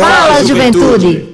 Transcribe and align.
Fala, 0.00 0.42
juventude. 0.46 1.28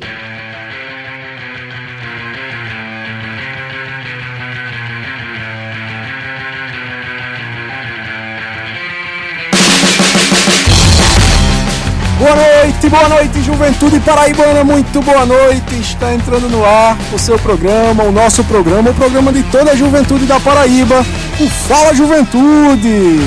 Boa 12.19 12.35
noite, 12.35 12.89
boa 12.89 13.09
noite, 13.09 13.43
Juventude 13.43 14.01
Paraibana, 14.01 14.65
muito 14.65 15.01
boa 15.01 15.25
noite. 15.25 15.79
Está 15.81 16.13
entrando 16.13 16.49
no 16.49 16.65
ar 16.65 16.99
o 17.13 17.19
seu 17.21 17.39
programa, 17.39 18.03
o 18.03 18.11
nosso 18.11 18.43
programa, 18.43 18.91
o 18.91 18.95
programa 18.95 19.33
de 19.33 19.45
toda 19.45 19.71
a 19.71 19.77
juventude 19.77 20.27
da 20.27 20.41
Paraíba, 20.41 21.07
o 21.39 21.49
Fala 21.69 21.95
Juventude. 21.95 23.21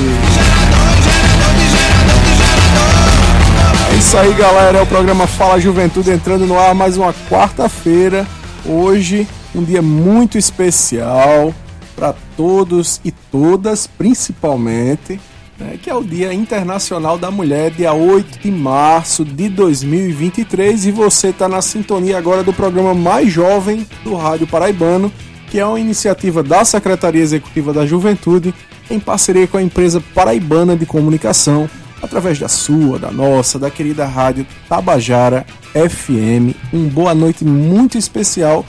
Isso 4.10 4.18
aí, 4.18 4.34
galera, 4.34 4.78
é 4.78 4.82
o 4.82 4.86
programa 4.86 5.24
Fala 5.24 5.60
Juventude 5.60 6.10
entrando 6.10 6.44
no 6.44 6.58
ar 6.58 6.74
mais 6.74 6.96
uma 6.96 7.14
quarta-feira. 7.30 8.26
Hoje, 8.66 9.24
um 9.54 9.62
dia 9.62 9.80
muito 9.80 10.36
especial 10.36 11.54
para 11.94 12.12
todos 12.36 13.00
e 13.04 13.12
todas, 13.12 13.86
principalmente 13.86 15.20
né, 15.56 15.78
que 15.80 15.88
é 15.88 15.94
o 15.94 16.02
Dia 16.02 16.34
Internacional 16.34 17.16
da 17.16 17.30
Mulher, 17.30 17.70
dia 17.70 17.92
8 17.92 18.40
de 18.40 18.50
março 18.50 19.24
de 19.24 19.48
2023. 19.48 20.86
E 20.86 20.90
você 20.90 21.28
está 21.28 21.48
na 21.48 21.62
sintonia 21.62 22.18
agora 22.18 22.42
do 22.42 22.52
programa 22.52 22.92
mais 22.92 23.32
jovem 23.32 23.86
do 24.02 24.16
Rádio 24.16 24.48
Paraibano, 24.48 25.12
que 25.52 25.60
é 25.60 25.64
uma 25.64 25.78
iniciativa 25.78 26.42
da 26.42 26.64
Secretaria 26.64 27.22
Executiva 27.22 27.72
da 27.72 27.86
Juventude, 27.86 28.52
em 28.90 28.98
parceria 28.98 29.46
com 29.46 29.56
a 29.56 29.62
empresa 29.62 30.02
Paraibana 30.12 30.76
de 30.76 30.84
Comunicação, 30.84 31.70
através 32.02 32.38
da 32.38 32.48
sua, 32.48 32.98
da 32.98 33.10
nossa, 33.10 33.58
da 33.58 33.70
querida 33.70 34.06
rádio 34.06 34.46
Tabajara 34.68 35.44
FM. 35.74 36.54
Um 36.72 36.88
boa 36.88 37.14
noite 37.14 37.44
muito 37.44 37.98
especial 37.98 38.64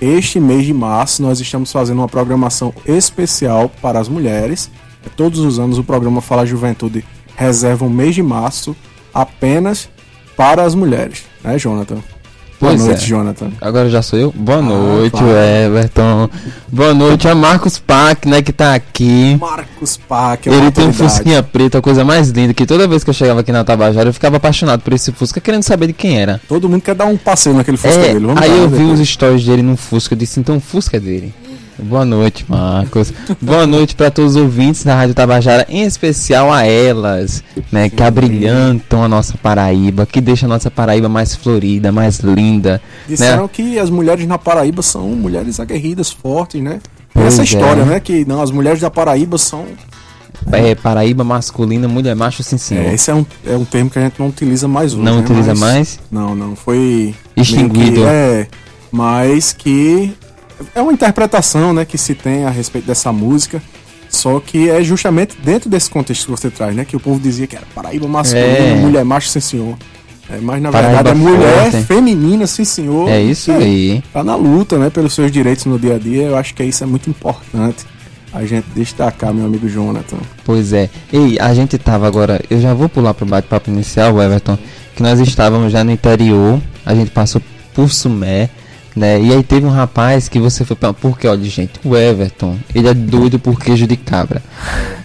Este 0.00 0.40
mês 0.40 0.64
de 0.64 0.72
março 0.72 1.22
nós 1.22 1.40
estamos 1.40 1.70
fazendo 1.70 1.98
uma 1.98 2.08
programação 2.08 2.72
especial 2.86 3.70
para 3.82 3.98
as 3.98 4.08
mulheres. 4.08 4.70
Todos 5.16 5.40
os 5.40 5.58
anos 5.58 5.78
o 5.78 5.84
programa 5.84 6.20
Fala 6.20 6.46
Juventude 6.46 7.04
reserva 7.36 7.84
um 7.84 7.90
mês 7.90 8.14
de 8.14 8.22
março 8.22 8.74
apenas 9.12 9.88
para 10.36 10.62
as 10.62 10.74
mulheres, 10.74 11.24
né, 11.42 11.58
Jonathan? 11.58 11.98
Boa 12.60 12.72
Pois 12.72 12.84
noite, 12.86 13.04
é. 13.04 13.06
Jonathan. 13.06 13.50
Agora 13.60 13.88
já 13.88 14.02
sou 14.02 14.18
eu? 14.18 14.32
Boa 14.36 14.60
noite, 14.60 15.12
claro. 15.12 15.28
Everton. 15.30 16.28
Boa 16.66 16.92
noite 16.92 17.28
a 17.28 17.34
Marcos 17.34 17.78
Pac, 17.78 18.26
né, 18.28 18.42
que 18.42 18.52
tá 18.52 18.74
aqui. 18.74 19.36
Marcos 19.40 19.96
Pac, 19.96 20.48
é 20.48 20.52
Ele 20.52 20.70
tem 20.72 20.88
um. 20.88 20.92
Fusquinha 20.92 21.40
preto, 21.40 21.78
a 21.78 21.80
coisa 21.82 22.04
mais 22.04 22.30
linda, 22.30 22.52
que 22.52 22.66
toda 22.66 22.88
vez 22.88 23.04
que 23.04 23.10
eu 23.10 23.14
chegava 23.14 23.40
aqui 23.40 23.52
na 23.52 23.62
Tabajara 23.62 24.08
eu 24.08 24.12
ficava 24.12 24.38
apaixonado 24.38 24.80
por 24.80 24.92
esse 24.92 25.12
Fusca, 25.12 25.40
querendo 25.40 25.62
saber 25.62 25.86
de 25.86 25.92
quem 25.92 26.20
era. 26.20 26.40
Todo 26.48 26.68
mundo 26.68 26.82
quer 26.82 26.96
dar 26.96 27.06
um 27.06 27.16
passeio 27.16 27.54
naquele 27.54 27.76
Fusca 27.76 27.96
É, 27.96 28.14
dele. 28.14 28.26
Vamos 28.26 28.42
aí 28.42 28.50
eu 28.50 28.68
vi 28.68 28.78
depois. 28.78 29.00
uns 29.00 29.08
stories 29.08 29.44
dele 29.44 29.62
num 29.62 29.76
Fusca, 29.76 30.14
eu 30.14 30.18
disse, 30.18 30.40
então 30.40 30.56
o 30.56 30.60
Fusca 30.60 30.96
é 30.96 31.00
dele. 31.00 31.32
Boa 31.80 32.04
noite, 32.04 32.44
Marcos. 32.48 33.12
Boa 33.40 33.66
noite 33.66 33.94
para 33.94 34.10
todos 34.10 34.34
os 34.34 34.42
ouvintes 34.42 34.82
da 34.82 34.96
Rádio 34.96 35.14
Tabajara, 35.14 35.64
em 35.68 35.82
especial 35.84 36.52
a 36.52 36.64
elas, 36.66 37.42
né, 37.70 37.88
que 37.88 38.02
abrilhantam 38.02 39.02
a 39.04 39.08
nossa 39.08 39.38
Paraíba, 39.38 40.04
que 40.04 40.20
deixam 40.20 40.48
a 40.50 40.54
nossa 40.54 40.70
Paraíba 40.70 41.08
mais 41.08 41.36
florida, 41.36 41.92
mais 41.92 42.18
linda. 42.18 42.80
Disseram 43.08 43.44
né? 43.44 43.50
que 43.52 43.78
as 43.78 43.90
mulheres 43.90 44.26
na 44.26 44.36
Paraíba 44.38 44.82
são 44.82 45.08
mulheres 45.10 45.60
aguerridas, 45.60 46.10
fortes, 46.10 46.60
né? 46.60 46.80
Pois 47.14 47.26
Essa 47.26 47.42
é. 47.42 47.44
história, 47.44 47.84
né? 47.84 48.00
Que 48.00 48.24
não, 48.24 48.42
as 48.42 48.50
mulheres 48.50 48.80
da 48.80 48.90
Paraíba 48.90 49.38
são. 49.38 49.64
É, 50.50 50.74
Paraíba 50.74 51.22
masculina, 51.22 51.86
mulher 51.86 52.14
macho, 52.16 52.42
sim 52.42 52.58
senhor. 52.58 52.86
É, 52.86 52.94
esse 52.94 53.10
é 53.10 53.14
um, 53.14 53.24
é 53.46 53.56
um 53.56 53.64
termo 53.64 53.88
que 53.90 53.98
a 53.98 54.02
gente 54.02 54.18
não 54.18 54.28
utiliza 54.28 54.66
mais 54.66 54.94
hoje. 54.94 55.02
Não 55.02 55.16
né? 55.16 55.22
utiliza 55.22 55.54
Mas- 55.54 55.60
mais? 55.60 56.00
Não, 56.10 56.34
não. 56.34 56.56
Foi. 56.56 57.14
Extinguido. 57.36 58.00
que- 58.00 58.06
é, 58.06 58.46
mas 58.90 59.52
que. 59.52 60.12
É 60.74 60.80
uma 60.82 60.92
interpretação, 60.92 61.72
né? 61.72 61.84
Que 61.84 61.96
se 61.98 62.14
tem 62.14 62.44
a 62.44 62.50
respeito 62.50 62.86
dessa 62.86 63.12
música. 63.12 63.62
Só 64.10 64.40
que 64.40 64.70
é 64.70 64.82
justamente 64.82 65.36
dentro 65.42 65.68
desse 65.68 65.90
contexto 65.90 66.24
que 66.24 66.30
você 66.30 66.48
traz, 66.50 66.74
né? 66.74 66.84
Que 66.84 66.96
o 66.96 67.00
povo 67.00 67.20
dizia 67.20 67.46
que 67.46 67.54
era 67.56 67.66
Paraíba 67.74 68.08
masculina, 68.08 68.46
É. 68.46 68.74
mulher 68.76 69.04
macho, 69.04 69.28
sim 69.28 69.40
senhor. 69.40 69.76
É, 70.30 70.38
mas 70.40 70.60
na 70.62 70.70
Paraíba 70.70 71.02
verdade 71.02 71.20
é 71.20 71.22
mulher 71.22 71.70
forte. 71.70 71.86
feminina, 71.86 72.46
sim 72.46 72.64
senhor. 72.64 73.08
É 73.08 73.20
isso 73.20 73.52
que 73.52 73.62
aí. 73.62 74.02
tá 74.12 74.24
na 74.24 74.34
luta, 74.34 74.78
né, 74.78 74.88
pelos 74.90 75.12
seus 75.12 75.30
direitos 75.30 75.66
no 75.66 75.78
dia 75.78 75.96
a 75.96 75.98
dia. 75.98 76.22
Eu 76.24 76.36
acho 76.36 76.54
que 76.54 76.62
isso 76.64 76.82
é 76.82 76.86
muito 76.86 77.08
importante 77.10 77.84
a 78.32 78.44
gente 78.46 78.66
destacar, 78.74 79.32
meu 79.32 79.44
amigo 79.46 79.68
Jonathan. 79.68 80.18
Pois 80.44 80.72
é. 80.72 80.88
Ei, 81.12 81.38
a 81.38 81.52
gente 81.54 81.76
tava 81.78 82.06
agora. 82.06 82.40
Eu 82.50 82.60
já 82.60 82.72
vou 82.74 82.88
pular 82.88 83.12
pro 83.14 83.26
bate-papo 83.26 83.70
inicial, 83.70 84.20
Everton. 84.22 84.58
Que 84.96 85.02
nós 85.02 85.18
estávamos 85.20 85.70
já 85.72 85.84
no 85.84 85.90
interior. 85.90 86.60
A 86.84 86.94
gente 86.94 87.10
passou 87.10 87.40
por 87.74 87.90
Sumé. 87.90 88.48
Né? 88.96 89.20
E 89.20 89.32
aí 89.32 89.42
teve 89.42 89.64
um 89.64 89.70
rapaz 89.70 90.28
que 90.28 90.38
você 90.40 90.64
foi 90.64 90.74
pra... 90.74 90.92
Porque, 90.92 91.28
olha, 91.28 91.44
gente, 91.44 91.72
o 91.84 91.96
Everton, 91.96 92.56
ele 92.74 92.88
é 92.88 92.94
doido 92.94 93.38
por 93.38 93.60
queijo 93.60 93.86
de 93.86 93.96
cabra. 93.96 94.42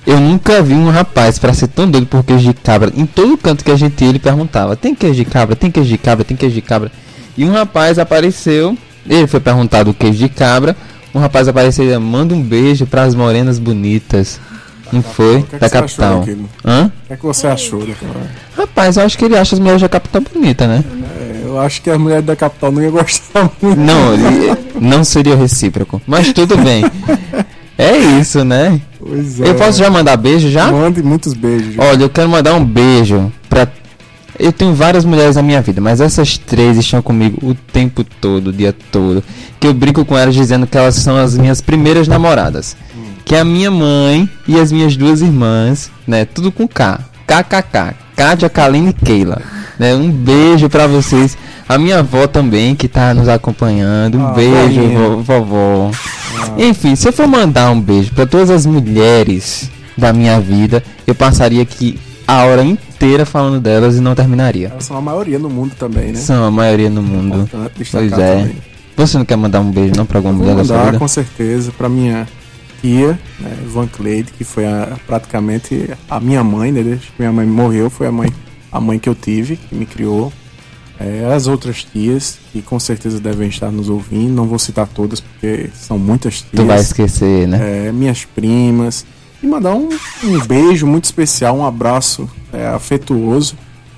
Eu 0.05 0.19
nunca 0.19 0.61
vi 0.61 0.73
um 0.73 0.89
rapaz 0.89 1.37
pra 1.37 1.53
ser 1.53 1.67
tão 1.67 1.89
doido 1.89 2.07
por 2.07 2.23
queijo 2.23 2.47
de 2.47 2.53
cabra. 2.53 2.91
Em 2.95 3.05
todo 3.05 3.37
canto 3.37 3.63
que 3.63 3.71
a 3.71 3.75
gente 3.75 4.03
ia, 4.03 4.09
ele 4.09 4.19
perguntava: 4.19 4.75
tem 4.75 4.95
queijo 4.95 5.15
de 5.15 5.25
cabra? 5.25 5.55
Tem 5.55 5.69
queijo 5.69 5.89
de 5.89 5.97
cabra? 5.97 6.25
Tem 6.25 6.35
queijo 6.35 6.55
de 6.55 6.61
cabra? 6.61 6.91
E 7.37 7.45
um 7.45 7.51
rapaz 7.51 7.99
apareceu. 7.99 8.77
Ele 9.07 9.27
foi 9.27 9.39
perguntado 9.39 9.91
o 9.91 9.93
queijo 9.93 10.17
de 10.17 10.29
cabra. 10.29 10.75
Um 11.13 11.19
rapaz 11.19 11.47
apareceu 11.47 11.85
e 11.85 11.97
manda 11.97 12.33
um 12.33 12.41
beijo 12.41 12.87
pras 12.87 13.13
morenas 13.13 13.59
bonitas. 13.59 14.39
Não 14.91 15.01
foi? 15.01 15.41
que 15.41 15.55
é 15.55 15.57
que 15.57 15.59
da 15.59 15.69
capital. 15.69 16.25
Hã? 16.63 16.85
O 16.85 17.07
que 17.07 17.13
é 17.13 17.17
que 17.17 17.23
você 17.23 17.47
achou 17.47 17.79
daquela? 17.79 18.29
Rapaz, 18.55 18.97
eu 18.97 19.03
acho 19.03 19.17
que 19.17 19.25
ele 19.25 19.37
acha 19.37 19.55
as 19.55 19.59
mulheres 19.59 19.81
da 19.81 19.89
capital 19.89 20.21
bonita, 20.21 20.67
né? 20.67 20.83
Eu 21.53 21.59
acho 21.59 21.81
que 21.83 21.89
as 21.89 21.97
mulheres 21.99 22.25
da 22.25 22.35
capital 22.35 22.71
não 22.71 22.81
iam 22.81 22.91
gostar 22.91 23.43
muito. 23.61 23.79
Não, 23.79 24.17
não 24.81 25.03
seria 25.03 25.35
recíproco. 25.35 26.01
Mas 26.07 26.33
tudo 26.33 26.57
bem. 26.57 26.83
É 27.77 27.95
isso, 28.19 28.43
né? 28.43 28.81
Pois 28.99 29.39
é. 29.39 29.49
Eu 29.49 29.55
posso 29.55 29.77
já 29.77 29.89
mandar 29.89 30.17
beijo 30.17 30.49
já? 30.49 30.71
Mande 30.71 31.03
muitos 31.03 31.33
beijos. 31.33 31.75
Olha, 31.77 32.03
eu 32.03 32.09
quero 32.09 32.27
mandar 32.29 32.55
um 32.55 32.65
beijo 32.65 33.31
pra. 33.47 33.67
Eu 34.39 34.51
tenho 34.51 34.73
várias 34.73 35.05
mulheres 35.05 35.35
na 35.35 35.43
minha 35.43 35.61
vida, 35.61 35.79
mas 35.79 36.01
essas 36.01 36.39
três 36.39 36.75
estão 36.75 37.03
comigo 37.03 37.37
o 37.47 37.53
tempo 37.53 38.03
todo, 38.03 38.47
o 38.47 38.53
dia 38.53 38.75
todo. 38.91 39.23
Que 39.59 39.67
eu 39.67 39.73
brinco 39.75 40.03
com 40.03 40.17
elas 40.17 40.33
dizendo 40.33 40.65
que 40.65 40.75
elas 40.75 40.95
são 40.95 41.15
as 41.15 41.37
minhas 41.37 41.61
primeiras 41.61 42.07
namoradas. 42.07 42.75
Que 43.23 43.35
é 43.35 43.41
a 43.41 43.45
minha 43.45 43.69
mãe 43.69 44.27
e 44.47 44.59
as 44.59 44.71
minhas 44.71 44.97
duas 44.97 45.21
irmãs, 45.21 45.91
né? 46.07 46.25
Tudo 46.25 46.51
com 46.51 46.67
K. 46.67 46.99
KKK. 47.27 47.95
Kátia, 48.15 48.49
Kaline 48.49 48.89
e 48.89 48.93
Keila. 48.93 49.41
Né? 49.79 49.95
Um 49.95 50.11
beijo 50.11 50.69
pra 50.69 50.87
vocês. 50.87 51.37
A 51.67 51.77
minha 51.77 51.99
avó 51.99 52.27
também, 52.27 52.75
que 52.75 52.87
tá 52.87 53.13
nos 53.13 53.27
acompanhando. 53.27 54.17
Um 54.17 54.27
Ah, 54.27 54.31
beijo, 54.33 54.81
vo- 54.89 55.21
vovó. 55.23 55.91
Enfim, 56.57 56.95
se 56.95 57.07
eu 57.07 57.13
for 57.13 57.27
mandar 57.27 57.71
um 57.71 57.79
beijo 57.81 58.11
pra 58.13 58.25
todas 58.25 58.49
as 58.49 58.65
mulheres 58.65 59.69
da 59.97 60.11
minha 60.13 60.39
vida, 60.39 60.83
eu 61.07 61.15
passaria 61.15 61.61
aqui 61.61 61.97
a 62.27 62.43
hora 62.45 62.63
inteira 62.63 63.25
falando 63.25 63.59
delas 63.59 63.95
e 63.95 64.01
não 64.01 64.13
terminaria. 64.15 64.67
Elas 64.69 64.85
são 64.85 64.97
a 64.97 65.01
maioria 65.01 65.39
no 65.39 65.49
mundo 65.49 65.73
também, 65.77 66.07
né? 66.11 66.15
São 66.15 66.43
a 66.43 66.51
maioria 66.51 66.89
no 66.89 67.01
mundo. 67.01 67.49
Destacar 67.77 68.09
Pois 68.09 68.13
é. 68.19 68.35
também. 68.39 68.55
Você 68.95 69.17
não 69.17 69.25
quer 69.25 69.35
mandar 69.37 69.59
um 69.59 69.71
beijo 69.71 69.93
não 69.97 70.05
pra 70.05 70.19
alguma 70.19 70.33
mulher 70.35 70.55
da 70.55 70.63
sua 70.63 70.75
mandar 70.77 70.85
vida? 70.91 70.99
com 70.99 71.07
certeza 71.07 71.71
pra 71.75 71.89
minha 71.89 72.27
tia, 72.81 73.17
né, 73.39 73.51
Van 73.73 73.87
Cleide, 73.87 74.31
que 74.37 74.43
foi 74.43 74.65
a- 74.65 74.89
praticamente 75.07 75.89
a 76.09 76.19
minha 76.19 76.43
mãe, 76.43 76.71
né? 76.71 76.83
Desde 76.83 77.07
que 77.07 77.13
minha 77.17 77.31
mãe 77.31 77.45
morreu, 77.45 77.89
foi 77.89 78.07
a 78.07 78.11
mãe, 78.11 78.29
a 78.73 78.81
mãe 78.81 78.97
que 78.97 79.07
eu 79.07 79.13
tive, 79.13 79.55
que 79.55 79.75
me 79.75 79.85
criou. 79.85 80.33
É, 80.99 81.31
as 81.33 81.47
outras 81.47 81.83
tias, 81.83 82.37
que 82.51 82.61
com 82.61 82.79
certeza 82.79 83.19
devem 83.19 83.47
estar 83.47 83.71
nos 83.71 83.89
ouvindo, 83.89 84.33
não 84.33 84.45
vou 84.45 84.59
citar 84.59 84.87
todas 84.87 85.19
porque 85.19 85.69
são 85.73 85.97
muitas 85.99 86.41
tias. 86.41 86.51
Tu 86.55 86.65
vai 86.65 86.79
esquecer, 86.79 87.47
né? 87.47 87.87
É, 87.87 87.91
minhas 87.91 88.25
primas, 88.25 89.05
E 89.41 89.47
mandar 89.47 89.73
um, 89.73 89.89
um 90.23 90.39
beijo 90.45 90.87
muito 90.87 91.05
especial, 91.05 91.57
um 91.57 91.65
abraço 91.65 92.29
é, 92.51 92.67
afetuoso 92.67 93.55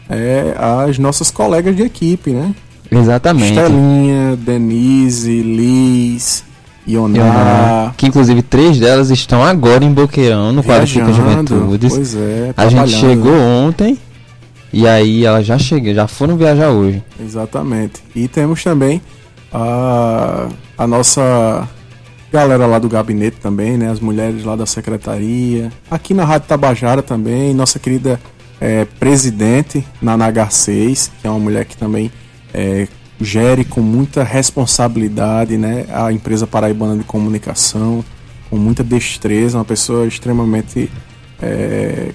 é, 0.09 0.55
às 0.57 0.97
nossas 0.97 1.29
colegas 1.29 1.75
de 1.75 1.83
equipe, 1.83 2.31
né? 2.31 2.53
Exatamente. 2.89 3.49
Estelinha, 3.49 4.35
Denise, 4.37 5.41
Liz, 5.41 6.43
Ioná. 6.87 7.93
Que 7.97 8.07
inclusive 8.07 8.41
três 8.41 8.79
delas 8.79 9.09
estão 9.09 9.43
agora 9.43 9.83
em 9.83 9.91
Boqueirão, 9.91 10.53
no 10.53 10.63
Qualifica 10.63 11.05
viajando. 11.05 11.55
Juventudes. 11.55 11.93
Pois 11.93 12.15
é, 12.15 12.53
A 12.55 12.67
gente 12.67 12.91
chegou 12.91 13.33
ontem 13.33 13.97
e 14.75 14.85
aí 14.85 15.23
elas 15.23 15.45
já 15.45 15.57
chegam, 15.57 15.93
já 15.93 16.05
foram 16.05 16.35
viajar 16.35 16.69
hoje. 16.69 17.01
Exatamente. 17.17 18.03
E 18.13 18.27
temos 18.27 18.61
também 18.61 19.01
a, 19.49 20.49
a 20.77 20.85
nossa 20.85 21.65
galera 22.29 22.67
lá 22.67 22.77
do 22.77 22.89
gabinete 22.89 23.37
também, 23.37 23.77
né? 23.77 23.89
As 23.89 24.01
mulheres 24.01 24.43
lá 24.43 24.53
da 24.53 24.65
secretaria. 24.65 25.71
Aqui 25.89 26.13
na 26.13 26.25
Rádio 26.25 26.49
Tabajara 26.49 27.01
também, 27.01 27.53
nossa 27.53 27.79
querida 27.79 28.19
eh, 28.59 28.85
presidente, 28.99 29.87
Naná 30.01 30.29
Garcês, 30.29 31.09
que 31.21 31.25
é 31.25 31.29
uma 31.29 31.39
mulher 31.39 31.63
que 31.63 31.77
também 31.77 32.11
eh, 32.53 32.89
gere 33.21 33.63
com 33.63 33.79
muita 33.79 34.25
responsabilidade, 34.25 35.57
né? 35.57 35.85
A 35.89 36.11
empresa 36.11 36.45
paraibana 36.45 36.97
de 36.97 37.05
comunicação, 37.05 38.03
com 38.49 38.57
muita 38.57 38.83
destreza, 38.83 39.57
uma 39.57 39.63
pessoa 39.63 40.05
extremamente 40.05 40.91
eh, 41.41 42.11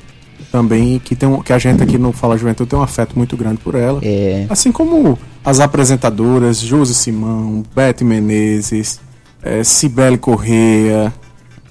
também 0.51 0.99
que 0.99 1.15
tem 1.15 1.29
um, 1.29 1.43
que 1.43 1.53
a 1.53 1.59
gente 1.59 1.83
aqui 1.83 1.99
no 1.99 2.13
Fala 2.13 2.37
Juventude 2.37 2.71
tem 2.71 2.79
um 2.79 2.83
afeto 2.83 3.17
muito 3.17 3.37
grande 3.37 3.59
por 3.59 3.75
ela. 3.75 4.01
É. 4.03 4.47
Assim 4.49 4.73
como 4.73 5.19
as 5.45 5.61
apresentadoras 5.61 6.61
Josi 6.61 6.95
Simão, 6.95 7.63
Beth 7.75 8.03
Menezes, 8.03 9.01
eh, 9.43 9.63
Cibele 9.65 10.19
Correia, 10.19 11.13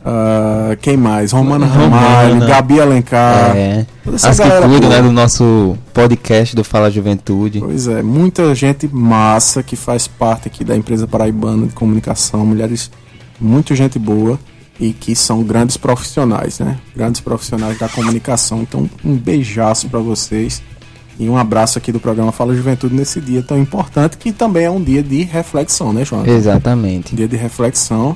ah, 0.04 0.78
quem 0.82 0.96
mais? 0.96 1.32
Romana. 1.32 1.66
Ramalho, 1.66 2.40
Gabi 2.40 2.80
Alencar. 2.80 3.56
é. 3.56 3.86
As 4.12 4.40
que 4.40 4.50
cuidam 4.68 4.90
né, 4.90 5.02
do 5.02 5.12
nosso 5.12 5.78
podcast 5.94 6.56
do 6.56 6.64
Fala 6.64 6.90
Juventude. 6.90 7.60
Pois 7.60 7.88
é, 7.88 8.02
muita 8.02 8.56
gente 8.56 8.90
massa 8.92 9.62
que 9.62 9.76
faz 9.76 10.08
parte 10.08 10.48
aqui 10.48 10.64
da 10.64 10.76
empresa 10.76 11.06
paraibana 11.06 11.68
de 11.68 11.74
comunicação, 11.74 12.46
mulheres, 12.46 12.90
muita 13.40 13.76
gente 13.76 14.00
boa 14.00 14.40
e 14.80 14.94
que 14.94 15.16
são 15.16 15.44
grandes 15.44 15.76
profissionais, 15.76 16.60
né? 16.60 16.80
Grandes 16.96 17.20
profissionais 17.22 17.78
da 17.78 17.90
comunicação. 17.90 18.62
Então, 18.62 18.90
um 19.04 19.16
beijaço 19.16 19.90
para 19.90 20.00
vocês 20.00 20.62
e 21.20 21.28
um 21.28 21.38
abraço 21.38 21.78
aqui 21.78 21.92
do 21.92 22.00
programa 22.00 22.32
Fala 22.32 22.56
Juventude 22.56 22.96
nesse 22.96 23.20
dia 23.20 23.44
tão 23.44 23.58
importante 23.58 24.18
que 24.18 24.32
também 24.32 24.64
é 24.64 24.72
um 24.72 24.82
dia 24.82 25.04
de 25.04 25.24
reflexão, 25.24 25.92
né, 25.92 26.06
João? 26.06 26.26
Exatamente. 26.26 27.14
dia 27.14 27.28
de 27.28 27.36
reflexão. 27.36 28.16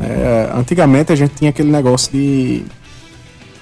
É, 0.00 0.50
antigamente 0.52 1.12
a 1.12 1.14
gente 1.14 1.34
tinha 1.34 1.50
aquele 1.50 1.70
negócio 1.70 2.10
de 2.10 2.64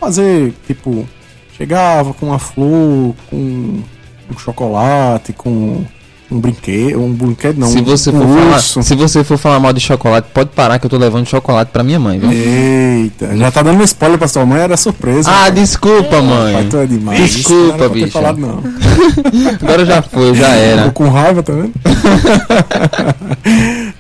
fazer, 0.01 0.55
tipo, 0.67 1.07
chegava 1.55 2.15
com 2.15 2.27
uma 2.27 2.39
flor, 2.39 3.15
com 3.29 3.37
um 3.37 4.39
chocolate, 4.39 5.35
com 5.35 5.85
um 6.31 6.39
brinquedo, 6.41 7.01
um 7.03 7.11
brinquedo 7.13 7.59
não, 7.59 7.69
se 7.69 7.81
você 7.81 8.11
um 8.11 8.21
for 8.21 8.29
falar, 8.29 8.59
se 8.61 8.95
você 8.95 9.25
for 9.25 9.39
falar 9.39 9.59
mal 9.61 9.73
de 9.73 9.81
chocolate, 9.81 10.29
pode 10.35 10.51
parar 10.51 10.79
que 10.79 10.85
eu 10.85 10.91
tô 10.91 10.99
levando 10.99 11.25
chocolate 11.27 11.71
pra 11.73 11.83
minha 11.83 11.99
mãe, 11.99 12.19
viu? 12.19 12.31
Eita, 12.31 13.35
já 13.35 13.51
tá 13.51 13.63
dando 13.63 13.81
um 13.81 13.85
spoiler 13.85 14.19
pra 14.19 14.29
sua 14.29 14.45
mãe, 14.45 14.61
era 14.61 14.77
surpresa. 14.77 15.31
Ah, 15.31 15.35
cara. 15.35 15.51
desculpa, 15.53 16.11
Pai, 16.11 16.21
mãe. 16.23 16.67
tu 16.69 16.77
é 16.77 16.87
demais. 16.87 17.35
Desculpa, 17.35 17.89
bicha. 17.89 18.09
falado, 18.11 18.39
não. 18.39 18.61
Agora 19.63 19.87
já 19.87 20.03
foi, 20.03 20.35
já 20.35 20.47
Tô 20.49 20.53
era. 20.53 20.91
com 20.91 21.09
raiva, 21.09 21.43
tá 21.43 21.55
vendo? 21.55 21.73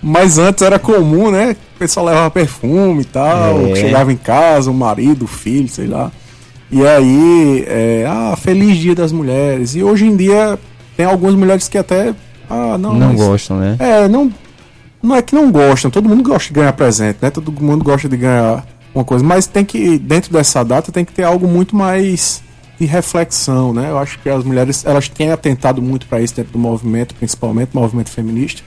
Mas 0.02 0.38
antes 0.38 0.62
era 0.62 0.78
comum, 0.78 1.30
né? 1.30 1.56
O 1.76 1.78
pessoal 1.78 2.06
levava 2.06 2.30
perfume 2.30 3.02
e 3.02 3.04
tal, 3.04 3.60
É. 3.68 3.76
chegava 3.76 4.12
em 4.12 4.16
casa, 4.16 4.70
o 4.70 4.74
marido, 4.74 5.24
o 5.24 5.28
filho, 5.28 5.68
sei 5.68 5.86
lá. 5.86 6.10
E 6.70 6.86
aí, 6.86 7.64
é, 7.66 8.04
ah, 8.06 8.36
feliz 8.36 8.76
dia 8.76 8.94
das 8.94 9.12
mulheres. 9.12 9.74
E 9.74 9.82
hoje 9.82 10.04
em 10.04 10.16
dia 10.16 10.58
tem 10.98 11.06
algumas 11.06 11.36
mulheres 11.36 11.68
que 11.68 11.78
até. 11.78 12.12
Ah, 12.50 12.76
não. 12.76 12.92
Não 12.92 13.08
mas- 13.10 13.16
gostam, 13.20 13.60
né? 13.60 13.76
É, 13.78 14.08
não. 14.08 14.32
Não 15.00 15.14
é 15.14 15.22
que 15.22 15.32
não 15.32 15.48
gostam, 15.52 15.92
todo 15.92 16.08
mundo 16.08 16.24
gosta 16.24 16.48
de 16.48 16.54
ganhar 16.54 16.72
presente, 16.72 17.18
né? 17.22 17.30
Todo 17.30 17.52
mundo 17.52 17.84
gosta 17.84 18.08
de 18.08 18.16
ganhar 18.16 18.66
uma 18.92 19.04
coisa, 19.04 19.24
mas 19.24 19.46
tem 19.46 19.64
que, 19.64 19.96
dentro 19.96 20.32
dessa 20.32 20.64
data, 20.64 20.90
tem 20.90 21.04
que 21.04 21.12
ter 21.12 21.22
algo 21.22 21.46
muito 21.46 21.76
mais 21.76 22.42
de 22.80 22.84
reflexão, 22.84 23.72
né? 23.72 23.90
Eu 23.90 23.98
acho 23.98 24.18
que 24.18 24.28
as 24.28 24.42
mulheres, 24.42 24.84
elas 24.84 25.08
têm 25.08 25.30
atentado 25.30 25.80
muito 25.80 26.04
para 26.08 26.20
isso 26.20 26.34
dentro 26.34 26.52
do 26.52 26.58
movimento, 26.58 27.14
principalmente 27.14 27.70
movimento 27.74 28.10
feminista, 28.10 28.60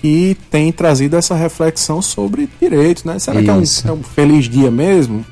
que 0.00 0.36
tem 0.48 0.70
trazido 0.70 1.16
essa 1.16 1.34
reflexão 1.34 2.00
sobre 2.00 2.48
direitos, 2.60 3.02
né? 3.02 3.18
Será 3.18 3.42
que 3.42 3.50
é 3.50 3.52
um, 3.52 3.62
Isso. 3.62 3.88
é 3.88 3.92
um 3.92 4.02
feliz 4.02 4.48
dia 4.48 4.70
mesmo? 4.70 5.24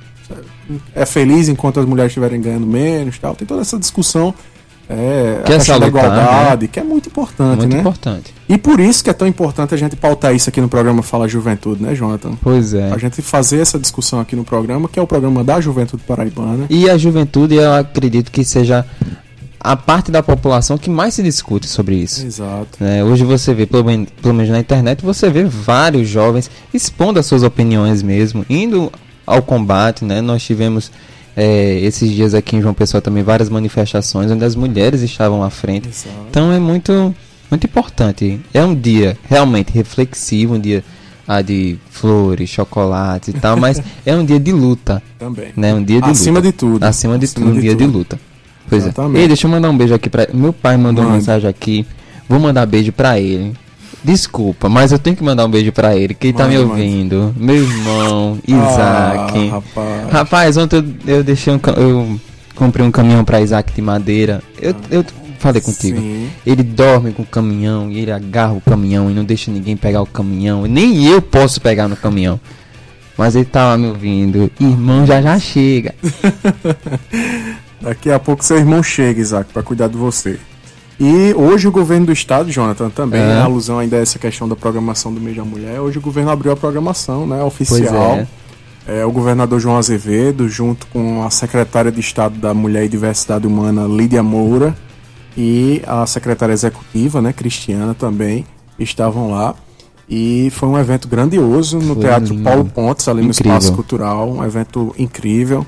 É 0.93 1.07
feliz 1.07 1.49
enquanto 1.49 1.79
as 1.79 1.87
mulheres 1.87 2.11
estiverem 2.11 2.41
ganhando 2.41 2.67
menos, 2.67 3.17
tal? 3.17 3.37
Tem 3.37 3.47
toda 3.47 3.61
essa 3.61 3.79
discussão, 3.79 4.35
é, 4.91 5.43
Que 5.45 5.53
é 5.53 5.55
a 5.55 5.59
questão 5.59 5.79
da 5.79 5.87
salutar, 5.87 6.05
igualdade, 6.05 6.69
que 6.69 6.81
é 6.81 6.83
muito 6.83 7.09
importante, 7.09 7.59
Muito 7.59 7.73
né? 7.75 7.81
importante. 7.81 8.35
E 8.49 8.59
por 8.59 8.81
isso 8.81 9.05
que 9.05 9.11
é 9.11 9.13
tão 9.13 9.29
importante 9.29 9.73
a 9.73 9.77
gente 9.77 9.95
pautar 9.95 10.35
isso 10.35 10.49
aqui 10.49 10.61
no 10.61 10.69
programa 10.69 11.01
Fala 11.03 11.29
Juventude, 11.29 11.81
né, 11.81 11.95
Jonathan? 11.95 12.33
Pois 12.43 12.75
é. 12.75 12.91
A 12.91 12.99
gente 12.99 13.23
fazer 13.23 13.61
essa 13.61 13.79
discussão 13.79 14.19
aqui 14.19 14.35
no 14.35 14.43
programa, 14.45 14.89
que 14.89 14.99
é 14.99 15.03
o 15.03 15.07
programa 15.07 15.45
da 15.45 15.61
Juventude 15.61 16.03
Paraibana. 16.03 16.67
E 16.69 16.91
a 16.91 16.99
juventude, 16.99 17.55
eu 17.55 17.73
acredito 17.73 18.33
que 18.33 18.45
seja 18.45 18.85
a 19.61 19.77
parte 19.77 20.11
da 20.11 20.23
população 20.23 20.77
que 20.77 20.91
mais 20.91 21.15
se 21.15 21.23
discute 21.23 21.69
sobre 21.69 21.95
isso. 21.95 22.27
Exato. 22.27 22.79
né? 22.81 23.05
Hoje 23.05 23.25
você 23.25 23.55
vê, 23.55 23.67
pelo, 23.67 23.85
pelo 23.85 24.35
menos 24.35 24.51
na 24.51 24.59
internet, 24.59 25.05
você 25.05 25.31
vê 25.31 25.45
vários 25.45 26.09
jovens 26.09 26.51
expondo 26.75 27.21
as 27.21 27.27
suas 27.27 27.43
opiniões 27.43 28.03
mesmo, 28.03 28.45
indo 28.51 28.91
ao 29.27 29.43
combate, 29.43 30.05
né? 30.05 30.21
Nós 30.21 30.43
tivemos 30.43 30.91
é, 31.43 31.79
esses 31.81 32.11
dias 32.11 32.35
aqui 32.35 32.57
em 32.57 32.61
João 32.61 32.75
Pessoa 32.75 33.01
também 33.01 33.23
várias 33.23 33.49
manifestações 33.49 34.31
onde 34.31 34.45
as 34.45 34.55
mulheres 34.55 35.01
estavam 35.01 35.43
à 35.43 35.49
frente. 35.49 35.89
Exato. 35.89 36.15
Então 36.29 36.53
é 36.53 36.59
muito, 36.59 37.15
muito 37.51 37.65
importante. 37.65 38.39
É 38.53 38.63
um 38.63 38.75
dia 38.75 39.17
realmente 39.29 39.73
reflexivo, 39.73 40.55
um 40.57 40.61
dia 40.61 40.85
ah, 41.27 41.41
de 41.41 41.79
flores, 41.91 42.51
chocolates 42.51 43.29
e 43.29 43.33
tal, 43.33 43.57
mas 43.57 43.81
é 44.05 44.15
um 44.15 44.23
dia 44.25 44.39
de 44.39 44.53
luta, 44.53 45.03
Também. 45.19 45.49
né? 45.57 45.73
Um 45.73 45.83
dia 45.83 46.03
de 46.03 46.11
Acima 46.11 46.41
luta. 46.41 46.53
de 46.53 46.59
tudo. 46.59 46.85
Acima 46.85 47.19
de 47.19 47.25
Acima 47.25 47.47
tudo, 47.47 47.53
um 47.53 47.55
de 47.55 47.61
dia 47.63 47.75
de 47.75 47.85
tudo. 47.87 47.99
luta. 47.99 48.21
Pois 48.69 48.83
Exatamente. 48.85 49.19
é. 49.19 49.23
Ei, 49.23 49.27
deixa 49.29 49.47
eu 49.47 49.51
mandar 49.51 49.71
um 49.71 49.77
beijo 49.79 49.95
aqui 49.95 50.11
pra. 50.11 50.29
Meu 50.35 50.53
pai 50.53 50.77
mandou 50.77 51.03
uma 51.03 51.11
Mande. 51.13 51.23
mensagem 51.23 51.49
aqui. 51.49 51.87
Vou 52.29 52.39
mandar 52.39 52.67
beijo 52.67 52.93
pra 52.93 53.19
ele. 53.19 53.53
Desculpa, 54.03 54.69
mas 54.69 54.93
eu 54.93 54.99
tenho 54.99 55.15
que 55.17 55.23
mandar 55.23 55.45
um 55.45 55.51
beijo 55.51 55.73
pra 55.73 55.95
ele, 55.95 56.15
que 56.15 56.29
ele 56.29 56.37
tá 56.37 56.47
me 56.49 56.57
ouvindo. 56.59 57.35
Meu 57.37 57.57
irmão, 57.57 58.39
Ah, 58.49 59.27
Isaac. 59.31 59.49
rapaz. 59.49 60.11
Rapaz, 60.11 60.57
ontem 60.57 60.77
eu, 61.07 61.17
eu 61.19 61.25
deixei 61.25 61.53
um. 61.53 61.61
Eu 61.77 62.21
comprei 62.55 62.85
um 62.87 62.91
caminhão 62.91 63.25
pra 63.25 63.41
Isaac 63.43 63.73
de 63.75 63.83
madeira. 63.83 64.43
Eu, 64.61 64.75
eu 64.91 65.05
falei 65.39 65.61
contigo. 65.61 65.99
Sim. 66.01 66.31
Ele 66.47 66.63
dorme 66.63 67.13
com 67.13 67.23
o 67.23 67.27
caminhão 67.27 67.91
e 67.91 67.99
ele 67.99 68.11
agarra 68.13 68.53
o 68.55 68.61
caminhão 68.61 69.11
e 69.11 69.15
não 69.15 69.25
deixa 69.25 69.51
ninguém 69.51 69.77
pegar 69.77 70.01
o 70.03 70.07
caminhão. 70.07 70.63
Nem 70.67 71.07
eu 71.07 71.21
posso 71.21 71.61
pegar 71.61 71.87
no 71.87 71.97
caminhão. 71.97 72.41
Mas 73.19 73.37
ele 73.37 73.45
tava 73.45 73.77
me 73.77 73.87
ouvindo. 73.89 74.51
Irmão, 74.59 75.05
já 75.07 75.21
já 75.21 75.39
chega. 75.39 75.95
Daqui 77.81 78.11
a 78.11 78.19
pouco 78.19 78.45
seu 78.45 78.57
irmão 78.59 78.83
chega, 78.83 79.21
Isaac, 79.21 79.53
para 79.53 79.63
cuidar 79.63 79.89
de 79.89 79.97
você. 79.97 80.39
E 81.03 81.33
hoje 81.35 81.67
o 81.67 81.71
governo 81.73 82.07
do 82.07 82.13
estado, 82.13 82.51
Jonathan, 82.51 82.91
também, 82.91 83.23
É. 83.23 83.39
em 83.39 83.41
alusão 83.41 83.79
ainda 83.79 83.97
a 83.97 84.01
essa 84.01 84.19
questão 84.19 84.47
da 84.47 84.55
programação 84.55 85.13
do 85.15 85.19
mês 85.19 85.35
da 85.35 85.45
mulher, 85.45 85.81
hoje 85.81 85.97
o 85.97 86.01
governo 86.01 86.31
abriu 86.31 86.53
a 86.53 86.57
programação, 86.57 87.27
né, 87.27 87.43
oficial. 87.43 88.17
É. 88.17 88.27
É, 88.87 89.05
o 89.07 89.11
governador 89.11 89.59
João 89.61 89.79
Azevedo, 89.79 90.47
junto 90.49 90.87
com 90.89 91.23
a 91.25 91.31
secretária 91.31 91.91
de 91.91 92.01
Estado 92.01 92.39
da 92.39 92.53
Mulher 92.53 92.85
e 92.85 92.89
Diversidade 92.89 93.47
Humana, 93.47 93.87
Lídia 93.87 94.23
Moura, 94.23 94.77
e 95.37 95.81
a 95.87 96.05
secretária 96.07 96.53
executiva, 96.53 97.23
né, 97.23 97.33
Cristiana 97.33 97.95
também, 97.95 98.45
estavam 98.79 99.31
lá. 99.31 99.55
E 100.09 100.51
foi 100.51 100.69
um 100.69 100.79
evento 100.79 101.07
grandioso 101.09 101.79
no 101.79 101.95
Foi 101.95 102.05
Teatro 102.05 102.35
lindo. 102.35 102.43
Paulo 102.43 102.65
Pontes, 102.65 103.07
ali 103.09 103.23
no 103.23 103.31
Incrível. 103.31 103.57
Espaço 103.57 103.73
Cultural, 103.73 104.29
um 104.29 104.45
evento 104.45 104.93
incrível 104.99 105.65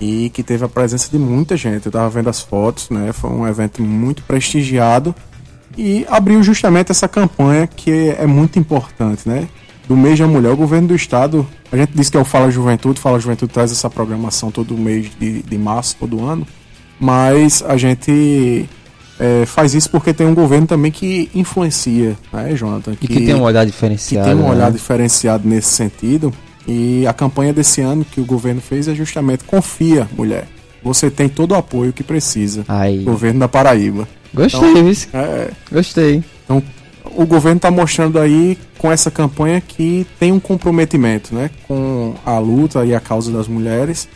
e 0.00 0.30
que 0.30 0.42
teve 0.42 0.64
a 0.64 0.68
presença 0.68 1.10
de 1.10 1.18
muita 1.18 1.56
gente. 1.56 1.86
Eu 1.86 1.92
tava 1.92 2.08
vendo 2.08 2.28
as 2.28 2.40
fotos, 2.40 2.90
né? 2.90 3.12
Foi 3.12 3.30
um 3.30 3.46
evento 3.46 3.82
muito 3.82 4.22
prestigiado 4.22 5.14
e 5.76 6.06
abriu 6.08 6.42
justamente 6.42 6.90
essa 6.90 7.08
campanha 7.08 7.66
que 7.66 8.10
é 8.10 8.26
muito 8.26 8.58
importante, 8.58 9.28
né? 9.28 9.48
Do 9.88 9.96
mês 9.96 10.18
da 10.18 10.26
mulher, 10.26 10.50
o 10.50 10.56
governo 10.56 10.88
do 10.88 10.94
estado, 10.94 11.46
a 11.72 11.76
gente 11.76 11.92
disse 11.94 12.10
que 12.10 12.16
é 12.16 12.20
o 12.20 12.24
Fala 12.24 12.50
Juventude, 12.50 13.00
Fala 13.00 13.18
Juventude 13.18 13.52
traz 13.52 13.72
essa 13.72 13.88
programação 13.88 14.50
todo 14.50 14.76
mês 14.76 15.10
de, 15.18 15.42
de 15.42 15.58
março, 15.58 15.96
todo 15.98 16.22
ano, 16.22 16.46
mas 17.00 17.62
a 17.66 17.76
gente 17.78 18.68
é, 19.18 19.46
faz 19.46 19.74
isso 19.74 19.90
porque 19.90 20.12
tem 20.12 20.26
um 20.26 20.34
governo 20.34 20.66
também 20.66 20.92
que 20.92 21.30
influencia, 21.34 22.16
né, 22.32 22.54
Jonathan? 22.54 22.92
E 23.00 23.08
que 23.08 23.24
tem 23.24 23.34
um 23.34 23.42
olhar 23.42 23.64
que 23.64 23.72
diferenciado. 23.72 24.26
tem 24.28 24.36
um 24.36 24.42
né? 24.42 24.50
olhar 24.50 24.70
diferenciado 24.70 25.48
nesse 25.48 25.68
sentido. 25.68 26.32
E 26.68 27.06
a 27.06 27.14
campanha 27.14 27.52
desse 27.52 27.80
ano 27.80 28.04
que 28.04 28.20
o 28.20 28.26
governo 28.26 28.60
fez 28.60 28.86
é 28.88 28.94
justamente 28.94 29.42
Confia, 29.44 30.06
mulher. 30.14 30.46
Você 30.82 31.10
tem 31.10 31.28
todo 31.28 31.52
o 31.52 31.54
apoio 31.54 31.94
que 31.94 32.04
precisa. 32.04 32.64
Aí. 32.68 33.02
Governo 33.02 33.40
da 33.40 33.48
Paraíba. 33.48 34.06
Gostei, 34.34 34.74
viu? 34.74 34.94
É, 35.14 35.50
Gostei. 35.72 36.22
então, 36.44 36.62
o 37.16 37.24
governo 37.24 37.56
está 37.56 37.70
mostrando 37.70 38.18
aí 38.18 38.58
com 38.76 38.92
essa 38.92 39.10
campanha 39.10 39.60
que 39.60 40.06
tem 40.20 40.30
um 40.30 40.38
comprometimento 40.38 41.34
né, 41.34 41.50
com 41.66 42.14
a 42.24 42.38
luta 42.38 42.84
e 42.84 42.94
a 42.94 43.00
causa 43.00 43.32
das 43.32 43.48
mulheres. 43.48 44.06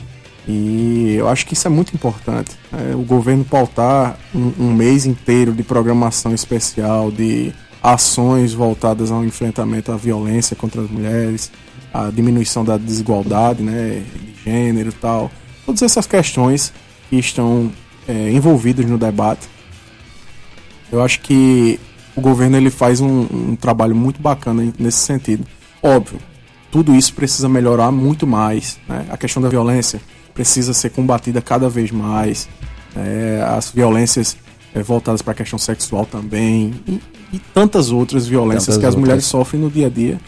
E 0.46 1.14
eu 1.16 1.28
acho 1.28 1.46
que 1.46 1.54
isso 1.54 1.66
é 1.66 1.70
muito 1.70 1.94
importante. 1.94 2.50
É, 2.72 2.94
o 2.94 3.02
governo 3.02 3.44
pautar 3.44 4.18
um, 4.34 4.52
um, 4.58 4.74
mês 4.74 5.06
inteiro 5.06 5.52
de 5.52 5.62
programação 5.62 6.34
especial, 6.34 7.10
de 7.10 7.52
ações 7.82 8.52
voltadas 8.52 9.10
ao 9.10 9.24
enfrentamento 9.24 9.90
à 9.90 9.96
violência 9.96 10.54
contra 10.54 10.82
as 10.82 10.90
mulheres, 10.90 11.50
a 11.92 12.10
diminuição 12.10 12.64
da 12.64 12.76
desigualdade 12.76 13.62
né, 13.62 14.02
de 14.14 14.44
gênero 14.44 14.88
e 14.88 14.92
tal. 14.92 15.30
Todas 15.66 15.82
essas 15.82 16.06
questões 16.06 16.72
que 17.08 17.16
estão 17.16 17.70
é, 18.08 18.30
envolvidas 18.30 18.86
no 18.86 18.98
debate. 18.98 19.48
Eu 20.90 21.02
acho 21.02 21.20
que 21.20 21.78
o 22.14 22.20
governo 22.20 22.56
ele 22.56 22.70
faz 22.70 23.00
um, 23.00 23.26
um 23.30 23.56
trabalho 23.56 23.94
muito 23.94 24.20
bacana 24.20 24.72
nesse 24.78 24.98
sentido. 24.98 25.46
Óbvio, 25.82 26.18
tudo 26.70 26.94
isso 26.94 27.14
precisa 27.14 27.48
melhorar 27.48 27.90
muito 27.90 28.26
mais. 28.26 28.78
Né? 28.88 29.06
A 29.10 29.16
questão 29.16 29.42
da 29.42 29.48
violência 29.48 30.00
precisa 30.34 30.72
ser 30.72 30.90
combatida 30.90 31.40
cada 31.40 31.68
vez 31.68 31.90
mais. 31.90 32.48
É, 32.96 33.42
as 33.46 33.70
violências 33.70 34.36
é, 34.74 34.82
voltadas 34.82 35.22
para 35.22 35.32
a 35.32 35.36
questão 35.36 35.58
sexual 35.58 36.06
também. 36.06 36.74
E, 36.86 37.00
e 37.32 37.38
tantas 37.54 37.90
outras 37.90 38.26
violências 38.26 38.66
tantas 38.66 38.80
que 38.80 38.86
as 38.86 38.94
outras. 38.94 39.00
mulheres 39.00 39.24
sofrem 39.24 39.62
no 39.62 39.70
dia 39.70 39.86
a 39.86 39.90
dia. 39.90 40.18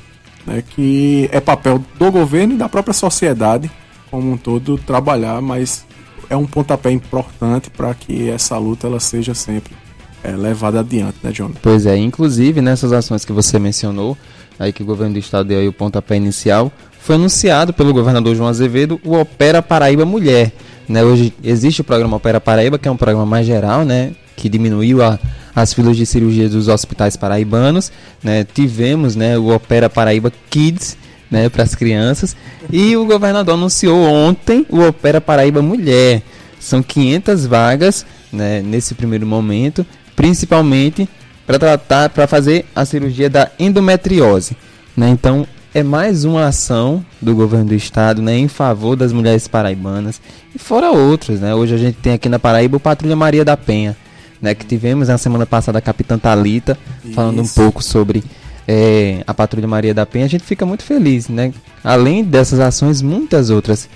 Né, 0.47 0.63
que 0.63 1.29
é 1.33 1.41
papel 1.41 1.83
do 1.99 2.13
governo 2.13 2.55
e 2.55 2.57
da 2.59 2.69
própria 2.69 2.93
sociedade 2.93 3.71
como 4.11 4.31
um 4.33 4.37
todo 4.37 4.79
trabalhar, 4.79 5.41
mas 5.41 5.85
é 6.29 6.37
um 6.37 6.47
pontapé 6.47 6.91
importante 6.91 7.71
para 7.71 7.93
que 7.95 8.29
essa 8.29 8.57
luta 8.59 8.87
ela 8.87 9.01
seja 9.01 9.35
sempre 9.35 9.75
é, 10.23 10.31
levada 10.33 10.81
adiante, 10.81 11.17
né, 11.23 11.33
John? 11.33 11.51
Pois 11.61 11.85
é, 11.85 11.97
inclusive 11.97 12.61
nessas 12.61 12.93
ações 12.93 13.25
que 13.25 13.33
você 13.33 13.59
mencionou, 13.59 14.17
aí 14.59 14.73
que 14.73 14.83
o 14.83 14.87
governo 14.87 15.15
do 15.15 15.19
estado 15.19 15.49
deu 15.49 15.59
aí 15.59 15.69
o 15.69 15.73
pontapé 15.73 16.17
inicial, 16.17 16.73
foi 17.01 17.17
anunciado 17.17 17.73
pelo 17.73 17.93
governador 17.93 18.35
João 18.35 18.49
Azevedo 18.49 19.01
o 19.05 19.19
Opera 19.19 19.61
Paraíba 19.61 20.05
Mulher. 20.05 20.53
Né, 20.89 21.03
hoje 21.03 21.35
existe 21.43 21.81
o 21.81 21.85
programa 21.85 22.17
Opera 22.17 22.41
Paraíba, 22.41 22.79
que 22.79 22.87
é 22.87 22.91
um 22.91 22.97
programa 22.97 23.27
mais 23.27 23.47
geral, 23.47 23.85
né, 23.85 24.13
que 24.37 24.49
diminuiu 24.49 25.03
a, 25.03 25.19
as 25.55 25.73
filas 25.73 25.97
de 25.97 26.07
cirurgia 26.07 26.49
dos 26.49 26.69
hospitais 26.69 27.17
paraibanos. 27.17 27.91
Né, 28.23 28.45
tivemos 28.45 29.17
né, 29.17 29.39
o 29.39 29.55
Opera 29.55 29.89
Paraíba 29.89 30.33
Kids, 30.51 30.97
né, 31.31 31.49
para 31.49 31.63
as 31.63 31.75
crianças. 31.75 32.37
E 32.71 32.97
o 32.97 33.07
governador 33.07 33.55
anunciou 33.55 33.99
ontem 34.03 34.67
o 34.69 34.81
Opera 34.81 35.21
Paraíba 35.21 35.63
Mulher. 35.63 36.23
São 36.59 36.83
500 36.83 37.47
vagas 37.47 38.07
né, 38.33 38.63
nesse 38.63 38.95
primeiro 38.95 39.27
momento 39.27 39.87
principalmente 40.15 41.09
para 41.47 41.59
tratar, 41.59 42.09
para 42.11 42.27
fazer 42.27 42.65
a 42.75 42.85
cirurgia 42.85 43.29
da 43.29 43.51
endometriose. 43.59 44.57
Né? 44.97 45.11
Então, 45.11 45.47
é 45.75 45.83
mais 45.83 46.25
uma 46.25 46.47
ação 46.47 47.05
do 47.21 47.35
governo 47.35 47.67
do 47.67 47.75
estado 47.75 48.23
né, 48.23 48.37
em 48.39 48.49
favor 48.49 48.97
das 48.97 49.13
mulheres 49.13 49.49
paraibanas 49.49 50.21
e 50.55 50.59
fora 50.59 50.91
outras. 50.91 51.41
Né? 51.41 51.55
Hoje 51.55 51.75
a 51.75 51.79
gente 51.79 51.97
tem 51.97 52.13
aqui 52.15 52.29
na 52.29 52.39
Paraíba 52.39 52.77
o 52.77 52.81
Patrulha 52.81 53.17
Maria 53.17 53.45
da 53.45 53.57
Penha, 53.57 53.97
né, 54.45 54.55
que 54.55 54.67
tivemos 54.67 55.09
na 55.09 55.17
semana 55.17 55.47
passada 55.47 55.79
a 55.79 55.81
Capitã 55.81 56.19
Talita 56.19 56.79
falando 57.15 57.41
um 57.41 57.49
pouco 57.49 57.83
sobre 57.83 58.23
é, 58.69 59.25
a 59.27 59.33
Patrulha 59.33 59.67
Maria 59.67 59.95
da 59.95 60.05
Penha. 60.05 60.27
A 60.27 60.29
gente 60.29 60.45
fica 60.45 60.67
muito 60.67 60.85
feliz. 60.85 61.29
Né? 61.29 61.53
Além 61.83 62.23
dessas 62.23 62.61
ações, 62.61 63.01
muitas 63.01 63.49
outras 63.49 63.89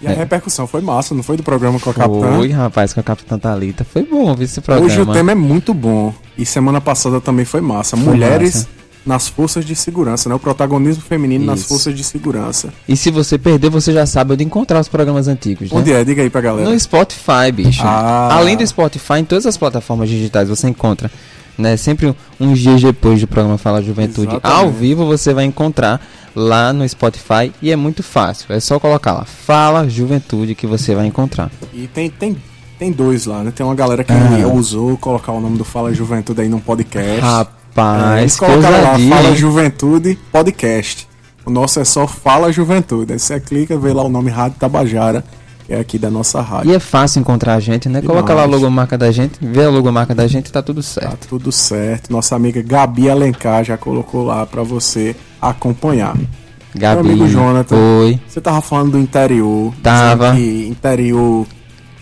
e 0.00 0.06
a 0.06 0.12
é. 0.12 0.14
repercussão 0.14 0.64
foi 0.64 0.80
massa, 0.80 1.12
não 1.12 1.24
foi 1.24 1.36
do 1.36 1.42
programa 1.42 1.80
com 1.80 1.90
a 1.90 1.94
Capitã? 1.94 2.36
Foi, 2.36 2.50
rapaz, 2.52 2.94
com 2.94 3.00
a 3.00 3.02
Capitã 3.02 3.36
Thalita. 3.36 3.82
Foi 3.84 4.04
bom 4.04 4.32
ver 4.32 4.44
esse 4.44 4.60
programa. 4.60 4.86
Hoje 4.86 5.00
o 5.00 5.06
tema 5.12 5.32
é 5.32 5.34
muito 5.34 5.74
bom. 5.74 6.14
E 6.36 6.46
semana 6.46 6.80
passada 6.80 7.20
também 7.20 7.44
foi 7.44 7.60
massa. 7.60 7.96
Foi 7.96 8.06
Mulheres 8.06 8.54
massa. 8.54 8.68
Nas 9.08 9.26
forças 9.26 9.64
de 9.64 9.74
segurança, 9.74 10.28
né? 10.28 10.34
O 10.34 10.38
protagonismo 10.38 11.02
feminino 11.02 11.44
Isso. 11.44 11.50
nas 11.50 11.62
forças 11.64 11.96
de 11.96 12.04
segurança. 12.04 12.72
E 12.86 12.94
se 12.94 13.10
você 13.10 13.38
perder, 13.38 13.70
você 13.70 13.90
já 13.90 14.04
sabe 14.04 14.34
onde 14.34 14.44
encontrar 14.44 14.78
os 14.80 14.88
programas 14.88 15.26
antigos, 15.26 15.72
né? 15.72 15.78
Onde 15.78 15.92
é? 15.92 16.04
Diga 16.04 16.22
aí 16.22 16.28
pra 16.28 16.42
galera. 16.42 16.68
No 16.68 16.78
Spotify, 16.78 17.50
bicho. 17.50 17.80
Ah. 17.82 18.28
Além 18.32 18.54
do 18.54 18.66
Spotify, 18.66 19.14
em 19.14 19.24
todas 19.24 19.46
as 19.46 19.56
plataformas 19.56 20.10
digitais 20.10 20.50
você 20.50 20.68
encontra 20.68 21.10
né? 21.56 21.76
Sempre 21.76 22.14
uns 22.38 22.60
dias 22.60 22.80
depois 22.80 23.20
do 23.20 23.26
programa 23.26 23.58
Fala 23.58 23.82
Juventude, 23.82 24.28
Exatamente. 24.28 24.60
ao 24.60 24.70
vivo 24.70 25.04
você 25.04 25.34
vai 25.34 25.44
encontrar 25.44 26.00
lá 26.32 26.72
no 26.72 26.88
Spotify 26.88 27.52
e 27.60 27.72
é 27.72 27.76
muito 27.76 28.02
fácil. 28.02 28.54
É 28.54 28.60
só 28.60 28.78
colocar 28.78 29.12
lá 29.12 29.24
Fala 29.24 29.88
Juventude 29.88 30.54
que 30.54 30.68
você 30.68 30.94
vai 30.94 31.06
encontrar. 31.06 31.50
E 31.74 31.88
tem 31.88 32.08
tem 32.08 32.36
tem 32.78 32.92
dois 32.92 33.26
lá, 33.26 33.42
né? 33.42 33.50
Tem 33.50 33.66
uma 33.66 33.74
galera 33.74 34.04
que 34.04 34.12
ah. 34.12 34.46
usou 34.46 34.96
colocar 34.96 35.32
o 35.32 35.40
nome 35.40 35.58
do 35.58 35.64
Fala 35.64 35.92
Juventude 35.92 36.42
aí 36.42 36.48
no 36.48 36.60
podcast. 36.60 37.20
Rapaz, 37.20 37.57
é, 37.80 38.20
eles 38.20 38.36
colocaram 38.36 38.82
lá 38.82 38.98
Fala 38.98 39.34
Juventude 39.34 40.18
Podcast. 40.32 41.08
O 41.44 41.50
nosso 41.50 41.80
é 41.80 41.84
só 41.84 42.06
Fala 42.06 42.52
Juventude. 42.52 43.12
Aí 43.12 43.18
você 43.18 43.40
clica, 43.40 43.76
vê 43.78 43.92
lá 43.92 44.02
o 44.02 44.08
nome 44.08 44.30
Rádio 44.30 44.58
Tabajara 44.58 45.24
é 45.68 45.78
aqui 45.78 45.98
da 45.98 46.10
nossa 46.10 46.40
rádio. 46.40 46.70
E 46.70 46.74
é 46.74 46.78
fácil 46.78 47.20
encontrar 47.20 47.54
a 47.54 47.60
gente, 47.60 47.88
né? 47.88 48.00
Demais. 48.00 48.16
Coloca 48.16 48.34
lá 48.34 48.42
a 48.42 48.46
logomarca 48.46 48.96
da 48.96 49.10
gente, 49.12 49.38
vê 49.40 49.64
a 49.64 49.70
logomarca 49.70 50.14
da 50.14 50.26
gente 50.26 50.50
tá 50.50 50.62
tudo 50.62 50.82
certo. 50.82 51.10
Tá 51.10 51.26
tudo 51.28 51.52
certo. 51.52 52.10
Nossa 52.10 52.34
amiga 52.34 52.62
Gabi 52.62 53.10
Alencar 53.10 53.62
já 53.64 53.76
colocou 53.76 54.24
lá 54.24 54.46
para 54.46 54.62
você 54.62 55.14
acompanhar. 55.40 56.16
Gabi, 56.74 57.02
Meu 57.02 57.12
amigo 57.12 57.28
Jonathan, 57.28 57.76
oi. 57.76 58.20
você 58.26 58.40
tava 58.40 58.60
falando 58.62 58.92
do 58.92 58.98
interior. 58.98 59.74
Tava. 59.82 60.34
Que 60.34 60.68
interior 60.68 61.46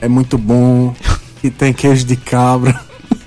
é 0.00 0.08
muito 0.08 0.38
bom, 0.38 0.94
que 1.40 1.50
tem 1.50 1.72
queijo 1.72 2.04
de 2.04 2.16
cabra. 2.16 2.78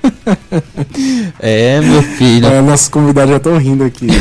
É, 1.39 1.79
meu 1.79 2.03
filho. 2.03 2.47
É, 2.47 2.61
nossos 2.61 2.89
convidados 2.89 3.31
já 3.31 3.37
estão 3.37 3.57
rindo 3.57 3.83
aqui. 3.83 4.05
Né? 4.05 4.15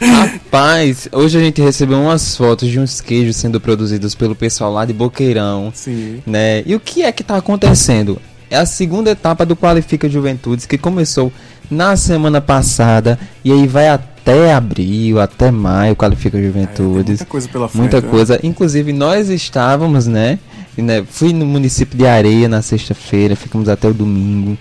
Rapaz, 0.00 1.08
hoje 1.12 1.36
a 1.36 1.40
gente 1.40 1.60
recebeu 1.60 2.00
umas 2.00 2.36
fotos 2.36 2.68
de 2.68 2.80
uns 2.80 3.00
queijos 3.00 3.36
sendo 3.36 3.60
produzidos 3.60 4.14
pelo 4.14 4.34
pessoal 4.34 4.72
lá 4.72 4.84
de 4.84 4.92
Boqueirão. 4.92 5.70
Sim. 5.74 6.22
Né? 6.26 6.62
E 6.64 6.74
o 6.74 6.80
que 6.80 7.02
é 7.02 7.12
que 7.12 7.22
está 7.22 7.36
acontecendo? 7.36 8.20
É 8.50 8.56
a 8.56 8.64
segunda 8.64 9.10
etapa 9.10 9.44
do 9.44 9.54
Qualifica 9.54 10.08
Juventudes 10.08 10.64
que 10.64 10.78
começou 10.78 11.30
na 11.70 11.96
semana 11.96 12.40
passada 12.40 13.18
e 13.44 13.52
aí 13.52 13.66
vai 13.66 13.88
até 13.88 14.54
abril, 14.54 15.20
até 15.20 15.50
maio, 15.50 15.94
Qualifica 15.94 16.40
Juventudes. 16.40 16.80
É, 17.06 17.08
muita 17.08 17.24
coisa 17.26 17.48
pela 17.48 17.68
frente. 17.68 17.80
Muita 17.80 18.00
né? 18.00 18.08
coisa. 18.08 18.40
Inclusive, 18.42 18.92
nós 18.92 19.28
estávamos, 19.28 20.06
né? 20.06 20.38
Né 20.82 21.04
fui 21.08 21.32
no 21.32 21.46
município 21.46 21.98
de 21.98 22.06
Areia 22.06 22.48
na 22.48 22.62
sexta-feira, 22.62 23.36
ficamos 23.36 23.68
até 23.68 23.88
o 23.88 23.94
domingo. 23.94 24.56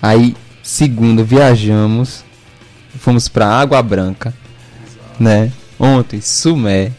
Aí, 0.00 0.34
segunda, 0.62 1.22
viajamos, 1.22 2.24
fomos 2.98 3.28
para 3.28 3.46
Água 3.46 3.82
Branca 3.82 4.32
né? 5.18 5.50
Ontem, 5.78 6.20
Sumé. 6.20 6.92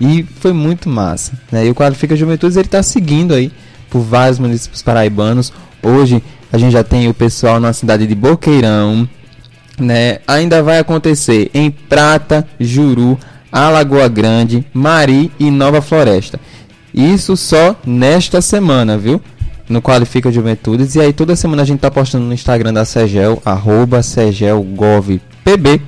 E 0.00 0.22
foi 0.40 0.52
muito 0.52 0.88
massa, 0.88 1.32
né? 1.52 1.66
E 1.66 1.70
o 1.70 1.74
Qualifica 1.74 2.16
Juventudes 2.16 2.56
ele 2.56 2.66
está 2.66 2.82
seguindo 2.82 3.34
aí 3.34 3.52
por 3.90 4.00
vários 4.00 4.38
municípios 4.38 4.82
paraibanos. 4.82 5.52
Hoje 5.82 6.22
a 6.52 6.58
gente 6.58 6.72
já 6.72 6.82
tem 6.82 7.08
o 7.08 7.14
pessoal 7.14 7.60
na 7.60 7.72
cidade 7.72 8.06
de 8.06 8.14
Boqueirão, 8.14 9.08
né? 9.78 10.18
Ainda 10.26 10.62
vai 10.62 10.78
acontecer 10.78 11.50
em 11.52 11.70
Prata, 11.70 12.46
Juru, 12.58 13.18
Alagoa 13.52 14.08
Grande, 14.08 14.64
Mari 14.72 15.30
e 15.38 15.50
Nova 15.50 15.82
Floresta. 15.82 16.40
Isso 16.92 17.36
só 17.36 17.76
nesta 17.86 18.40
semana, 18.40 18.98
viu? 18.98 19.20
No 19.68 19.80
Qualifica 19.80 20.32
Juventudes. 20.32 20.94
E 20.94 21.00
aí 21.00 21.12
toda 21.12 21.36
semana 21.36 21.62
a 21.62 21.64
gente 21.64 21.80
tá 21.80 21.90
postando 21.90 22.24
no 22.24 22.34
Instagram 22.34 22.72
da 22.72 22.84
Segel, 22.84 23.40
arroba 23.44 24.02
SegelGovPB 24.02 25.80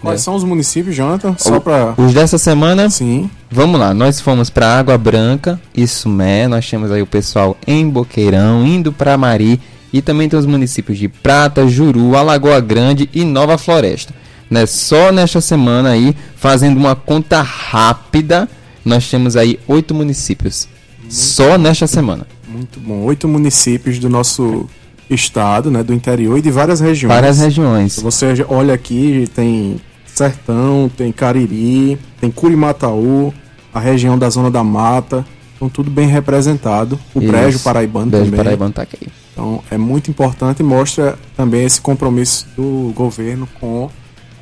Quais 0.00 0.20
é. 0.20 0.24
são 0.24 0.34
os 0.34 0.44
municípios, 0.44 0.94
Jonathan? 0.94 1.34
Só 1.38 1.58
para 1.58 1.94
Os 1.96 2.14
dessa 2.14 2.38
semana? 2.38 2.88
Sim. 2.88 3.28
Vamos 3.50 3.80
lá, 3.80 3.92
nós 3.92 4.20
fomos 4.20 4.50
para 4.50 4.78
Água 4.78 4.96
Branca 4.96 5.60
e 5.74 5.86
Sumé, 5.86 6.46
nós 6.46 6.68
temos 6.68 6.90
aí 6.92 7.00
o 7.00 7.06
pessoal 7.06 7.56
em 7.66 7.88
Boqueirão, 7.88 8.66
indo 8.66 8.92
para 8.92 9.16
Mari 9.16 9.60
e 9.92 10.02
também 10.02 10.28
tem 10.28 10.38
os 10.38 10.44
municípios 10.46 10.98
de 10.98 11.08
Prata, 11.08 11.66
Juru, 11.66 12.14
Alagoa 12.14 12.60
Grande 12.60 13.08
e 13.12 13.24
Nova 13.24 13.56
Floresta. 13.56 14.14
Né? 14.50 14.66
Só 14.66 15.10
nesta 15.10 15.40
semana 15.40 15.90
aí, 15.90 16.14
fazendo 16.36 16.76
uma 16.76 16.94
conta 16.94 17.40
rápida, 17.40 18.48
nós 18.88 19.08
temos 19.08 19.36
aí 19.36 19.58
oito 19.68 19.94
municípios. 19.94 20.68
Muito 21.00 21.14
Só 21.14 21.56
nesta 21.56 21.86
semana. 21.86 22.26
Muito 22.48 22.80
bom. 22.80 23.02
Oito 23.04 23.28
municípios 23.28 23.98
do 23.98 24.08
nosso 24.08 24.68
estado, 25.08 25.70
né, 25.70 25.82
do 25.82 25.94
interior 25.94 26.38
e 26.38 26.42
de 26.42 26.50
várias 26.50 26.80
regiões. 26.80 27.14
Várias 27.14 27.38
regiões. 27.38 28.00
Você 28.00 28.26
olha 28.48 28.74
aqui, 28.74 29.28
tem 29.34 29.80
Sertão, 30.06 30.90
tem 30.94 31.12
Cariri, 31.12 31.98
tem 32.20 32.30
Curimataú, 32.30 33.32
a 33.72 33.80
região 33.80 34.18
da 34.18 34.28
Zona 34.28 34.50
da 34.50 34.64
Mata. 34.64 35.24
Então 35.56 35.68
tudo 35.68 35.90
bem 35.90 36.06
representado. 36.06 36.98
O 37.14 37.20
Isso. 37.20 37.30
Brejo 37.30 37.58
Paraibano 37.60 38.10
Brejo 38.10 38.24
também. 38.24 38.36
Paraibano 38.38 38.72
tá 38.72 38.82
aqui. 38.82 39.08
Então 39.32 39.62
é 39.70 39.78
muito 39.78 40.10
importante 40.10 40.60
e 40.60 40.62
mostra 40.62 41.18
também 41.36 41.64
esse 41.64 41.80
compromisso 41.80 42.46
do 42.56 42.92
governo 42.94 43.48
com 43.60 43.88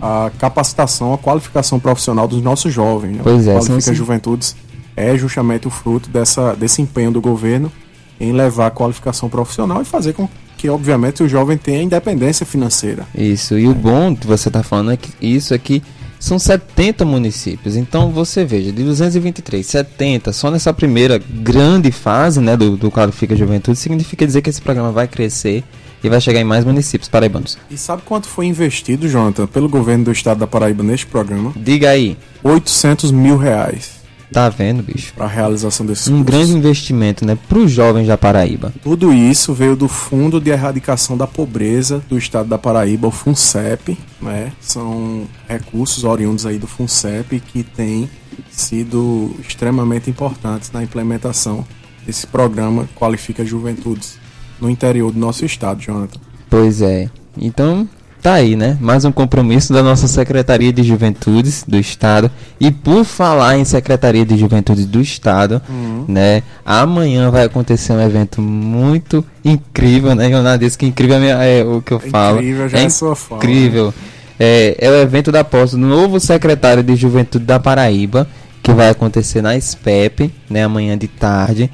a 0.01 0.31
capacitação, 0.39 1.13
a 1.13 1.19
qualificação 1.19 1.81
profissional 1.81 2.29
dos 2.29 2.43
nossos 2.43 2.73
jovens. 2.73 3.17
Né? 3.17 3.21
Pois 3.23 3.47
é. 3.47 3.55
Qualifica 3.55 3.81
sim, 3.81 3.95
Juventudes 3.95 4.57
é 4.97 5.17
justamente 5.17 5.67
o 5.67 5.71
fruto 5.71 6.09
dessa, 6.09 6.55
desse 6.55 6.81
empenho 6.81 7.11
do 7.11 7.21
governo 7.21 7.71
em 8.19 8.33
levar 8.33 8.67
a 8.67 8.71
qualificação 8.71 9.29
profissional 9.29 9.83
e 9.83 9.85
fazer 9.85 10.15
com 10.15 10.29
que 10.57 10.71
obviamente 10.71 11.23
o 11.23 11.29
jovem 11.29 11.59
tem 11.59 11.77
a 11.77 11.83
independência 11.83 12.47
financeira. 12.47 13.07
Isso, 13.15 13.59
e 13.59 13.69
o 13.69 13.75
bom 13.75 14.17
que 14.17 14.27
você 14.27 14.49
está 14.49 14.63
falando 14.63 14.93
é 14.93 14.97
que 14.97 15.13
isso 15.21 15.53
aqui 15.53 15.83
são 16.19 16.39
70 16.39 17.05
municípios. 17.05 17.77
Então 17.77 18.11
você 18.11 18.45
veja, 18.45 18.73
de 18.73 18.83
223, 18.83 19.65
70, 19.67 20.33
só 20.33 20.51
nessa 20.51 20.73
primeira 20.73 21.19
grande 21.19 21.93
fase 21.93 22.41
né, 22.41 22.57
do, 22.57 22.77
do 22.77 22.91
Qualifica 22.91 23.37
Juventude, 23.37 23.79
significa 23.79 24.27
dizer 24.27 24.41
que 24.41 24.49
esse 24.49 24.63
programa 24.63 24.91
vai 24.91 25.07
crescer 25.07 25.63
e 26.03 26.09
vai 26.09 26.21
chegar 26.21 26.41
em 26.41 26.45
mais 26.45 26.65
municípios 26.65 27.09
paraibanos. 27.09 27.59
E 27.71 27.77
sabe 27.77 28.03
quanto 28.05 28.29
foi 28.29 28.47
investido, 28.47 29.09
Jonathan, 29.09 29.47
pelo 29.47 29.69
governo 29.69 30.05
do 30.05 30.13
estado 30.13 30.39
da 30.39 30.47
Paraíba 30.47 30.83
neste 30.83 31.07
programa? 31.07 31.53
Diga 31.57 31.91
aí. 31.91 32.17
800 32.43 33.11
mil 33.11 33.37
reais. 33.37 33.97
Tá 34.33 34.49
vendo, 34.49 34.83
bicho? 34.83 35.13
Para 35.15 35.27
a 35.27 35.29
realização 35.29 35.87
desses 35.87 36.09
Um 36.09 36.23
cursos. 36.23 36.27
grande 36.27 36.53
investimento, 36.53 37.25
né, 37.25 37.39
para 37.49 37.59
os 37.59 37.71
jovens 37.71 38.09
da 38.09 38.19
Paraíba. 38.19 38.75
Tudo 38.83 39.13
isso 39.13 39.55
veio 39.55 39.77
do 39.77 39.87
Fundo 39.87 40.41
de 40.41 40.51
Erradicação 40.51 41.17
da 41.17 41.29
Pobreza 41.29 42.03
do 42.09 42.19
Estado 42.19 42.49
da 42.49 42.59
Paraíba, 42.59 43.07
o 43.07 43.11
FUNCEP, 43.13 43.97
né? 44.21 44.51
São 44.61 45.27
recursos 45.49 46.03
oriundos 46.03 46.45
aí 46.45 46.59
do 46.59 46.67
FUNCEP 46.67 47.39
que 47.41 47.63
têm 47.63 48.11
sido 48.51 49.35
extremamente 49.49 50.11
importantes 50.11 50.73
na 50.73 50.83
implementação 50.83 51.65
desse 52.05 52.27
programa 52.27 52.89
Qualifica 52.97 53.45
Juventudes 53.45 54.19
no 54.61 54.71
interior 54.71 55.13
do 55.13 55.19
nosso 55.19 55.45
estado, 55.45 55.81
Jonathan. 55.81 56.19
Pois 56.49 56.81
é. 56.83 57.09
Então, 57.37 57.89
tá 58.23 58.35
aí, 58.35 58.57
né? 58.57 58.77
Mais 58.81 59.05
um 59.05 59.13
compromisso 59.13 59.73
da 59.73 59.83
nossa 59.83 60.09
Secretaria 60.09 60.73
de 60.73 60.83
Juventudes 60.83 61.65
do 61.67 61.79
Estado. 61.79 62.31
E 62.59 62.71
por 62.71 63.05
falar 63.05 63.59
em 63.59 63.65
Secretaria 63.65 64.25
de 64.25 64.37
Juventudes 64.37 64.87
do 64.87 65.01
Estado, 65.01 65.61
uhum. 65.69 66.05
né? 66.09 66.43
Amanhã 66.65 67.31
vai 67.31 67.45
acontecer 67.45 67.93
um 67.93 68.01
evento 68.01 68.41
muito 68.41 69.25
incrível, 69.45 70.15
né? 70.15 70.29
Leonardo 70.29 70.65
disse 70.65 70.79
que 70.79 70.87
incrível 70.87 71.19
é, 71.19 71.63
o 71.65 71.83
que 71.83 71.93
eu 71.93 72.03
é 72.05 72.11
falo. 72.11 72.39
Incrível, 72.39 72.69
já 72.69 72.79
é, 72.79 72.85
é 72.85 72.89
sua 72.89 73.15
fala. 73.15 73.39
Incrível. 73.39 73.95
É, 74.39 74.77
é 74.79 74.91
o 74.91 74.95
evento 74.97 75.31
da 75.31 75.45
posse 75.45 75.77
do 75.77 75.87
novo 75.87 76.19
secretário 76.21 76.83
de 76.83 76.97
Juventude 76.97 77.45
da 77.45 77.59
Paraíba, 77.59 78.29
que 78.63 78.73
vai 78.73 78.91
acontecer 78.91 79.41
na 79.41 79.59
SPEP, 79.59 80.33
né? 80.51 80.65
Amanhã 80.65 80.97
de 80.97 81.07
tarde. 81.07 81.71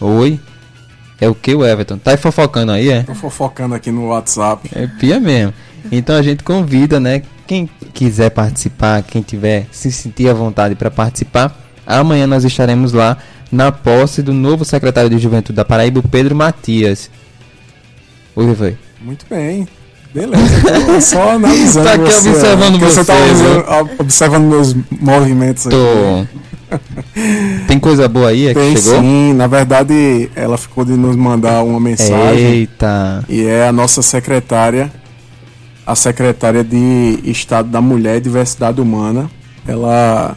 Oi? 0.00 0.40
É 1.20 1.28
o 1.28 1.34
que 1.34 1.54
o 1.54 1.64
Everton? 1.64 1.98
Tá 1.98 2.16
fofocando 2.16 2.72
aí, 2.72 2.90
é? 2.90 3.02
Tô 3.02 3.14
fofocando 3.14 3.74
aqui 3.74 3.90
no 3.90 4.08
WhatsApp. 4.08 4.68
É 4.74 4.86
pia 4.86 5.20
mesmo. 5.20 5.54
Então 5.90 6.16
a 6.16 6.22
gente 6.22 6.42
convida, 6.42 6.98
né? 6.98 7.22
Quem 7.46 7.68
quiser 7.92 8.30
participar, 8.30 9.02
quem 9.02 9.22
tiver 9.22 9.66
se 9.70 9.92
sentir 9.92 10.28
à 10.28 10.34
vontade 10.34 10.74
para 10.74 10.90
participar, 10.90 11.56
amanhã 11.86 12.26
nós 12.26 12.44
estaremos 12.44 12.92
lá 12.92 13.18
na 13.52 13.70
posse 13.70 14.22
do 14.22 14.32
novo 14.32 14.64
secretário 14.64 15.10
de 15.10 15.18
Juventude 15.18 15.56
da 15.56 15.64
Paraíba, 15.64 16.02
Pedro 16.02 16.34
Matias. 16.34 17.10
Oi, 18.34 18.54
foi. 18.54 18.76
Muito 19.00 19.26
bem. 19.28 19.68
Beleza, 20.12 21.00
só 21.00 21.32
analisando. 21.32 21.86
tá 21.86 21.94
aqui 21.94 22.12
você, 22.12 22.28
observando 22.30 22.78
você. 22.78 23.04
Você 23.04 23.04
tá 23.04 23.86
observando 23.98 24.44
meus 24.44 24.76
movimentos 24.90 25.66
aqui. 25.66 25.76
Tô. 25.76 26.26
Tem 27.66 27.78
coisa 27.78 28.08
boa 28.08 28.28
aí 28.28 28.48
é 28.48 28.54
Tem 28.54 28.74
que 28.74 28.80
chegou? 28.80 29.00
Sim, 29.00 29.32
na 29.34 29.46
verdade 29.46 30.30
ela 30.34 30.56
ficou 30.56 30.84
de 30.84 30.92
nos 30.92 31.16
mandar 31.16 31.62
uma 31.62 31.80
mensagem. 31.80 32.44
Eita. 32.44 33.24
E 33.28 33.44
é 33.44 33.66
a 33.66 33.72
nossa 33.72 34.02
secretária, 34.02 34.92
a 35.86 35.94
secretária 35.94 36.62
de 36.64 37.20
Estado 37.24 37.68
da 37.68 37.80
Mulher 37.80 38.16
e 38.16 38.20
Diversidade 38.20 38.80
Humana. 38.80 39.30
Ela 39.66 40.36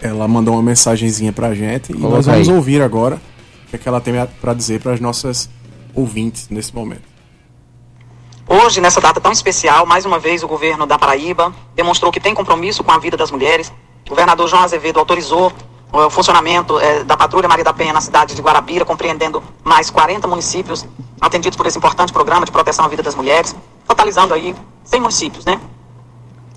ela 0.00 0.26
mandou 0.26 0.54
uma 0.54 0.62
mensagenzinha 0.62 1.32
pra 1.32 1.54
gente 1.54 1.92
Coloca 1.92 2.08
e 2.08 2.16
nós 2.16 2.26
vamos 2.26 2.48
aí. 2.48 2.54
ouvir 2.54 2.82
agora 2.82 3.16
o 3.66 3.70
que, 3.70 3.76
é 3.76 3.78
que 3.78 3.88
ela 3.88 4.00
tem 4.00 4.14
para 4.40 4.52
dizer 4.52 4.80
para 4.80 4.92
as 4.92 5.00
nossas 5.00 5.48
ouvintes 5.94 6.48
nesse 6.50 6.74
momento. 6.74 7.12
Hoje, 8.48 8.80
nessa 8.80 9.00
data 9.00 9.20
tão 9.20 9.32
especial, 9.32 9.86
mais 9.86 10.04
uma 10.04 10.18
vez 10.18 10.42
o 10.42 10.48
governo 10.48 10.86
da 10.86 10.98
Paraíba 10.98 11.54
demonstrou 11.74 12.12
que 12.12 12.20
tem 12.20 12.34
compromisso 12.34 12.82
com 12.82 12.90
a 12.90 12.98
vida 12.98 13.16
das 13.16 13.30
mulheres, 13.30 13.72
o 14.06 14.10
governador 14.10 14.48
João 14.48 14.62
Azevedo 14.62 14.98
autorizou 14.98 15.52
o 15.92 16.10
funcionamento 16.10 16.78
é, 16.78 17.04
da 17.04 17.16
Patrulha 17.16 17.48
Maria 17.48 17.64
da 17.64 17.72
Penha 17.72 17.92
na 17.92 18.00
cidade 18.00 18.34
de 18.34 18.40
Guarabira, 18.40 18.84
compreendendo 18.84 19.42
mais 19.62 19.90
40 19.90 20.26
municípios 20.26 20.86
atendidos 21.20 21.56
por 21.56 21.66
esse 21.66 21.76
importante 21.76 22.12
programa 22.12 22.46
de 22.46 22.52
proteção 22.52 22.84
à 22.84 22.88
vida 22.88 23.02
das 23.02 23.14
mulheres, 23.14 23.54
totalizando 23.86 24.32
aí 24.32 24.54
100 24.84 25.00
municípios, 25.00 25.44
né? 25.44 25.60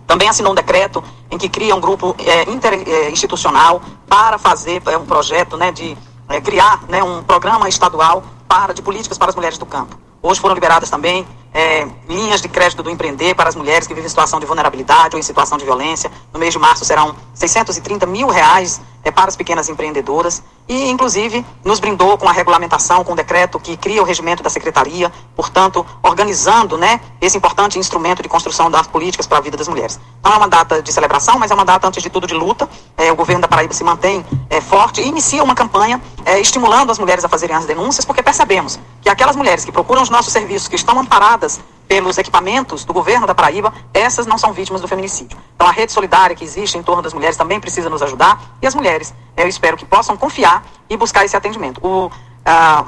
Também 0.08 0.30
assinou 0.30 0.52
um 0.52 0.56
decreto 0.56 1.04
em 1.30 1.38
que 1.38 1.50
cria 1.50 1.76
um 1.76 1.82
grupo 1.82 2.16
é, 2.20 2.44
interinstitucional 2.50 3.82
para 4.08 4.38
fazer 4.38 4.82
é, 4.86 4.98
um 4.98 5.06
projeto, 5.06 5.58
né, 5.58 5.72
de 5.72 5.98
é, 6.30 6.40
criar 6.40 6.84
né, 6.88 7.04
um 7.04 7.24
programa 7.24 7.68
estadual 7.68 8.24
para 8.48 8.74
de 8.74 8.82
políticas 8.82 9.18
para 9.18 9.30
as 9.30 9.36
mulheres 9.36 9.58
do 9.58 9.66
campo. 9.66 9.98
Hoje 10.22 10.40
foram 10.40 10.56
liberadas 10.56 10.90
também 10.90 11.28
é, 11.56 11.88
linhas 12.10 12.42
de 12.42 12.50
crédito 12.50 12.84
do 12.84 12.90
empreender 12.90 13.34
para 13.34 13.48
as 13.48 13.56
mulheres 13.56 13.88
que 13.88 13.94
vivem 13.94 14.06
em 14.06 14.10
situação 14.10 14.42
de 14.42 14.46
vulnerabilidade 14.46 15.16
ou 15.16 15.20
em 15.20 15.24
situação 15.24 15.58
de 15.58 15.64
violência. 15.64 16.12
No 16.34 16.40
mês 16.40 16.52
de 16.52 16.60
março 16.60 16.84
serão 16.84 17.16
630 17.34 18.06
mil 18.06 18.28
reais 18.28 18.82
é, 19.06 19.10
para 19.10 19.30
as 19.30 19.38
pequenas 19.38 19.70
empreendedoras 19.70 20.44
e, 20.68 20.90
inclusive, 20.90 21.46
nos 21.64 21.80
brindou 21.80 22.18
com 22.18 22.28
a 22.28 22.32
regulamentação, 22.32 23.04
com 23.04 23.14
o 23.14 23.16
decreto 23.16 23.60
que 23.60 23.78
cria 23.78 24.02
o 24.02 24.06
regimento 24.06 24.42
da 24.42 24.50
secretaria, 24.50 25.12
portanto, 25.36 25.86
organizando 26.02 26.76
né, 26.76 27.00
esse 27.22 27.38
importante 27.38 27.78
instrumento 27.78 28.24
de 28.24 28.28
construção 28.28 28.70
das 28.70 28.88
políticas 28.88 29.28
para 29.28 29.38
a 29.38 29.42
vida 29.42 29.56
das 29.56 29.68
mulheres. 29.68 30.00
Não 30.24 30.34
é 30.34 30.38
uma 30.38 30.48
data 30.48 30.82
de 30.82 30.92
celebração, 30.92 31.38
mas 31.38 31.52
é 31.52 31.54
uma 31.54 31.64
data, 31.64 31.88
antes 31.88 32.02
de 32.02 32.10
tudo, 32.10 32.26
de 32.26 32.34
luta. 32.34 32.68
É, 32.98 33.12
o 33.12 33.16
governo 33.16 33.44
da 33.44 33.48
Paraíba 33.48 33.74
se 33.76 33.84
mantém 33.84 34.26
é, 34.50 34.60
forte 34.60 35.02
e 35.02 35.08
inicia 35.08 35.44
uma 35.44 35.54
campanha 35.54 36.02
é, 36.26 36.40
estimulando 36.40 36.92
as 36.92 36.98
mulheres 36.98 37.24
a 37.24 37.30
fazerem 37.30 37.56
as 37.56 37.66
denúncias, 37.66 38.04
porque 38.04 38.24
percebemos 38.24 38.80
que 39.02 39.10
aquelas 39.10 39.36
mulheres 39.36 39.64
que 39.64 39.72
procuram 39.72 40.02
os 40.02 40.10
nossos 40.10 40.34
serviços, 40.34 40.68
que 40.68 40.76
estão 40.76 41.00
amparadas 41.00 41.45
pelos 41.88 42.18
equipamentos 42.18 42.84
do 42.84 42.94
governo 42.94 43.28
da 43.28 43.36
Paraíba, 43.36 43.74
essas 43.94 44.26
não 44.26 44.38
são 44.38 44.52
vítimas 44.54 44.82
do 44.82 44.88
feminicídio. 44.88 45.38
Então 45.56 45.68
a 45.68 45.72
rede 45.72 45.92
solidária 45.92 46.36
que 46.36 46.44
existe 46.44 46.78
em 46.78 46.84
torno 46.84 47.02
das 47.02 47.14
mulheres 47.14 47.38
também 47.38 47.60
precisa 47.60 47.90
nos 47.90 48.02
ajudar 48.02 48.58
e 48.62 48.68
as 48.68 48.74
mulheres, 48.74 49.14
eu 49.38 49.48
espero 49.48 49.78
que 49.78 49.86
possam 49.86 50.18
confiar 50.18 50.66
e 50.90 50.98
buscar 50.98 51.24
esse 51.24 51.38
atendimento. 51.38 51.80
O, 51.86 52.10
a, 52.44 52.86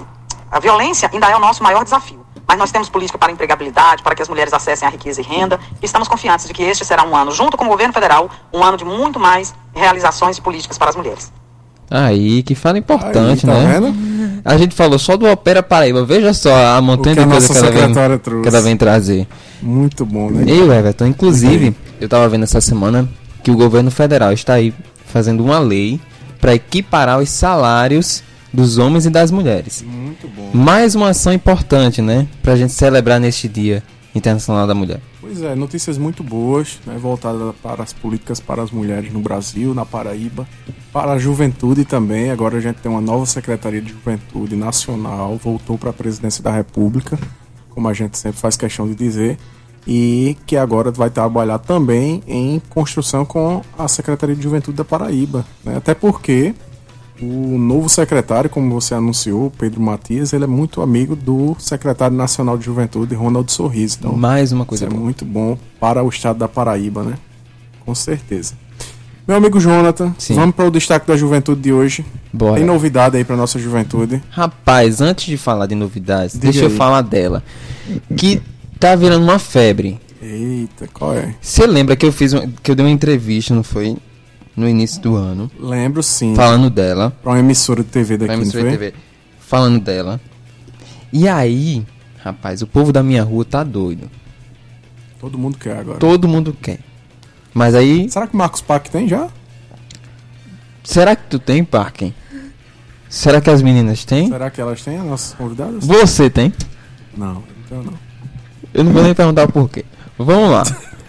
a 0.51 0.59
violência 0.59 1.09
ainda 1.11 1.29
é 1.29 1.35
o 1.35 1.39
nosso 1.39 1.61
maior 1.61 1.83
desafio. 1.83 2.25
Mas 2.47 2.57
nós 2.57 2.71
temos 2.71 2.87
política 2.87 3.17
para 3.17 3.29
empregabilidade, 3.29 4.01
para 4.01 4.15
que 4.15 4.21
as 4.21 4.29
mulheres 4.29 4.53
acessem 4.53 4.87
a 4.87 4.91
riqueza 4.91 5.19
e 5.19 5.23
renda, 5.23 5.59
e 5.81 5.85
estamos 5.85 6.07
confiantes 6.07 6.47
de 6.47 6.53
que 6.53 6.63
este 6.63 6.85
será 6.85 7.03
um 7.03 7.13
ano, 7.13 7.29
junto 7.31 7.57
com 7.57 7.65
o 7.65 7.67
governo 7.67 7.93
federal, 7.93 8.29
um 8.53 8.63
ano 8.63 8.77
de 8.77 8.85
muito 8.85 9.19
mais 9.19 9.53
realizações 9.75 10.37
e 10.37 10.41
políticas 10.41 10.77
para 10.77 10.89
as 10.89 10.95
mulheres. 10.95 11.31
Aí, 11.91 12.43
que 12.43 12.55
fala 12.55 12.77
importante, 12.77 13.45
Aí, 13.45 13.53
tá 13.53 13.59
né? 13.59 13.79
Vendo? 13.79 14.16
A 14.47 14.57
gente 14.57 14.73
falou 14.73 14.97
só 14.97 15.17
do 15.17 15.29
Opera 15.29 15.61
Paraíba. 15.61 16.05
Veja 16.05 16.33
só 16.33 16.77
a 16.77 16.81
montanha 16.81 17.17
de 17.17 17.25
coisa 17.25 17.51
que 17.51 17.57
ela, 17.59 17.69
vem, 17.69 18.41
que 18.41 18.47
ela 18.47 18.61
vem 18.61 18.77
trazer. 18.77 19.27
Muito 19.61 20.05
bom, 20.05 20.29
né? 20.29 20.45
E 20.47 20.61
o 20.61 20.71
Everton, 20.71 21.07
inclusive, 21.07 21.75
eu 21.99 22.07
tava 22.07 22.29
vendo 22.29 22.43
essa 22.43 22.61
semana 22.61 23.09
que 23.43 23.51
o 23.51 23.57
governo 23.57 23.91
federal 23.91 24.31
está 24.31 24.53
aí 24.53 24.73
fazendo 25.05 25.43
uma 25.43 25.59
lei 25.59 25.99
para 26.39 26.55
equiparar 26.55 27.19
os 27.19 27.29
salários 27.29 28.23
dos 28.53 28.77
homens 28.77 29.05
e 29.05 29.09
das 29.09 29.31
mulheres. 29.31 29.83
Muito 29.85 30.29
bom. 30.29 30.49
Mais 30.53 30.95
uma 30.95 31.09
ação 31.09 31.33
importante, 31.33 32.01
né? 32.01 32.25
Pra 32.41 32.55
gente 32.55 32.71
celebrar 32.71 33.19
neste 33.19 33.49
Dia 33.49 33.83
Internacional 34.15 34.65
da 34.65 34.73
Mulher. 34.73 35.01
Pois 35.27 35.41
é, 35.41 35.53
notícias 35.55 35.97
muito 35.97 36.23
boas, 36.23 36.79
né, 36.85 36.97
voltadas 36.97 37.53
para 37.61 37.83
as 37.83 37.91
políticas 37.91 38.39
para 38.39 38.63
as 38.63 38.71
mulheres 38.71 39.11
no 39.11 39.19
Brasil, 39.19 39.73
na 39.73 39.85
Paraíba, 39.85 40.47
para 40.93 41.11
a 41.11 41.19
juventude 41.19 41.83
também. 41.83 42.31
Agora 42.31 42.57
a 42.57 42.61
gente 42.61 42.77
tem 42.77 42.89
uma 42.89 43.01
nova 43.01 43.25
Secretaria 43.25 43.81
de 43.81 43.89
Juventude 43.89 44.55
Nacional, 44.55 45.35
voltou 45.35 45.77
para 45.77 45.89
a 45.89 45.93
Presidência 45.93 46.41
da 46.41 46.49
República, 46.49 47.19
como 47.71 47.89
a 47.89 47.93
gente 47.93 48.17
sempre 48.17 48.39
faz 48.39 48.55
questão 48.55 48.87
de 48.87 48.95
dizer, 48.95 49.37
e 49.85 50.37
que 50.45 50.55
agora 50.55 50.91
vai 50.91 51.09
trabalhar 51.09 51.59
também 51.59 52.23
em 52.25 52.61
construção 52.69 53.25
com 53.25 53.61
a 53.77 53.85
Secretaria 53.89 54.35
de 54.35 54.41
Juventude 54.41 54.77
da 54.77 54.85
Paraíba. 54.85 55.45
Né? 55.61 55.75
Até 55.75 55.93
porque 55.93 56.55
o 57.21 57.57
novo 57.57 57.89
secretário, 57.89 58.49
como 58.49 58.71
você 58.71 58.93
anunciou, 58.93 59.51
Pedro 59.57 59.81
Matias, 59.81 60.33
ele 60.33 60.43
é 60.43 60.47
muito 60.47 60.81
amigo 60.81 61.15
do 61.15 61.55
secretário 61.59 62.15
nacional 62.15 62.57
de 62.57 62.65
Juventude, 62.65 63.15
Ronaldo 63.15 63.51
Sorriso. 63.51 63.97
Então, 63.99 64.13
Mais 64.13 64.51
uma 64.51 64.65
coisa 64.65 64.85
isso 64.85 64.95
é 64.95 64.97
muito 64.97 65.25
bom 65.25 65.57
para 65.79 66.03
o 66.03 66.09
estado 66.09 66.39
da 66.39 66.47
Paraíba, 66.47 67.03
né? 67.03 67.15
Com 67.85 67.95
certeza. 67.95 68.53
Meu 69.27 69.35
amigo 69.35 69.59
Jonathan, 69.59 70.15
Sim. 70.17 70.35
vamos 70.35 70.55
para 70.55 70.65
o 70.65 70.71
destaque 70.71 71.05
da 71.05 71.17
juventude 71.17 71.59
de 71.59 71.73
hoje. 71.73 72.05
Bora. 72.31 72.55
Tem 72.55 72.63
novidade 72.65 73.17
aí 73.17 73.25
para 73.25 73.35
nossa 73.35 73.59
juventude? 73.59 74.23
Rapaz, 74.29 75.01
antes 75.01 75.25
de 75.25 75.37
falar 75.37 75.65
de 75.65 75.75
novidades, 75.75 76.33
Diga 76.33 76.43
deixa 76.45 76.59
aí. 76.59 76.71
eu 76.71 76.77
falar 76.77 77.01
dela. 77.01 77.43
Que 78.15 78.41
tá 78.79 78.95
virando 78.95 79.23
uma 79.23 79.37
febre. 79.37 79.99
Eita, 80.21 80.87
qual 80.93 81.13
é? 81.13 81.35
Você 81.41 81.67
lembra 81.67 81.95
que 81.95 82.05
eu 82.05 82.11
fiz 82.11 82.33
que 82.63 82.71
eu 82.71 82.75
dei 82.75 82.85
uma 82.85 82.91
entrevista, 82.91 83.53
não 83.53 83.63
foi? 83.63 83.97
No 84.57 84.67
início 84.67 84.99
do 84.99 85.15
ano. 85.15 85.51
Lembro 85.59 86.01
sim. 86.01 86.35
Falando 86.35 86.69
dela. 86.71 87.13
Pra 87.21 87.33
uma 87.33 87.39
emissora 87.39 87.83
de 87.83 87.89
TV 87.89 88.17
daqui, 88.17 88.33
emissora 88.33 88.63
de 88.63 88.71
TV. 88.71 88.93
Falando 89.39 89.79
dela. 89.79 90.19
E 91.13 91.27
aí, 91.27 91.85
rapaz, 92.17 92.63
o 92.63 92.67
povo 92.67 92.91
da 92.91 93.03
minha 93.03 93.23
rua 93.23 93.45
tá 93.45 93.63
doido. 93.63 94.09
Todo 95.21 95.37
mundo 95.37 95.57
quer 95.57 95.77
agora. 95.77 95.99
Todo 95.99 96.27
mundo 96.27 96.57
quer. 96.59 96.79
Mas 97.53 97.75
aí. 97.75 98.09
Será 98.09 98.25
que 98.25 98.33
o 98.33 98.37
Marcos 98.37 98.61
Parque 98.61 98.89
tem 98.89 99.07
já? 99.07 99.29
Será 100.83 101.15
que 101.15 101.23
tu 101.29 101.37
tem, 101.37 101.63
Parque? 101.63 102.13
Será 103.09 103.39
que 103.39 103.49
as 103.49 103.61
meninas 103.61 104.03
têm? 104.05 104.27
Será 104.27 104.49
que 104.49 104.59
elas 104.59 104.81
têm, 104.81 104.97
as 104.97 105.05
nossas 105.05 105.33
convidadas? 105.33 105.85
Você 105.85 106.29
tem? 106.29 106.51
Não, 107.15 107.43
então 107.65 107.83
não. 107.83 107.93
Eu 108.73 108.83
não 108.83 108.91
vou 108.91 109.03
nem 109.03 109.13
perguntar 109.13 109.45
o 109.47 109.51
porquê. 109.51 109.85
Vamos 110.17 110.49
lá. 110.49 110.63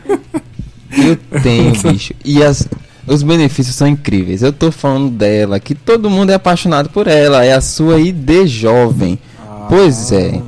Eu 0.90 1.16
tenho, 1.42 1.72
bicho. 1.82 2.14
E 2.24 2.42
as, 2.42 2.68
os 3.08 3.22
benefícios 3.22 3.74
são 3.76 3.86
incríveis. 3.88 4.42
Eu 4.42 4.52
tô 4.52 4.70
falando 4.70 5.10
dela, 5.10 5.58
que 5.58 5.74
todo 5.74 6.10
mundo 6.10 6.30
é 6.30 6.34
apaixonado 6.34 6.88
por 6.90 7.06
ela. 7.06 7.44
É 7.44 7.52
a 7.52 7.60
sua 7.60 7.98
ID 8.00 8.46
jovem. 8.46 9.18
Pois 9.68 10.12
é. 10.12 10.40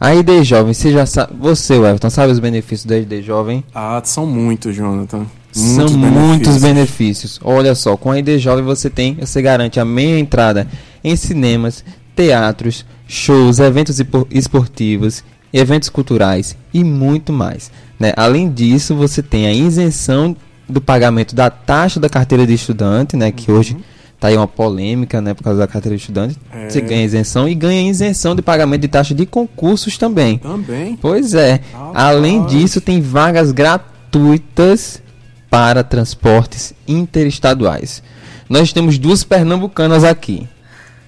A 0.00 0.14
ID 0.14 0.42
jovem, 0.44 0.72
você 0.72 0.92
já 0.92 1.04
sabe. 1.06 1.32
Você, 1.40 1.74
Everton, 1.74 2.10
sabe 2.10 2.32
os 2.32 2.38
benefícios 2.38 2.84
da 2.86 2.96
ID 2.96 3.22
jovem? 3.24 3.64
Ah, 3.74 4.00
são 4.04 4.24
muitos, 4.26 4.74
Jonathan. 4.74 5.26
São 5.50 5.88
Muitos 5.88 5.96
muitos 5.96 6.58
benefícios. 6.62 7.40
Olha 7.42 7.74
só, 7.74 7.96
com 7.96 8.12
a 8.12 8.18
ID 8.18 8.38
Jovem 8.38 8.64
você 8.64 8.88
tem, 8.90 9.14
você 9.14 9.40
garante 9.42 9.80
a 9.80 9.84
meia 9.84 10.18
entrada 10.18 10.68
em 11.02 11.16
cinemas, 11.16 11.82
teatros, 12.14 12.84
shows, 13.08 13.58
eventos 13.58 13.98
esportivos, 14.30 15.24
eventos 15.52 15.88
culturais 15.88 16.56
e 16.72 16.84
muito 16.84 17.32
mais. 17.32 17.72
né? 17.98 18.12
Além 18.16 18.50
disso, 18.50 18.94
você 18.94 19.22
tem 19.22 19.46
a 19.46 19.52
isenção 19.52 20.36
do 20.68 20.80
pagamento 20.80 21.34
da 21.34 21.48
taxa 21.50 21.98
da 21.98 22.08
carteira 22.08 22.46
de 22.46 22.52
estudante, 22.54 23.16
né? 23.16 23.30
Que 23.32 23.50
hoje 23.50 23.76
tá 24.20 24.28
aí 24.28 24.36
uma 24.36 24.46
polêmica, 24.48 25.20
né? 25.20 25.32
Por 25.34 25.42
causa 25.44 25.58
da 25.60 25.66
carteira 25.66 25.96
de 25.96 26.02
estudante. 26.02 26.36
É. 26.52 26.68
Você 26.68 26.80
ganha 26.80 27.04
isenção 27.04 27.48
e 27.48 27.54
ganha 27.54 27.88
isenção 27.90 28.34
de 28.34 28.42
pagamento 28.42 28.82
de 28.82 28.88
taxa 28.88 29.14
de 29.14 29.24
concursos 29.24 29.96
também. 29.96 30.38
Também. 30.38 30.96
Pois 31.00 31.34
é. 31.34 31.60
Rapaz. 31.72 31.92
Além 31.94 32.44
disso, 32.46 32.80
tem 32.80 33.00
vagas 33.00 33.52
gratuitas 33.52 35.02
para 35.50 35.82
transportes 35.82 36.74
interestaduais. 36.86 38.02
Nós 38.48 38.72
temos 38.72 38.98
duas 38.98 39.24
pernambucanas 39.24 40.04
aqui. 40.04 40.46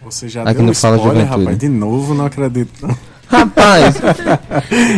Você 0.05 0.29
já 0.29 0.43
Aqui 0.43 0.55
deu 0.55 0.65
no 0.65 0.71
um 0.71 0.75
Fala 0.75 0.97
spoiler, 0.97 1.23
Juventude. 1.23 1.45
rapaz. 1.45 1.59
De 1.59 1.69
novo, 1.69 2.15
não 2.15 2.25
acredito. 2.27 2.71
não. 2.87 2.97
Rapaz, 3.31 3.95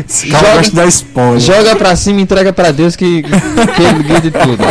Joga- 0.08 0.54
gosta 0.56 0.76
dar 0.76 0.86
spoiler. 0.88 1.40
joga 1.40 1.76
pra 1.76 1.94
cima 1.94 2.20
e 2.20 2.22
entrega 2.22 2.52
pra 2.52 2.70
Deus 2.70 2.96
que, 2.96 3.22
que 3.22 3.82
ele 3.82 4.02
guia 4.04 4.20
de 4.20 4.30
tudo. 4.30 4.62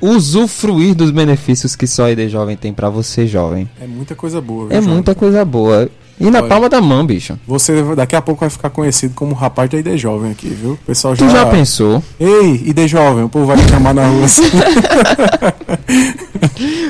usufruir 0.00 0.94
dos 0.94 1.10
benefícios 1.10 1.76
que 1.76 1.86
só 1.86 2.04
a 2.04 2.10
ID 2.12 2.28
Jovem 2.28 2.56
tem 2.56 2.72
pra 2.72 2.88
você, 2.88 3.26
jovem. 3.26 3.68
É 3.80 3.86
muita 3.86 4.14
coisa 4.14 4.40
boa. 4.40 4.68
viu, 4.68 4.76
É 4.76 4.80
João? 4.80 4.94
muita 4.94 5.14
coisa 5.14 5.44
boa. 5.44 5.88
E 6.20 6.30
na 6.30 6.38
Olha. 6.38 6.48
palma 6.48 6.68
da 6.68 6.80
mão, 6.80 7.04
bicho. 7.04 7.36
Você 7.46 7.82
daqui 7.96 8.14
a 8.14 8.22
pouco 8.22 8.40
vai 8.40 8.50
ficar 8.50 8.70
conhecido 8.70 9.14
como 9.14 9.34
rapaz 9.34 9.68
da 9.68 9.78
ID 9.78 9.96
Jovem 9.96 10.30
aqui, 10.30 10.48
viu? 10.48 10.72
O 10.72 10.76
pessoal 10.86 11.16
Tu 11.16 11.24
já. 11.28 11.38
já 11.38 11.46
pensou? 11.46 12.02
Ei, 12.20 12.62
ID 12.66 12.86
Jovem, 12.86 13.24
o 13.24 13.28
povo 13.28 13.46
vai 13.46 13.56
te 13.56 13.68
chamar 13.68 13.92
na 13.94 14.06
rua 14.06 14.24
assim. 14.24 14.44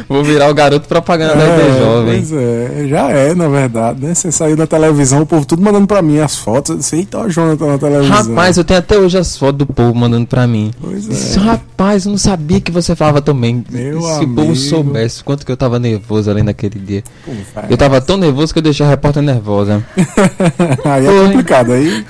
Vou 0.09 0.23
virar 0.23 0.51
o 0.51 0.55
garoto 0.55 0.87
propaganda 0.89 1.35
da 1.35 1.45
ID 1.47 1.79
Jovem. 1.79 2.19
Pois 2.21 2.33
é, 2.33 2.87
já 2.89 3.11
é, 3.11 3.35
na 3.35 3.49
verdade, 3.49 4.05
né? 4.05 4.15
Você 4.15 4.31
saiu 4.31 4.57
da 4.57 4.67
televisão, 4.67 5.23
o 5.23 5.27
povo 5.27 5.45
tudo 5.47 5.63
mandando 5.63 5.87
pra 5.87 6.03
mim 6.03 6.19
as 6.19 6.37
fotos. 6.37 6.77
Disse, 6.79 6.97
eita, 6.97 7.19
o 7.21 7.31
Jonathan 7.31 7.67
na 7.67 7.79
televisão. 7.79 8.17
Rapaz, 8.17 8.57
eu 8.57 8.65
tenho 8.65 8.79
até 8.79 8.99
hoje 8.99 9.17
as 9.19 9.37
fotos 9.37 9.59
do 9.59 9.67
povo 9.67 9.95
mandando 9.95 10.27
pra 10.27 10.47
mim. 10.47 10.71
Pois 10.81 11.37
é. 11.37 11.41
Rapaz, 11.41 12.05
eu 12.05 12.11
não 12.11 12.19
sabia 12.19 12.61
que 12.61 12.71
você 12.71 12.95
falava 12.95 13.21
também. 13.21 13.65
Meu 13.71 14.01
Se 14.03 14.25
o 14.25 14.29
povo 14.35 14.55
soubesse 14.55 15.23
quanto 15.25 15.45
que 15.47 15.53
eu 15.53 15.57
tava 15.57 15.79
nervoso 15.79 16.31
ali 16.31 16.43
naquele 16.43 16.79
dia. 16.79 17.03
Vai. 17.55 17.67
Eu 17.71 17.77
tava 17.77 18.01
tão 18.01 18.17
nervoso 18.17 18.53
que 18.53 18.59
eu 18.59 18.63
deixei 18.63 18.85
a 18.85 18.89
repórter 18.89 19.14
nervosa. 19.23 19.85
aí 20.85 21.07
é 21.07 21.21
complicado, 21.27 21.73
aí 21.73 22.05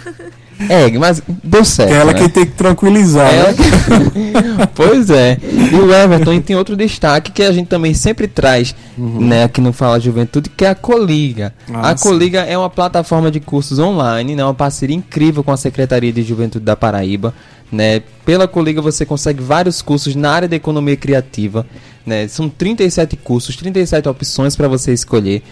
É, 0.68 0.88
mas 0.98 1.20
deu 1.42 1.64
certo. 1.64 1.92
é 1.92 1.96
ela 1.96 2.12
né? 2.12 2.18
quem 2.20 2.28
tem 2.28 2.46
que 2.46 2.52
tranquilizar, 2.52 3.32
Ela 3.32 3.48
né? 3.48 3.54
que- 3.54 4.66
pois 4.74 5.10
é. 5.10 5.36
E 5.42 5.74
o 5.74 5.92
Everton 5.92 6.40
tem 6.40 6.54
outro 6.56 6.76
destaque 6.76 7.32
que 7.32 7.42
a 7.42 7.50
gente 7.52 7.66
também 7.66 7.92
sempre 7.92 8.28
traz, 8.28 8.74
né, 8.96 9.44
aqui 9.44 9.60
no 9.60 9.72
Fala 9.72 9.98
Juventude, 9.98 10.48
que 10.50 10.64
é 10.64 10.68
a 10.68 10.74
Coliga. 10.74 11.52
Ah, 11.72 11.90
a. 11.90 11.94
Coliga 11.96 12.40
é 12.42 12.56
uma 12.56 12.70
plataforma 12.70 13.30
de 13.32 13.40
cursos 13.40 13.78
online, 13.80 14.36
né, 14.36 14.44
uma 14.44 14.54
parceria 14.54 14.94
incrível 14.96 15.42
com 15.42 15.50
a 15.50 15.56
Secretaria 15.56 16.12
de 16.12 16.22
Juventude 16.22 16.64
da 16.64 16.76
Paraíba. 16.76 17.34
Né? 17.72 18.02
Pela 18.24 18.46
Coliga 18.46 18.80
você 18.80 19.04
consegue 19.04 19.42
vários 19.42 19.82
cursos 19.82 20.14
na 20.14 20.30
área 20.30 20.46
da 20.46 20.54
economia 20.54 20.96
criativa. 20.96 21.66
Né? 22.06 22.28
São 22.28 22.48
37 22.48 23.16
cursos, 23.16 23.56
37 23.56 24.08
opções 24.08 24.54
para 24.54 24.68
você 24.68 24.92
escolher. 24.92 25.42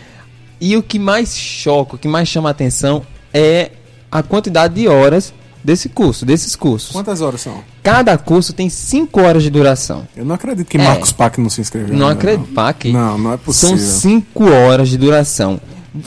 E 0.65 0.77
o 0.77 0.83
que 0.83 0.97
mais 0.97 1.37
choca, 1.37 1.97
o 1.97 1.99
que 1.99 2.07
mais 2.07 2.29
chama 2.29 2.49
a 2.49 2.53
atenção 2.53 3.03
é 3.35 3.73
a 4.09 4.23
quantidade 4.23 4.75
de 4.75 4.87
horas 4.87 5.35
desse 5.65 5.89
curso, 5.89 6.25
desses 6.25 6.55
cursos. 6.55 6.93
Quantas 6.93 7.21
horas 7.21 7.41
são? 7.41 7.65
Cada 7.83 8.17
curso 8.17 8.53
tem 8.53 8.71
5 8.71 9.21
horas 9.21 9.43
de 9.43 9.51
duração. 9.51 10.07
Eu 10.17 10.25
não 10.25 10.37
acredito 10.37 10.69
que 10.69 10.79
É. 10.79 10.85
Marcos 10.85 11.13
Pac 11.13 11.37
não 11.39 11.51
se 11.51 11.61
inscreveu. 11.61 11.97
Não 11.97 12.07
acredito, 12.07 12.47
Pac. 12.53 12.85
Não, 12.93 13.19
não 13.19 13.33
é 13.33 13.37
São 13.39 13.45
possível. 13.45 13.77
5 13.77 14.51
horas 14.53 14.89
de 14.89 14.97
duração. 14.99 15.61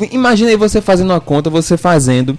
Imagina 0.09 0.51
aí 0.51 0.55
você 0.55 0.79
fazendo 0.79 1.09
uma 1.09 1.19
conta, 1.19 1.49
você 1.49 1.75
fazendo 1.75 2.37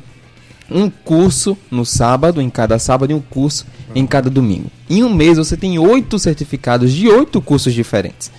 um 0.71 0.89
curso 0.89 1.55
no 1.71 1.85
sábado, 1.85 2.41
em 2.41 2.49
cada 2.49 2.79
sábado, 2.79 3.11
e 3.11 3.15
um 3.15 3.21
curso 3.21 3.67
em 3.95 4.07
cada 4.07 4.31
domingo. 4.31 4.71
Em 4.89 5.05
um 5.05 5.13
mês 5.15 5.37
você 5.37 5.55
tem 5.55 5.79
oito 5.79 6.19
certificados 6.19 6.93
de 6.93 7.09
oito 7.11 7.43
cursos 7.43 7.75
diferentes. 7.75 8.31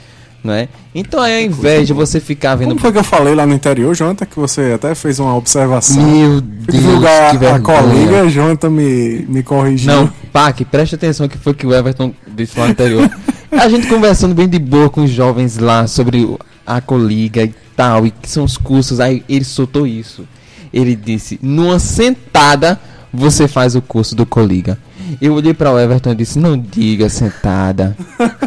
Não 0.44 0.54
é? 0.54 0.70
Então 0.94 1.20
aí, 1.20 1.46
ao 1.46 1.52
invés 1.52 1.88
de 1.88 1.94
você 1.94 2.20
ficar 2.20 2.56
vendo. 2.56 2.70
Como 2.70 2.80
foi 2.80 2.92
que 2.92 2.98
eu 2.98 3.04
falei 3.04 3.36
lá 3.36 3.46
no 3.46 3.54
interior, 3.54 3.94
Jonathan, 3.96 4.26
que 4.26 4.40
você 4.40 4.74
até 4.76 4.96
fez 4.96 5.20
uma 5.20 5.36
observação? 5.36 6.02
Meu 6.02 6.40
Deus, 6.40 6.80
divulgar 6.80 7.38
que 7.38 7.46
a 7.46 7.60
colega, 7.60 8.30
Jonathan 8.30 8.70
me, 8.70 9.26
me 9.28 9.44
corrigiu. 9.44 9.92
Não, 9.92 10.14
Pac, 10.32 10.64
preste 10.66 10.96
atenção 10.96 11.28
que 11.28 11.38
foi 11.38 11.54
que 11.54 11.66
o 11.66 11.74
Everton 11.74 12.14
disse 12.28 12.58
lá 12.58 12.66
no 12.66 12.72
anterior. 12.72 13.10
A 13.52 13.68
gente 13.68 13.88
conversando 13.88 14.36
bem 14.36 14.48
de 14.48 14.60
boa 14.60 14.90
com 14.90 15.04
os 15.04 15.10
jovens 15.10 15.58
lá 15.58 15.88
sobre 15.88 16.38
a 16.66 16.82
coliga 16.82 17.44
e 17.44 17.54
tal, 17.76 18.06
e 18.06 18.12
que 18.12 18.30
são 18.30 18.44
os 18.44 18.58
cursos, 18.58 19.00
aí 19.00 19.24
ele 19.28 19.46
soltou 19.46 19.88
isso. 19.88 20.28
Ele 20.74 20.96
disse, 20.96 21.40
numa 21.42 21.80
sentada 21.80 22.80
você 23.14 23.48
faz 23.48 23.76
o 23.76 23.82
curso 23.82 24.16
do 24.16 24.26
coliga. 24.26 24.78
Eu 25.22 25.34
olhei 25.34 25.54
para 25.54 25.72
o 25.72 25.80
Everton 25.80 26.12
e 26.12 26.16
disse, 26.16 26.38
não 26.38 26.58
diga 26.58 27.08
sentada, 27.10 27.96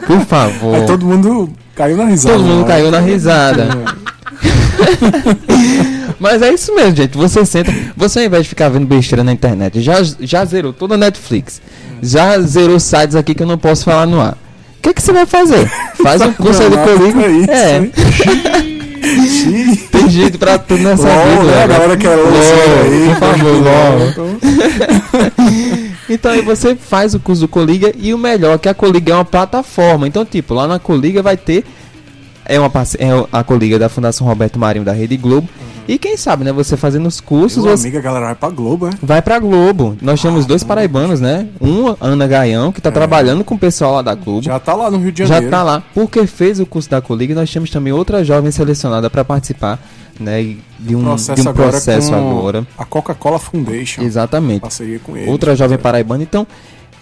por 0.07 0.21
favor. 0.27 0.75
Aí 0.75 0.87
todo 0.87 1.07
mundo 1.07 1.51
caiu 1.81 1.97
na 1.97 2.05
risada. 2.05 2.35
Todo 2.37 2.45
mundo 2.45 2.61
né? 2.61 2.67
caiu 2.69 2.91
na 2.91 3.01
risada. 3.01 3.69
Mas 6.21 6.43
é 6.43 6.53
isso 6.53 6.75
mesmo, 6.75 6.95
gente. 6.95 7.17
Você 7.17 7.47
senta. 7.47 7.73
Você 7.97 8.19
ao 8.19 8.27
invés 8.27 8.43
de 8.43 8.51
ficar 8.51 8.69
vendo 8.69 8.87
besteira 8.87 9.25
na 9.25 9.33
internet, 9.33 9.81
já, 9.81 9.95
já 10.21 10.45
zerou 10.45 10.75
toda 10.75 10.95
a 10.95 10.99
Netflix. 10.99 11.63
Já 12.03 12.39
zerou 12.41 12.79
sites 12.79 13.17
aqui 13.17 13.35
que 13.35 13.43
eu 13.43 13.47
não 13.47 13.57
posso 13.57 13.85
falar 13.85 14.07
no 14.07 14.21
ar. 14.21 14.33
O 14.33 14.37
que, 14.83 14.93
que 14.93 15.01
você 15.03 15.13
vai 15.13 15.25
fazer? 15.25 15.67
Faz 16.03 16.21
um 16.21 16.33
curso 16.33 16.63
aí 16.63 16.69
do 16.71 16.77
Danado, 16.77 16.99
Coligo. 16.99 17.21
é 17.21 17.31
isso, 17.31 17.51
É, 17.51 17.89
tem 19.91 20.11
jeito 20.11 20.39
pra 20.39 20.59
tudo 20.59 20.83
nessa 20.83 21.09
LOL, 21.09 21.27
vida. 21.27 21.43
né? 21.45 21.65
A 21.65 21.67
né? 21.67 21.75
galera 21.75 21.97
quer 21.97 22.17
LOL, 22.17 22.27
LOL, 22.27 22.83
aí, 22.83 23.09
por 23.09 23.17
favor, 23.21 23.63
LOL. 23.63 24.41
Então 26.11 26.33
aí 26.33 26.43
você 26.43 26.75
faz 26.75 27.15
o 27.15 27.21
curso 27.21 27.43
do 27.43 27.49
Coliga 27.49 27.93
e 27.97 28.13
o 28.13 28.19
melhor 28.19 28.59
que 28.59 28.69
a 28.69 28.75
Coliga 28.75 29.13
é 29.13 29.15
uma 29.15 29.25
plataforma. 29.25 30.09
Então, 30.09 30.25
tipo, 30.25 30.53
lá 30.55 30.67
na 30.67 30.81
Coliga 30.81 31.23
vai 31.23 31.37
ter 31.37 31.65
é 32.45 32.59
uma 32.59 32.71
é 32.99 33.29
a 33.31 33.45
Coliga 33.45 33.79
da 33.79 33.89
Fundação 33.89 34.27
Roberto 34.27 34.59
Marinho 34.59 34.85
da 34.85 34.93
Rede 34.93 35.17
Globo. 35.17 35.49
E 35.89 35.99
quem 35.99 36.17
sabe, 36.17 36.45
né, 36.45 36.53
você 36.53 36.77
fazendo 36.77 37.07
os 37.09 37.21
cursos, 37.21 37.65
Meu 37.65 37.77
você 37.77 37.85
amigo, 37.89 37.99
a 37.99 38.01
galera 38.01 38.27
vai 38.27 38.35
pra 38.37 38.49
Globo, 38.51 38.87
é? 38.87 38.91
vai 39.03 39.21
pra 39.21 39.39
Globo. 39.41 39.97
Nós 40.01 40.23
temos 40.23 40.47
dois 40.47 40.63
paraibanos, 40.63 41.21
né? 41.21 41.49
Um, 41.61 41.97
Ana 42.01 42.29
Gaião, 42.29 42.71
que 42.71 42.81
tá 42.81 42.93
trabalhando 42.93 43.43
com 43.43 43.57
o 43.57 43.59
pessoal 43.59 43.95
lá 43.95 44.03
da 44.03 44.15
Globo. 44.15 44.43
Já 44.43 44.59
tá 44.61 44.75
lá 44.75 44.89
no 44.89 44.99
Rio 44.99 45.11
de 45.11 45.21
Já 45.25 45.27
Janeiro. 45.35 45.51
tá 45.51 45.63
lá. 45.65 45.83
Porque 45.93 46.27
fez 46.29 46.61
o 46.61 46.67
curso 46.67 46.89
da 46.89 47.01
Coliga 47.01 47.33
e 47.33 47.35
nós 47.35 47.51
temos 47.53 47.71
também 47.71 47.93
outra 47.93 48.23
jovem 48.25 48.53
selecionada 48.53 49.11
para 49.11 49.25
participar, 49.25 49.81
né, 50.19 50.55
de 50.79 50.95
um 50.95 51.03
processo 51.03 51.43
de 51.43 51.49
um 51.49 51.51
agora 51.51 51.71
processo 51.71 52.11
com 52.11 52.15
agora. 52.17 52.67
A 52.79 52.85
Coca-Cola 52.85 53.39
Foundation. 53.41 54.03
Exatamente. 54.03 54.61
Parceria 54.61 55.01
com 55.01 55.17
eles. 55.17 55.29
outra 55.29 55.57
jovem 55.57 55.77
paraibana. 55.79 56.23
Então, 56.23 56.47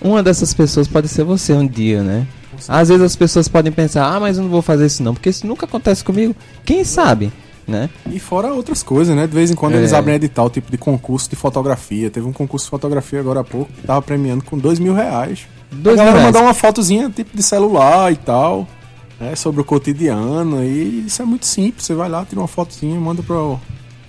uma 0.00 0.22
dessas 0.22 0.54
pessoas 0.54 0.88
pode 0.88 1.08
ser 1.08 1.24
você 1.24 1.52
um 1.52 1.66
dia, 1.66 2.02
né? 2.02 2.26
Às 2.66 2.88
vezes 2.88 3.02
as 3.04 3.14
pessoas 3.16 3.48
podem 3.48 3.70
pensar, 3.70 4.06
ah, 4.10 4.18
mas 4.18 4.38
eu 4.38 4.44
não 4.44 4.50
vou 4.50 4.62
fazer 4.62 4.86
isso 4.86 5.02
não, 5.02 5.12
porque 5.12 5.28
isso 5.28 5.46
nunca 5.46 5.66
acontece 5.66 6.02
comigo. 6.02 6.34
Quem 6.64 6.84
sabe? 6.84 7.30
Né? 7.68 7.90
E 8.11 8.18
fora 8.18 8.52
outras 8.52 8.83
coisas, 8.83 9.14
né? 9.14 9.26
De 9.26 9.35
vez 9.35 9.50
em 9.50 9.54
quando 9.54 9.74
É. 9.74 9.76
eles 9.76 9.92
abrem 9.92 10.14
edital, 10.16 10.48
tipo 10.48 10.70
de 10.70 10.78
concurso 10.78 11.28
de 11.28 11.37
fotografia. 11.37 12.11
Teve 12.11 12.26
um 12.26 12.33
concurso 12.33 12.64
de 12.66 12.70
fotografia 12.70 13.20
agora 13.20 13.40
há 13.40 13.44
pouco 13.44 13.70
que 13.72 13.87
tava 13.87 14.00
premiando 14.02 14.42
com 14.42 14.57
dois 14.59 14.78
mil 14.78 14.94
reais. 14.94 15.46
Dois 15.70 15.96
a 15.98 16.04
galera 16.04 16.18
reais. 16.20 16.35
mandar 16.35 16.46
uma 16.46 16.54
fotozinha 16.54 17.11
tipo 17.11 17.37
de 17.37 17.42
celular 17.42 18.11
e 18.11 18.16
tal, 18.16 18.66
né? 19.20 19.37
Sobre 19.37 19.61
o 19.61 19.64
cotidiano. 19.64 20.64
E 20.64 21.04
isso 21.07 21.20
é 21.20 21.24
muito 21.26 21.44
simples. 21.44 21.85
Você 21.85 21.94
vai 21.94 22.09
lá, 22.09 22.24
tira 22.24 22.40
uma 22.40 22.48
fotozinha, 22.48 22.98
manda 22.98 23.22
para 23.22 23.37
o, 23.37 23.61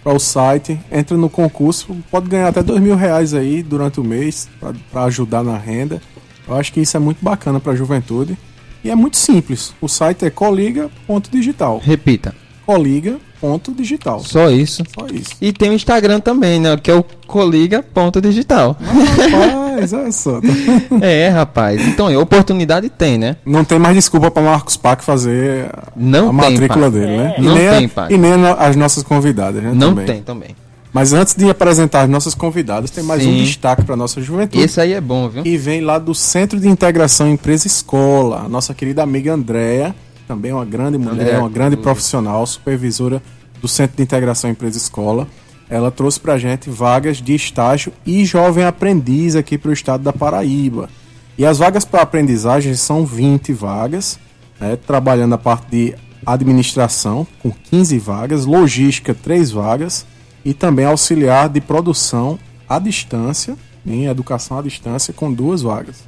para 0.01 0.13
o 0.13 0.19
site, 0.19 0.79
entra 0.89 1.17
no 1.17 1.29
concurso, 1.29 1.95
pode 2.09 2.29
ganhar 2.29 2.47
até 2.47 2.63
dois 2.63 2.79
mil 2.81 2.95
reais 2.95 3.33
aí 3.33 3.61
durante 3.61 3.99
o 3.99 4.03
mês 4.03 4.47
para 4.89 5.03
ajudar 5.03 5.43
na 5.43 5.57
renda. 5.57 6.01
Eu 6.47 6.55
acho 6.55 6.71
que 6.71 6.79
isso 6.79 6.95
é 6.95 6.99
muito 6.99 7.17
bacana 7.21 7.59
para 7.59 7.73
a 7.73 7.75
juventude. 7.75 8.37
E 8.81 8.89
é 8.89 8.95
muito 8.95 9.17
simples. 9.17 9.73
O 9.81 9.89
site 9.89 10.23
é 10.23 10.29
coliga.digital. 10.29 11.79
Repita. 11.83 12.33
Coliga.digital. 12.69 14.19
Só 14.19 14.49
isso. 14.51 14.83
Só 14.97 15.07
isso. 15.07 15.31
E 15.41 15.51
tem 15.51 15.69
o 15.71 15.73
Instagram 15.73 16.19
também, 16.19 16.59
né? 16.59 16.77
Que 16.77 16.91
é 16.91 16.93
o 16.95 17.03
coliga.digital. 17.25 18.77
Rapaz, 18.79 19.93
olha 19.93 20.11
só. 20.11 20.39
é, 21.01 21.29
rapaz. 21.29 21.81
Então, 21.87 22.09
é, 22.09 22.17
oportunidade 22.17 22.89
tem, 22.89 23.17
né? 23.17 23.37
Não 23.45 23.63
tem 23.63 23.79
mais 23.79 23.95
desculpa 23.95 24.29
para 24.29 24.43
Marcos 24.43 24.77
Pac 24.77 25.03
fazer 25.03 25.65
a- 25.73 25.87
Não 25.95 26.25
a 26.25 26.43
tem, 26.43 26.51
matrícula 26.51 26.91
pai. 26.91 26.99
dele, 26.99 27.17
né? 27.17 27.35
Não 27.39 27.55
nem 27.55 27.67
a- 27.67 27.77
tem, 27.77 27.89
pai. 27.89 28.07
E 28.13 28.17
nem 28.17 28.33
a 28.33 28.53
as 28.53 28.75
nossas 28.75 29.01
convidadas, 29.03 29.63
né? 29.63 29.71
Não 29.73 29.89
também. 29.89 30.05
tem 30.05 30.21
também. 30.21 30.49
Mas 30.91 31.13
antes 31.13 31.35
de 31.35 31.47
apresentar 31.49 32.01
as 32.01 32.09
nossas 32.09 32.33
convidadas, 32.33 32.89
tem 32.89 33.03
mais 33.03 33.23
um 33.25 33.29
Sim. 33.31 33.43
destaque 33.43 33.83
para 33.83 33.95
nossa 33.95 34.19
juventude. 34.21 34.63
Esse 34.63 34.81
aí 34.81 34.93
é 34.93 34.99
bom, 35.01 35.29
viu? 35.29 35.43
E 35.45 35.55
vem 35.55 35.81
lá 35.81 35.99
do 35.99 36.15
Centro 36.15 36.59
de 36.59 36.67
Integração 36.67 37.29
Empresa 37.29 37.67
Escola, 37.67 38.41
a 38.45 38.49
nossa 38.49 38.73
querida 38.73 39.03
amiga 39.03 39.31
Andréa, 39.33 39.95
também 40.29 40.53
uma 40.53 40.63
grande 40.63 40.95
mulher, 40.95 41.13
Andréa 41.13 41.39
uma 41.39 41.49
grande 41.49 41.75
profissional, 41.75 42.45
supervisora 42.45 43.19
do 43.59 43.67
Centro 43.67 43.97
de 43.97 44.03
Integração 44.03 44.51
Empresa 44.51 44.77
Escola. 44.77 45.27
Ela 45.67 45.89
trouxe 45.89 46.19
pra 46.19 46.37
gente 46.37 46.69
vagas 46.69 47.17
de 47.17 47.33
estágio 47.33 47.91
e 48.05 48.23
jovem 48.23 48.63
aprendiz 48.63 49.35
aqui 49.35 49.57
para 49.57 49.71
o 49.71 49.73
estado 49.73 50.03
da 50.03 50.13
Paraíba. 50.13 50.87
E 51.35 51.43
as 51.43 51.57
vagas 51.57 51.83
para 51.83 52.03
aprendizagem 52.03 52.75
são 52.75 53.07
20 53.07 53.51
vagas, 53.53 54.19
né, 54.59 54.75
trabalhando 54.75 55.33
a 55.33 55.37
parte 55.39 55.67
de 55.71 55.95
administração, 56.23 57.25
com 57.41 57.49
15 57.51 57.97
vagas, 57.97 58.45
logística, 58.45 59.15
3 59.15 59.49
vagas, 59.49 60.05
e 60.45 60.53
também 60.53 60.85
auxiliar 60.85 61.49
de 61.49 61.59
produção 61.59 62.37
à 62.67 62.77
distância, 62.77 63.57
em 63.83 64.05
educação 64.05 64.59
à 64.59 64.61
distância, 64.61 65.11
com 65.11 65.33
duas 65.33 65.63
vagas. 65.63 66.03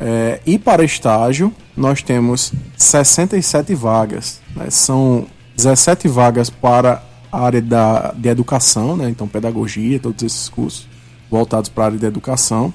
É, 0.00 0.40
e 0.46 0.58
para 0.58 0.82
estágio, 0.82 1.52
nós 1.76 2.02
temos 2.02 2.52
67 2.76 3.74
vagas. 3.74 4.40
né? 4.56 4.70
São 4.70 5.26
17 5.56 6.08
vagas 6.08 6.48
para 6.48 7.02
a 7.30 7.44
área 7.44 7.60
da, 7.60 8.12
de 8.16 8.28
educação, 8.28 8.96
né? 8.96 9.08
então 9.10 9.28
pedagogia, 9.28 10.00
todos 10.00 10.22
esses 10.22 10.48
cursos 10.48 10.88
voltados 11.30 11.68
para 11.68 11.84
a 11.84 11.86
área 11.86 11.98
de 11.98 12.06
educação. 12.06 12.72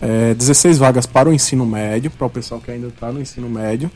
É, 0.00 0.32
16 0.32 0.78
vagas 0.78 1.04
para 1.04 1.28
o 1.28 1.32
ensino 1.32 1.66
médio, 1.66 2.10
para 2.10 2.26
o 2.26 2.30
pessoal 2.30 2.60
que 2.60 2.70
ainda 2.70 2.86
está 2.86 3.12
no 3.12 3.20
ensino 3.20 3.50
médio. 3.50 3.90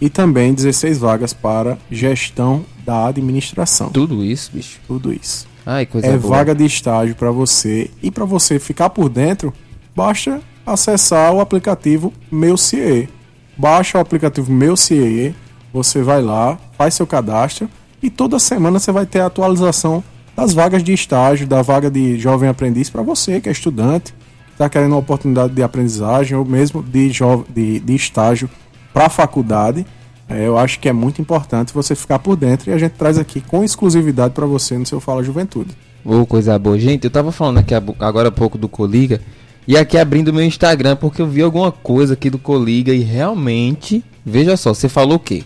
E 0.00 0.08
também 0.08 0.54
16 0.54 0.98
vagas 0.98 1.32
para 1.32 1.76
gestão 1.90 2.64
da 2.84 3.08
administração. 3.08 3.90
Tudo 3.90 4.24
isso, 4.24 4.52
bicho. 4.54 4.78
Tudo 4.86 5.12
isso 5.12 5.48
Ai, 5.70 5.84
coisa 5.84 6.06
é 6.06 6.16
boa. 6.16 6.36
vaga 6.36 6.54
de 6.54 6.64
estágio 6.64 7.14
para 7.14 7.30
você. 7.30 7.90
E 8.02 8.10
para 8.10 8.24
você 8.24 8.58
ficar 8.58 8.88
por 8.88 9.10
dentro, 9.10 9.52
basta 9.94 10.40
acessar 10.72 11.32
o 11.32 11.40
aplicativo 11.40 12.12
Meu 12.30 12.56
CIE. 12.56 13.08
Baixa 13.56 13.98
o 13.98 14.00
aplicativo 14.00 14.52
Meu 14.52 14.76
CIE, 14.76 15.34
você 15.72 16.02
vai 16.02 16.22
lá, 16.22 16.58
faz 16.76 16.94
seu 16.94 17.06
cadastro 17.06 17.68
e 18.02 18.08
toda 18.08 18.38
semana 18.38 18.78
você 18.78 18.92
vai 18.92 19.06
ter 19.06 19.20
a 19.20 19.26
atualização 19.26 20.02
das 20.36 20.54
vagas 20.54 20.84
de 20.84 20.92
estágio, 20.92 21.46
da 21.46 21.62
vaga 21.62 21.90
de 21.90 22.18
jovem 22.18 22.48
aprendiz 22.48 22.88
para 22.88 23.02
você 23.02 23.40
que 23.40 23.48
é 23.48 23.52
estudante, 23.52 24.14
está 24.52 24.68
querendo 24.68 24.92
uma 24.92 24.98
oportunidade 24.98 25.52
de 25.52 25.62
aprendizagem 25.62 26.36
ou 26.36 26.44
mesmo 26.44 26.82
de, 26.82 27.10
de, 27.48 27.80
de 27.80 27.94
estágio 27.94 28.48
para 28.92 29.06
a 29.06 29.10
faculdade. 29.10 29.84
É, 30.28 30.46
eu 30.46 30.58
acho 30.58 30.78
que 30.78 30.88
é 30.88 30.92
muito 30.92 31.20
importante 31.20 31.72
você 31.72 31.94
ficar 31.94 32.18
por 32.18 32.36
dentro 32.36 32.70
e 32.70 32.72
a 32.72 32.78
gente 32.78 32.92
traz 32.92 33.18
aqui 33.18 33.40
com 33.40 33.64
exclusividade 33.64 34.34
para 34.34 34.46
você 34.46 34.76
no 34.76 34.84
seu 34.84 35.00
Fala 35.00 35.22
Juventude. 35.22 35.70
Ô, 36.04 36.24
coisa 36.26 36.58
boa. 36.58 36.78
Gente, 36.78 37.04
eu 37.04 37.10
tava 37.10 37.32
falando 37.32 37.58
aqui 37.58 37.74
agora 37.74 38.28
há 38.28 38.32
pouco 38.32 38.58
do 38.58 38.68
Coliga. 38.68 39.20
E 39.68 39.76
aqui 39.76 39.98
abrindo 39.98 40.32
meu 40.32 40.42
Instagram, 40.42 40.96
porque 40.96 41.20
eu 41.20 41.26
vi 41.28 41.42
alguma 41.42 41.70
coisa 41.70 42.14
aqui 42.14 42.30
do 42.30 42.38
Coliga 42.38 42.92
e 42.92 43.00
realmente. 43.00 44.02
Veja 44.24 44.56
só, 44.56 44.72
você 44.72 44.88
falou 44.88 45.16
o 45.16 45.20
quê? 45.20 45.42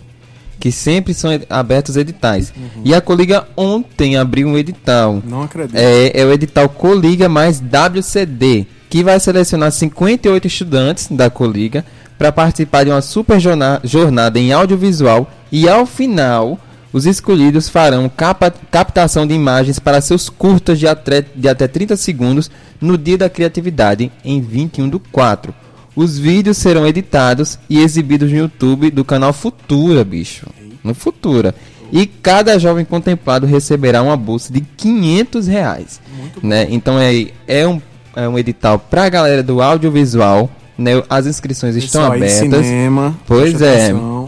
Que 0.61 0.71
sempre 0.71 1.13
são 1.13 1.31
abertos 1.51 1.97
editais. 1.97 2.53
E 2.85 2.95
a 2.95 3.01
Coliga 3.01 3.49
ontem 3.57 4.17
abriu 4.17 4.47
um 4.47 4.57
edital. 4.57 5.21
Não 5.29 5.43
acredito. 5.43 5.77
É, 5.77 6.13
é 6.21 6.25
o 6.25 6.33
edital 6.33 6.69
Coliga 6.69 7.29
mais 7.29 7.61
WCD, 7.61 8.65
que 8.89 9.03
vai 9.03 9.19
selecionar 9.19 9.73
58 9.73 10.47
estudantes 10.47 11.09
da 11.11 11.29
Coliga 11.29 11.85
para 12.17 12.31
participar 12.31 12.85
de 12.85 12.91
uma 12.91 13.03
super 13.03 13.41
jorna- 13.41 13.81
jornada 13.83 14.39
em 14.39 14.53
audiovisual 14.53 15.29
e 15.51 15.69
ao 15.69 15.85
final 15.85 16.59
os 16.93 17.07
escolhidos 17.07 17.69
farão 17.69 18.09
capa- 18.09 18.53
captação 18.71 19.27
de 19.27 19.35
imagens 19.35 19.79
para 19.79 20.01
seus 20.01 20.29
curtas 20.29 20.79
de, 20.79 20.87
atre- 20.87 21.27
de 21.35 21.49
até 21.49 21.67
30 21.67 21.97
segundos 21.97 22.51
no 22.81 22.99
Dia 22.99 23.17
da 23.19 23.31
Criatividade, 23.31 24.11
em 24.25 24.41
21 24.41 24.89
do 24.89 24.99
4. 25.01 25.55
Os 25.95 26.19
vídeos 26.19 26.57
serão 26.59 26.87
editados 26.87 27.59
e 27.69 27.79
exibidos 27.81 28.31
no 28.31 28.37
YouTube 28.39 28.91
do 28.91 29.05
canal 29.05 29.33
Futura, 29.33 30.05
bicho. 30.05 30.47
No 30.83 30.95
Futura. 30.95 31.55
E 31.93 32.07
cada 32.07 32.59
jovem 32.59 32.85
contemplado 32.85 33.47
receberá 33.47 34.03
uma 34.03 34.17
bolsa 34.17 34.51
de 34.53 34.63
500 34.63 35.47
reais. 35.47 36.01
Né? 36.43 36.67
Então 36.71 36.99
é, 36.99 37.27
é, 37.47 37.69
um, 37.69 37.81
é 38.17 38.27
um 38.27 38.39
edital 38.39 38.79
para 38.79 39.05
a 39.05 39.09
galera 39.11 39.43
do 39.43 39.61
audiovisual. 39.61 40.51
Né? 40.79 41.03
As 41.11 41.27
inscrições 41.27 41.77
estão 41.77 42.11
aí 42.11 42.17
abertas. 42.17 42.67
Cinema, 42.67 43.15
Pois 43.27 43.61
é. 43.61 43.85
atenção. 43.87 44.22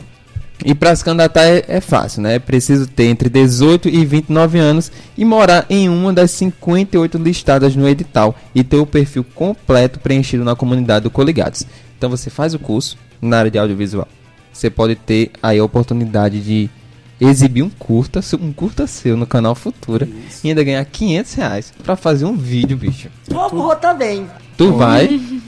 E 0.64 0.74
para 0.74 0.94
se 0.94 1.04
candidatar 1.04 1.44
é, 1.44 1.64
é 1.66 1.80
fácil, 1.80 2.22
né? 2.22 2.36
É 2.36 2.38
preciso 2.38 2.86
ter 2.86 3.04
entre 3.04 3.28
18 3.28 3.88
e 3.88 4.04
29 4.04 4.58
anos 4.58 4.92
e 5.16 5.24
morar 5.24 5.66
em 5.68 5.88
uma 5.88 6.12
das 6.12 6.30
58 6.32 7.18
listadas 7.18 7.74
no 7.74 7.88
edital 7.88 8.34
e 8.54 8.62
ter 8.62 8.76
o 8.76 8.86
perfil 8.86 9.24
completo 9.34 9.98
preenchido 9.98 10.44
na 10.44 10.54
comunidade 10.54 11.04
do 11.04 11.10
Coligados. 11.10 11.64
Então 11.98 12.08
você 12.08 12.30
faz 12.30 12.54
o 12.54 12.58
curso 12.58 12.96
na 13.20 13.38
área 13.38 13.50
de 13.50 13.58
audiovisual. 13.58 14.06
Você 14.52 14.70
pode 14.70 14.94
ter 14.94 15.32
aí 15.42 15.58
a 15.58 15.64
oportunidade 15.64 16.40
de 16.40 16.70
exibir 17.20 17.62
um 17.62 17.70
curta, 17.70 18.20
um 18.40 18.52
curta 18.52 18.86
seu 18.86 19.16
no 19.16 19.26
canal 19.26 19.54
Futura 19.54 20.08
e 20.42 20.48
ainda 20.48 20.62
ganhar 20.62 20.84
500 20.84 21.34
reais 21.34 21.72
para 21.82 21.96
fazer 21.96 22.24
um 22.24 22.36
vídeo, 22.36 22.76
bicho. 22.76 23.08
Vou, 23.28 23.48
vou 23.50 23.76
também. 23.76 24.26
Tu 24.56 24.72
vai? 24.72 25.20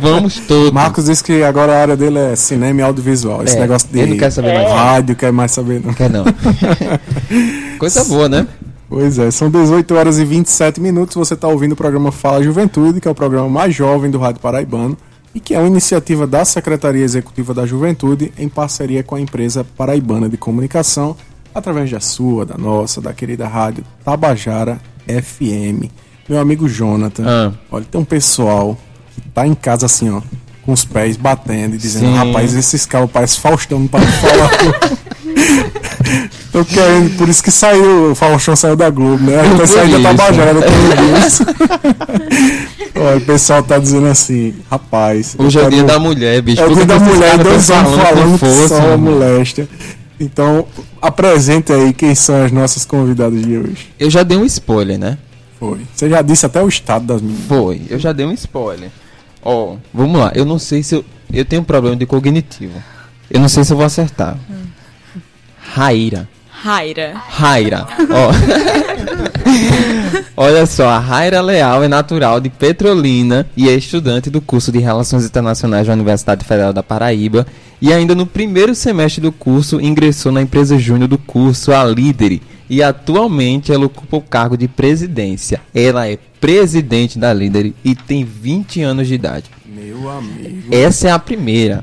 Vamos 0.00 0.38
todos. 0.40 0.70
Marcos 0.72 1.04
disse 1.06 1.22
que 1.22 1.42
agora 1.42 1.72
a 1.74 1.80
área 1.82 1.96
dele 1.96 2.18
é 2.18 2.36
cinema 2.36 2.80
e 2.80 2.82
audiovisual. 2.82 3.42
Esse 3.44 3.56
É, 3.56 3.60
negócio 3.60 3.88
de 3.88 3.98
ele 3.98 4.10
não 4.12 4.16
quer 4.18 4.30
saber 4.30 4.54
mais. 4.54 4.68
rádio, 4.72 5.16
quer 5.16 5.32
mais 5.32 5.50
saber 5.52 5.80
não. 5.84 5.92
Quer 5.94 6.10
não. 6.10 6.24
Coisa 7.78 8.04
boa, 8.04 8.28
né? 8.28 8.46
Pois 8.88 9.18
é, 9.18 9.30
são 9.30 9.48
18 9.48 9.94
horas 9.94 10.18
e 10.18 10.24
27 10.24 10.80
minutos. 10.80 11.14
Você 11.14 11.34
está 11.34 11.46
ouvindo 11.46 11.72
o 11.72 11.76
programa 11.76 12.10
Fala 12.10 12.42
Juventude, 12.42 13.00
que 13.00 13.06
é 13.06 13.10
o 13.10 13.14
programa 13.14 13.48
mais 13.48 13.74
jovem 13.74 14.10
do 14.10 14.18
Rádio 14.18 14.40
Paraibano 14.40 14.96
e 15.32 15.38
que 15.38 15.54
é 15.54 15.58
uma 15.60 15.68
iniciativa 15.68 16.26
da 16.26 16.44
Secretaria 16.44 17.04
Executiva 17.04 17.54
da 17.54 17.64
Juventude 17.64 18.32
em 18.36 18.48
parceria 18.48 19.02
com 19.04 19.14
a 19.14 19.20
empresa 19.20 19.64
Paraibana 19.76 20.28
de 20.28 20.36
Comunicação, 20.36 21.16
através 21.54 21.88
da 21.88 22.00
sua, 22.00 22.44
da 22.44 22.58
nossa, 22.58 23.00
da 23.00 23.12
querida 23.12 23.46
rádio 23.46 23.84
Tabajara 24.04 24.80
FM. 25.06 25.88
Meu 26.28 26.40
amigo 26.40 26.68
Jonathan, 26.68 27.24
Ah. 27.26 27.52
olha, 27.70 27.84
tem 27.88 28.00
um 28.00 28.04
pessoal 28.04 28.76
tá 29.34 29.46
em 29.46 29.54
casa 29.54 29.86
assim, 29.86 30.10
ó, 30.10 30.20
com 30.62 30.72
os 30.72 30.84
pés 30.84 31.16
batendo 31.16 31.74
e 31.74 31.78
dizendo: 31.78 32.06
Sim. 32.06 32.16
rapaz, 32.16 32.54
esses 32.54 32.86
caras 32.86 33.10
parecem 33.10 33.40
Faustão, 33.40 33.80
não 33.80 33.86
para 33.86 34.04
de 34.04 34.12
falar. 34.12 34.50
Tô 36.52 36.64
querendo, 36.64 37.16
por 37.16 37.28
isso 37.28 37.42
que 37.42 37.50
saiu, 37.50 38.10
o 38.10 38.14
Faustão 38.14 38.56
saiu 38.56 38.74
da 38.74 38.90
Globo, 38.90 39.22
né? 39.22 39.36
Tá 39.36 39.54
da 39.56 39.64
isso. 39.64 40.02
Tabajara 40.02 40.52
no 40.52 40.62
Tudo 40.62 41.26
Isso. 41.26 41.44
Olha, 42.96 43.16
o 43.16 43.20
pessoal 43.20 43.62
tá 43.62 43.78
dizendo 43.78 44.08
assim, 44.08 44.54
rapaz. 44.68 45.36
Hoje 45.38 45.58
é 45.58 45.66
o 45.66 45.70
dia 45.70 45.84
da 45.84 45.98
mulher, 45.98 46.42
bicho. 46.42 46.60
É 46.60 46.66
o 46.66 46.68
dia 46.68 46.80
que 46.80 46.86
da 46.86 46.98
que 46.98 47.04
mulher, 47.04 47.30
caras 47.30 47.46
dois 47.46 47.70
homens 47.70 47.96
falando 47.96 48.32
que 48.32 48.38
força, 48.38 48.68
só 48.68 48.86
uma 48.88 48.96
moléstia. 48.96 49.68
Então, 50.18 50.66
apresente 51.00 51.72
aí 51.72 51.92
quem 51.92 52.14
são 52.14 52.44
as 52.44 52.52
nossas 52.52 52.84
convidadas 52.84 53.40
de 53.40 53.56
hoje. 53.56 53.88
Eu 53.98 54.10
já 54.10 54.22
dei 54.22 54.36
um 54.36 54.44
spoiler, 54.44 54.98
né? 54.98 55.16
Foi. 55.58 55.78
Você 55.94 56.10
já 56.10 56.20
disse 56.20 56.44
até 56.44 56.62
o 56.62 56.68
estado 56.68 57.06
das 57.06 57.22
meninas. 57.22 57.46
Foi, 57.46 57.82
eu 57.88 57.98
já 57.98 58.12
dei 58.12 58.26
um 58.26 58.32
spoiler. 58.32 58.90
Ó, 59.42 59.76
vamos 59.92 60.20
lá. 60.20 60.32
Eu 60.34 60.44
não 60.44 60.58
sei 60.58 60.82
se 60.82 60.94
eu. 60.94 61.04
Eu 61.32 61.44
tenho 61.44 61.62
um 61.62 61.64
problema 61.64 61.96
de 61.96 62.06
cognitivo. 62.06 62.82
Eu 63.30 63.40
não 63.40 63.48
sei 63.48 63.64
se 63.64 63.72
eu 63.72 63.76
vou 63.76 63.86
acertar. 63.86 64.36
Raira. 65.60 66.28
Raira. 66.50 67.14
Raira. 67.14 67.86
Ó. 68.10 68.30
Olha 70.36 70.66
só, 70.66 70.88
a 70.88 70.98
Raira 70.98 71.40
Leal 71.40 71.84
é 71.84 71.88
natural 71.88 72.40
de 72.40 72.48
Petrolina 72.48 73.46
e 73.56 73.68
é 73.68 73.74
estudante 73.74 74.30
do 74.30 74.40
curso 74.40 74.72
de 74.72 74.78
Relações 74.78 75.24
Internacionais 75.24 75.86
da 75.86 75.92
Universidade 75.92 76.44
Federal 76.44 76.72
da 76.72 76.82
Paraíba. 76.82 77.46
E 77.80 77.92
ainda 77.92 78.14
no 78.14 78.26
primeiro 78.26 78.74
semestre 78.74 79.20
do 79.20 79.30
curso 79.32 79.80
ingressou 79.80 80.32
na 80.32 80.42
empresa 80.42 80.78
júnior 80.78 81.08
do 81.08 81.18
curso, 81.18 81.72
a 81.72 81.84
Lídere, 81.84 82.42
e 82.70 82.82
atualmente 82.84 83.72
ela 83.72 83.84
ocupa 83.84 84.16
o 84.16 84.22
cargo 84.22 84.56
de 84.56 84.68
presidência. 84.68 85.60
Ela 85.74 86.08
é 86.08 86.16
presidente 86.40 87.18
da 87.18 87.32
líder 87.34 87.74
e 87.84 87.94
tem 87.96 88.24
20 88.24 88.80
anos 88.80 89.08
de 89.08 89.14
idade. 89.14 89.50
Meu 89.66 90.08
amigo. 90.08 90.68
Essa 90.72 91.08
é 91.08 91.10
a 91.10 91.18
primeira. 91.18 91.82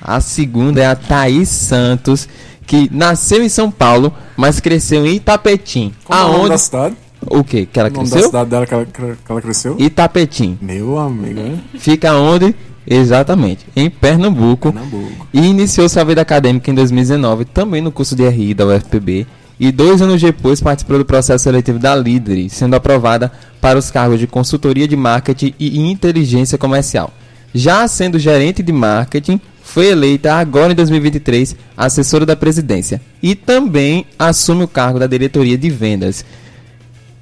A 0.00 0.20
segunda 0.20 0.80
é 0.80 0.86
a 0.86 0.94
Thaís 0.94 1.48
Santos, 1.48 2.28
que 2.64 2.88
nasceu 2.92 3.42
em 3.42 3.48
São 3.48 3.68
Paulo, 3.68 4.14
mas 4.36 4.60
cresceu 4.60 5.04
em 5.04 5.16
Itapetim. 5.16 5.92
Como 6.04 6.18
é 6.18 6.22
o 6.22 6.26
nome 6.26 6.36
Aonde? 6.38 6.48
da 6.50 6.58
cidade? 6.58 6.96
O 7.26 7.42
que? 7.42 7.66
Que 7.66 7.80
ela 7.80 7.88
O 7.88 7.92
nome 7.92 8.04
da 8.04 8.10
cresceu? 8.12 8.28
cidade 8.30 8.50
dela 8.50 8.64
que 8.66 8.74
ela, 8.74 8.86
que 8.86 9.02
ela 9.32 9.40
cresceu? 9.42 9.76
Itapetim. 9.76 10.56
Meu 10.62 10.96
amigo? 10.98 11.58
Fica 11.78 12.14
onde? 12.14 12.54
Exatamente, 12.86 13.66
em 13.76 13.90
Pernambuco. 13.90 14.72
Pernambuco. 14.72 15.26
E 15.34 15.40
iniciou 15.40 15.88
sua 15.88 16.04
vida 16.04 16.22
acadêmica 16.22 16.70
em 16.70 16.74
2019, 16.74 17.44
também 17.44 17.82
no 17.82 17.92
curso 17.92 18.16
de 18.16 18.26
RI 18.26 18.54
da 18.54 18.66
UFPB. 18.66 19.26
E 19.60 19.72
dois 19.72 20.00
anos 20.00 20.20
depois 20.20 20.60
participou 20.60 20.98
do 20.98 21.04
processo 21.04 21.44
seletivo 21.44 21.78
da 21.78 21.94
Líder, 21.96 22.48
sendo 22.48 22.74
aprovada 22.74 23.32
para 23.60 23.78
os 23.78 23.90
cargos 23.90 24.20
de 24.20 24.26
consultoria 24.26 24.86
de 24.86 24.96
marketing 24.96 25.54
e 25.58 25.80
inteligência 25.80 26.56
comercial. 26.56 27.12
Já 27.52 27.88
sendo 27.88 28.18
gerente 28.18 28.62
de 28.62 28.72
marketing, 28.72 29.40
foi 29.62 29.88
eleita 29.88 30.34
agora 30.34 30.72
em 30.72 30.76
2023 30.76 31.56
assessora 31.76 32.24
da 32.24 32.36
presidência 32.36 33.00
e 33.22 33.34
também 33.34 34.06
assume 34.18 34.64
o 34.64 34.68
cargo 34.68 34.98
da 34.98 35.06
diretoria 35.06 35.58
de 35.58 35.68
vendas. 35.68 36.24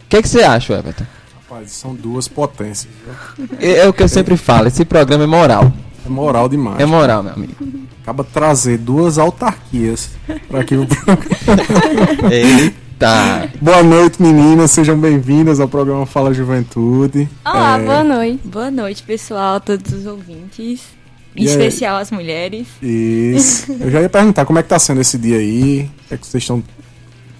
O 0.04 0.08
que, 0.08 0.16
é 0.18 0.22
que 0.22 0.28
você 0.28 0.42
acha, 0.42 0.74
Everton? 0.74 1.04
Rapaz, 1.48 1.72
são 1.72 1.94
duas 1.94 2.28
potências. 2.28 2.92
É, 3.58 3.78
é 3.78 3.88
o 3.88 3.92
que 3.92 4.02
eu 4.02 4.08
sempre 4.08 4.36
falo, 4.36 4.68
esse 4.68 4.84
programa 4.84 5.24
é 5.24 5.26
moral. 5.26 5.72
É 6.06 6.08
moral 6.08 6.48
demais. 6.48 6.78
É 6.80 6.86
moral, 6.86 7.22
meu 7.22 7.32
amigo. 7.32 7.54
Acaba 8.02 8.22
de 8.22 8.30
trazer 8.30 8.78
duas 8.78 9.18
autarquias 9.18 10.10
para 10.48 10.60
aqui 10.60 10.76
no 10.76 10.86
programa. 10.86 11.18
Eita! 12.30 13.50
Boa 13.60 13.82
noite, 13.82 14.22
meninas. 14.22 14.70
Sejam 14.70 14.96
bem-vindas 14.98 15.58
ao 15.58 15.66
programa 15.68 16.06
Fala 16.06 16.32
Juventude. 16.32 17.28
Olá, 17.44 17.78
É, 17.78 17.84
boa 17.84 18.04
noite. 18.04 18.40
Boa 18.46 18.70
noite, 18.70 19.02
pessoal, 19.02 19.60
todos 19.60 19.92
os 19.92 20.06
ouvintes. 20.06 20.80
Em 21.34 21.42
E 21.44 21.48
aí? 21.48 21.52
especial 21.52 21.96
as 21.96 22.10
mulheres. 22.10 22.66
Isso. 22.80 23.72
Eu 23.80 23.90
já 23.90 24.00
ia 24.00 24.08
perguntar 24.08 24.44
como 24.44 24.58
é 24.58 24.62
que 24.62 24.68
tá 24.68 24.78
sendo 24.78 25.00
esse 25.00 25.18
dia 25.18 25.36
aí. 25.38 25.90
O 26.04 26.08
que 26.08 26.14
é 26.14 26.16
que 26.16 26.26
vocês 26.26 26.42
estão 26.42 26.62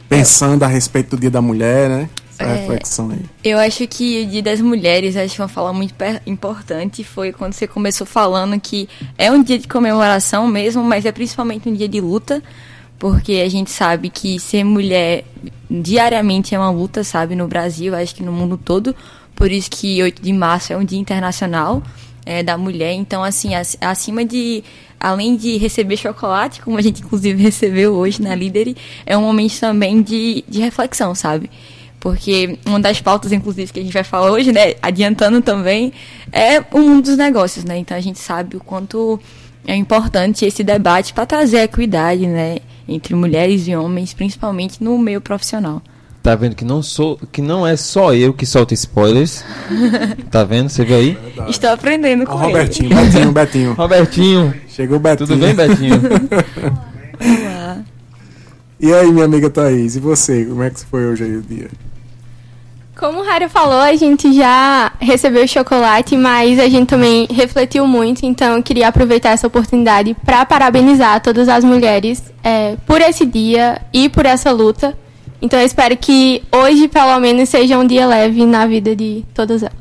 pensando 0.09 0.65
a 0.65 0.67
respeito 0.67 1.17
do 1.17 1.21
Dia 1.21 1.31
da 1.31 1.41
Mulher, 1.41 1.89
né? 1.89 2.09
É. 2.45 2.55
reflexão 2.55 3.11
aí. 3.11 3.21
Eu 3.45 3.59
acho 3.59 3.87
que 3.87 4.23
o 4.23 4.27
Dia 4.27 4.43
das 4.43 4.61
Mulheres, 4.61 5.17
acho 5.17 5.35
que 5.35 5.41
uma 5.43 5.49
fala 5.49 5.73
muito 5.73 5.95
importante 6.27 7.03
foi 7.05 7.33
quando 7.33 7.53
você 7.53 7.67
começou 7.67 8.07
falando 8.07 8.59
que 8.61 8.89
é 9.17 9.31
um 9.31 9.43
dia 9.43 9.59
de 9.59 9.67
comemoração 9.69 10.47
mesmo, 10.47 10.83
mas 10.83 11.05
é 11.07 11.13
principalmente 11.13 11.69
um 11.69 11.73
dia 11.75 11.89
de 11.89 12.01
luta, 12.01 12.43
porque 12.99 13.43
a 13.45 13.49
gente 13.49 13.71
sabe 13.71 14.09
que 14.11 14.39
ser 14.41 14.65
mulher 14.65 15.25
diariamente 15.71 16.55
é 16.55 16.59
uma 16.59 16.71
luta, 16.71 17.03
sabe, 17.05 17.35
no 17.35 17.47
Brasil, 17.49 17.95
acho 17.95 18.15
que 18.15 18.23
no 18.23 18.33
mundo 18.33 18.57
todo. 18.57 18.95
Por 19.35 19.51
isso 19.51 19.71
que 19.71 20.03
8 20.03 20.23
de 20.23 20.33
março 20.33 20.73
é 20.73 20.77
um 20.77 20.85
dia 20.85 20.99
internacional 20.99 21.83
é, 22.25 22.43
da 22.43 22.57
mulher. 22.57 22.95
Então, 22.95 23.23
assim, 23.23 23.55
ac- 23.55 23.77
acima 23.81 24.25
de. 24.25 24.65
Além 24.99 25.37
de 25.37 25.59
receber 25.59 25.99
chocolate, 25.99 26.63
como 26.63 26.79
a 26.79 26.81
gente 26.81 27.03
inclusive 27.03 27.41
recebeu 27.43 27.93
hoje 27.95 28.23
na 28.23 28.35
Líder, 28.35 28.75
é 29.05 29.17
um 29.17 29.21
momento 29.21 29.61
também 29.61 30.01
de, 30.01 30.43
de 30.49 30.59
reflexão, 30.61 31.15
sabe? 31.15 31.51
Porque 32.01 32.59
uma 32.67 32.79
das 32.79 33.01
pautas, 33.01 33.33
inclusive, 33.33 33.73
que 33.73 33.81
a 33.81 33.83
gente 33.83 33.93
vai 33.93 34.05
falar 34.05 34.31
hoje, 34.31 34.53
né, 34.53 34.75
adiantando 34.83 35.41
também, 35.41 35.93
é 36.33 36.61
o 36.73 36.79
mundo 36.81 37.07
dos 37.07 37.17
negócios, 37.17 37.65
né? 37.65 37.79
Então 37.79 37.97
a 37.97 38.01
gente 38.01 38.19
sabe 38.19 38.57
o 38.57 38.61
quanto 38.61 39.19
é 39.67 39.75
importante 39.75 40.45
esse 40.45 40.63
debate 40.63 41.13
para 41.13 41.27
trazer 41.27 41.59
equidade, 41.63 42.27
né, 42.27 42.59
entre 42.89 43.15
mulheres 43.15 43.67
e 43.67 43.75
homens, 43.75 44.15
principalmente 44.15 44.83
no 44.83 44.97
meio 44.99 45.21
profissional. 45.21 45.83
Tá 46.23 46.35
vendo 46.35 46.57
que 46.57 46.65
não 46.65 46.83
sou, 46.83 47.19
que 47.31 47.41
não 47.41 47.65
é 47.65 47.77
só 47.77 48.13
eu 48.13 48.35
que 48.35 48.45
solto 48.45 48.75
spoilers. 48.75 49.45
Tá 50.31 50.43
vendo? 50.43 50.69
Você 50.69 50.85
viu 50.85 50.97
aí? 50.97 51.19
Estou 51.49 51.71
aprendendo 51.71 52.27
com 52.27 52.35
o 52.35 52.39
ele. 52.39 52.47
Robertinho, 52.47 52.89
Betinho, 52.89 53.33
Betinho. 53.33 53.73
Robertinho, 53.79 54.55
Chegou 54.69 54.97
o 54.97 55.01
Betinho. 55.01 55.29
tudo 55.29 55.39
bem, 55.39 55.55
Betinho? 55.55 56.01
Olá. 57.23 57.79
E 58.79 58.93
aí, 58.93 59.11
minha 59.11 59.25
amiga 59.25 59.49
Thaís, 59.49 59.97
e 59.97 60.01
você? 60.01 60.45
Como 60.45 60.63
é 60.63 60.71
que 60.71 60.85
foi 60.85 61.07
hoje 61.07 61.25
aí 61.25 61.37
o 61.37 61.43
dia? 61.43 61.71
Como 62.99 63.21
o 63.21 63.25
Rara 63.25 63.49
falou, 63.49 63.81
a 63.81 63.95
gente 63.95 64.33
já 64.33 64.91
recebeu 64.99 65.47
chocolate, 65.47 66.17
mas 66.17 66.59
a 66.59 66.69
gente 66.69 66.89
também 66.89 67.27
refletiu 67.31 67.87
muito, 67.87 68.25
então 68.25 68.57
eu 68.57 68.63
queria 68.63 68.89
aproveitar 68.89 69.31
essa 69.31 69.47
oportunidade 69.47 70.15
para 70.25 70.47
parabenizar 70.47 71.21
todas 71.21 71.47
as 71.47 71.63
mulheres 71.63 72.23
é, 72.43 72.77
por 72.87 73.01
esse 73.03 73.27
dia 73.27 73.83
e 73.93 74.09
por 74.09 74.25
essa 74.25 74.51
luta. 74.51 74.97
Então 75.43 75.61
eu 75.61 75.67
espero 75.67 75.95
que 75.97 76.43
hoje, 76.51 76.89
pelo 76.89 77.19
menos, 77.21 77.51
seja 77.51 77.79
um 77.79 77.87
dia 77.87 78.07
leve 78.07 78.47
na 78.47 78.67
vida 78.67 78.97
de 78.97 79.25
todas 79.35 79.63
elas. 79.63 79.75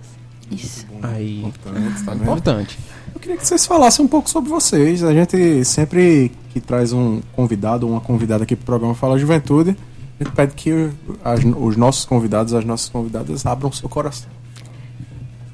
Isso. 0.52 0.86
Aí, 1.02 1.40
Importante, 1.40 2.04
tá 2.04 2.16
importante. 2.16 2.80
Queria 3.26 3.40
que 3.40 3.48
vocês 3.48 3.66
falassem 3.66 4.06
um 4.06 4.08
pouco 4.08 4.30
sobre 4.30 4.52
vocês. 4.52 5.04
A 5.04 5.12
gente 5.12 5.66
sempre 5.66 6.32
que 6.54 6.62
traz 6.62 6.94
um 6.94 7.22
convidado 7.36 7.88
ou 7.88 7.94
uma 7.94 8.00
convidada 8.00 8.44
aqui 8.44 8.56
pro 8.56 8.66
programa 8.68 8.94
Fala 8.94 9.18
Juventude, 9.18 9.76
a 10.20 10.24
gente 10.24 10.32
pede 10.36 10.54
que 10.54 10.92
as- 11.24 11.40
os 11.44 11.76
nossos 11.76 12.06
convidados, 12.06 12.54
as 12.54 12.64
nossas 12.64 12.88
convidadas 12.88 13.44
abram 13.44 13.72
seu 13.72 13.90
coração. 13.90 14.30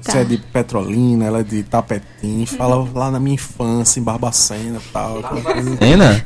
Você 0.02 0.12
Tá. 0.12 0.18
é 0.18 0.24
de 0.24 0.36
Petrolina, 0.36 1.24
ela 1.26 1.40
é 1.40 1.42
de 1.44 1.62
Tapetim, 1.62 2.44
fala 2.44 2.86
lá 2.92 3.08
na 3.10 3.20
minha 3.20 3.34
infância, 3.34 4.00
em 4.00 4.02
Barbacena 4.02 4.78
e 4.78 4.92
tal. 4.92 5.20
aquela 5.20 5.40
coisa. 5.40 5.76
Cena? 5.76 6.24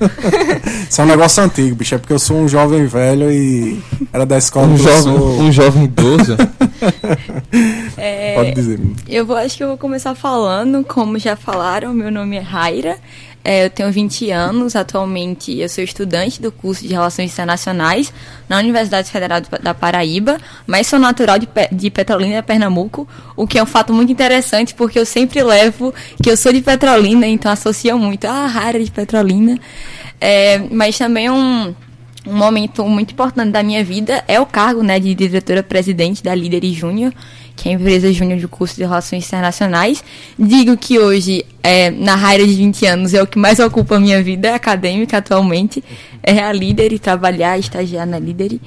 Isso 0.89 1.01
é 1.01 1.05
um 1.05 1.07
negócio 1.07 1.43
antigo, 1.43 1.77
bicho. 1.77 1.95
É 1.95 1.99
porque 1.99 2.13
eu 2.15 2.19
sou 2.19 2.39
um 2.39 2.49
jovem 2.49 2.87
velho 2.87 3.31
e 3.31 3.79
era 4.13 4.25
da 4.25 4.39
escola 4.39 4.67
Um 4.67 4.79
jovem, 4.79 5.03
sou. 5.03 5.41
um 5.41 5.53
jovem 5.53 5.85
idoso. 5.85 6.37
É, 7.97 8.35
Pode 8.35 8.53
dizer. 8.55 8.81
Eu 9.09 9.25
vou, 9.25 9.37
acho 9.37 9.57
que 9.57 9.63
eu 9.65 9.69
vou 9.69 9.79
começar 9.79 10.15
falando, 10.15 10.85
como 10.85 11.19
já 11.19 11.35
falaram, 11.37 11.93
meu 11.95 12.11
nome 12.11 12.37
é 12.37 12.41
Raira, 12.41 12.99
eu 13.47 13.71
tenho 13.71 13.93
20 13.93 14.31
anos, 14.31 14.75
atualmente 14.75 15.59
eu 15.59 15.69
sou 15.69 15.85
estudante 15.85 16.43
do 16.43 16.51
curso 16.51 16.83
de 16.83 16.93
Relações 16.93 17.33
Internacionais 17.33 18.13
na 18.49 18.59
Universidade 18.59 19.11
Federal 19.11 19.41
da 19.41 19.73
Paraíba, 19.73 20.39
mas 20.67 20.87
sou 20.87 20.99
natural 20.99 21.39
de, 21.39 21.49
de 21.71 21.91
Petrolina, 21.91 22.43
Pernambuco, 22.43 23.09
o 23.37 23.47
que 23.47 23.59
é 23.59 23.63
um 23.63 23.67
fato 23.67 23.93
muito 23.93 24.11
interessante, 24.11 24.75
porque 24.75 24.99
eu 24.99 25.07
sempre 25.07 25.43
levo 25.43 25.95
que 26.23 26.31
eu 26.31 26.37
sou 26.37 26.53
de 26.53 26.61
Petrolina, 26.61 27.27
então 27.27 27.51
associo 27.51 27.99
muito, 27.99 28.27
ah, 28.27 28.47
Raira 28.47 28.83
de 28.83 28.91
Petrolina, 28.91 29.59
É, 30.19 30.59
mas 30.71 30.97
também 30.97 31.29
um 31.29 31.75
um 32.27 32.37
momento 32.37 32.85
muito 32.85 33.13
importante 33.13 33.51
da 33.53 33.63
minha 33.63 33.85
vida 33.85 34.25
é 34.27 34.41
o 34.41 34.45
cargo 34.47 34.83
né, 34.83 34.99
de 34.99 35.15
diretora-presidente 35.15 36.23
da 36.23 36.35
Líder 36.35 36.65
Júnior, 36.73 37.13
que 37.57 37.69
é 37.69 37.73
a 37.73 37.75
empresa 37.75 38.13
júnior 38.13 38.39
de 38.39 38.47
curso 38.47 38.77
de 38.77 38.83
Relações 38.83 39.27
Internacionais. 39.27 40.05
Digo 40.39 40.77
que 40.77 40.99
hoje, 40.99 41.45
é, 41.63 41.91
na 41.91 42.15
raia 42.15 42.47
de 42.47 42.55
20 42.55 42.87
anos, 42.87 43.15
é 43.15 43.23
o 43.23 43.27
que 43.27 43.39
mais 43.39 43.59
ocupa 43.59 43.97
a 43.97 44.01
minha 44.01 44.23
vida 44.23 44.55
acadêmica 44.55 45.17
atualmente, 45.17 45.83
é 46.23 46.39
a 46.41 46.53
Líder 46.53 46.93
e 46.93 46.99
trabalhar, 46.99 47.59
estagiar 47.59 48.07
na 48.07 48.19
Líder. 48.19 48.61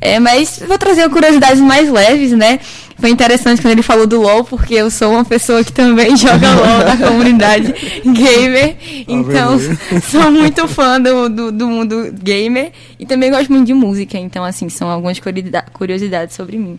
É, 0.00 0.20
mas 0.20 0.62
vou 0.66 0.78
trazer 0.78 1.08
curiosidades 1.10 1.60
mais 1.60 1.90
leves, 1.90 2.30
né? 2.30 2.60
Foi 3.00 3.10
interessante 3.10 3.60
quando 3.60 3.72
ele 3.72 3.82
falou 3.82 4.06
do 4.06 4.20
LoL, 4.20 4.44
porque 4.44 4.74
eu 4.74 4.90
sou 4.90 5.10
uma 5.12 5.24
pessoa 5.24 5.64
que 5.64 5.72
também 5.72 6.14
joga 6.16 6.54
LoL 6.54 6.84
na 6.84 6.96
comunidade 6.96 7.74
gamer. 8.04 8.76
Então, 9.08 9.58
vendo? 9.58 10.02
sou 10.08 10.30
muito 10.30 10.68
fã 10.68 11.00
do, 11.00 11.28
do, 11.28 11.50
do 11.52 11.66
mundo 11.66 12.12
gamer 12.22 12.70
e 12.98 13.04
também 13.06 13.30
gosto 13.30 13.50
muito 13.50 13.66
de 13.66 13.74
música. 13.74 14.16
Então, 14.16 14.44
assim, 14.44 14.68
são 14.68 14.88
algumas 14.88 15.18
curiosidade- 15.18 15.70
curiosidades 15.72 16.36
sobre 16.36 16.56
mim. 16.58 16.78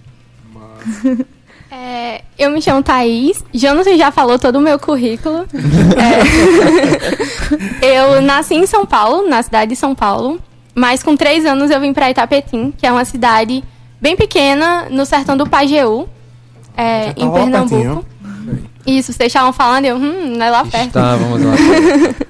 É, 1.72 2.22
eu 2.38 2.50
me 2.52 2.62
chamo 2.62 2.82
Thaís. 2.82 3.44
Jonathan 3.54 3.98
já 3.98 4.12
falou 4.12 4.40
todo 4.40 4.58
o 4.58 4.62
meu 4.62 4.80
currículo. 4.80 5.46
É, 7.82 7.98
eu 8.00 8.22
nasci 8.22 8.56
em 8.56 8.66
São 8.66 8.86
Paulo, 8.86 9.28
na 9.28 9.42
cidade 9.44 9.70
de 9.70 9.76
São 9.76 9.94
Paulo. 9.94 10.40
Mas 10.74 11.04
com 11.04 11.16
três 11.16 11.46
anos 11.46 11.70
eu 11.72 11.80
vim 11.80 11.94
para 11.94 12.10
Itapetim, 12.10 12.72
que 12.72 12.86
é 12.86 12.92
uma 12.92 13.04
cidade 13.04 13.64
bem 14.00 14.16
pequena, 14.16 14.88
no 14.90 15.06
sertão 15.06 15.36
do 15.36 15.48
Pajeú, 15.48 16.08
é, 16.78 17.08
Já 17.08 17.26
em 17.26 17.32
Pernambuco. 17.32 18.06
Isso, 18.88 19.12
vocês 19.12 19.28
estavam 19.28 19.52
falando, 19.52 19.86
eu, 19.86 19.98
hum, 19.98 20.36
não 20.38 20.46
é 20.46 20.50
lá 20.50 20.64
perto. 20.66 20.94
Tá, 20.94 21.16
vamos 21.16 21.42
lá. 21.44 21.54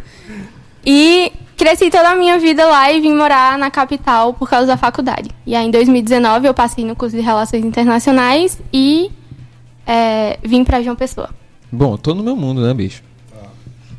E 0.86 1.32
cresci 1.58 1.90
toda 1.90 2.10
a 2.10 2.16
minha 2.16 2.40
vida 2.40 2.66
lá 2.66 2.92
e 2.92 3.02
vim 3.02 3.14
morar 3.14 3.58
na 3.58 3.70
capital 3.70 4.34
por 4.34 4.50
causa 4.50 4.66
da 4.66 4.78
faculdade. 4.78 5.30
E 5.46 5.54
aí 5.54 5.68
em 5.68 5.72
2019 5.72 6.48
eu 6.48 6.54
passei 6.54 6.86
no 6.86 6.96
curso 6.96 7.16
de 7.16 7.22
Relações 7.22 7.64
Internacionais 7.66 8.58
e 8.74 9.12
é, 9.90 10.38
vim 10.44 10.64
para 10.64 10.82
João 10.82 10.96
Pessoa. 10.96 11.30
Bom, 11.72 11.98
tô 11.98 12.14
no 12.14 12.24
meu 12.24 12.36
mundo, 12.36 12.62
né, 12.62 12.74
bicho? 12.74 13.02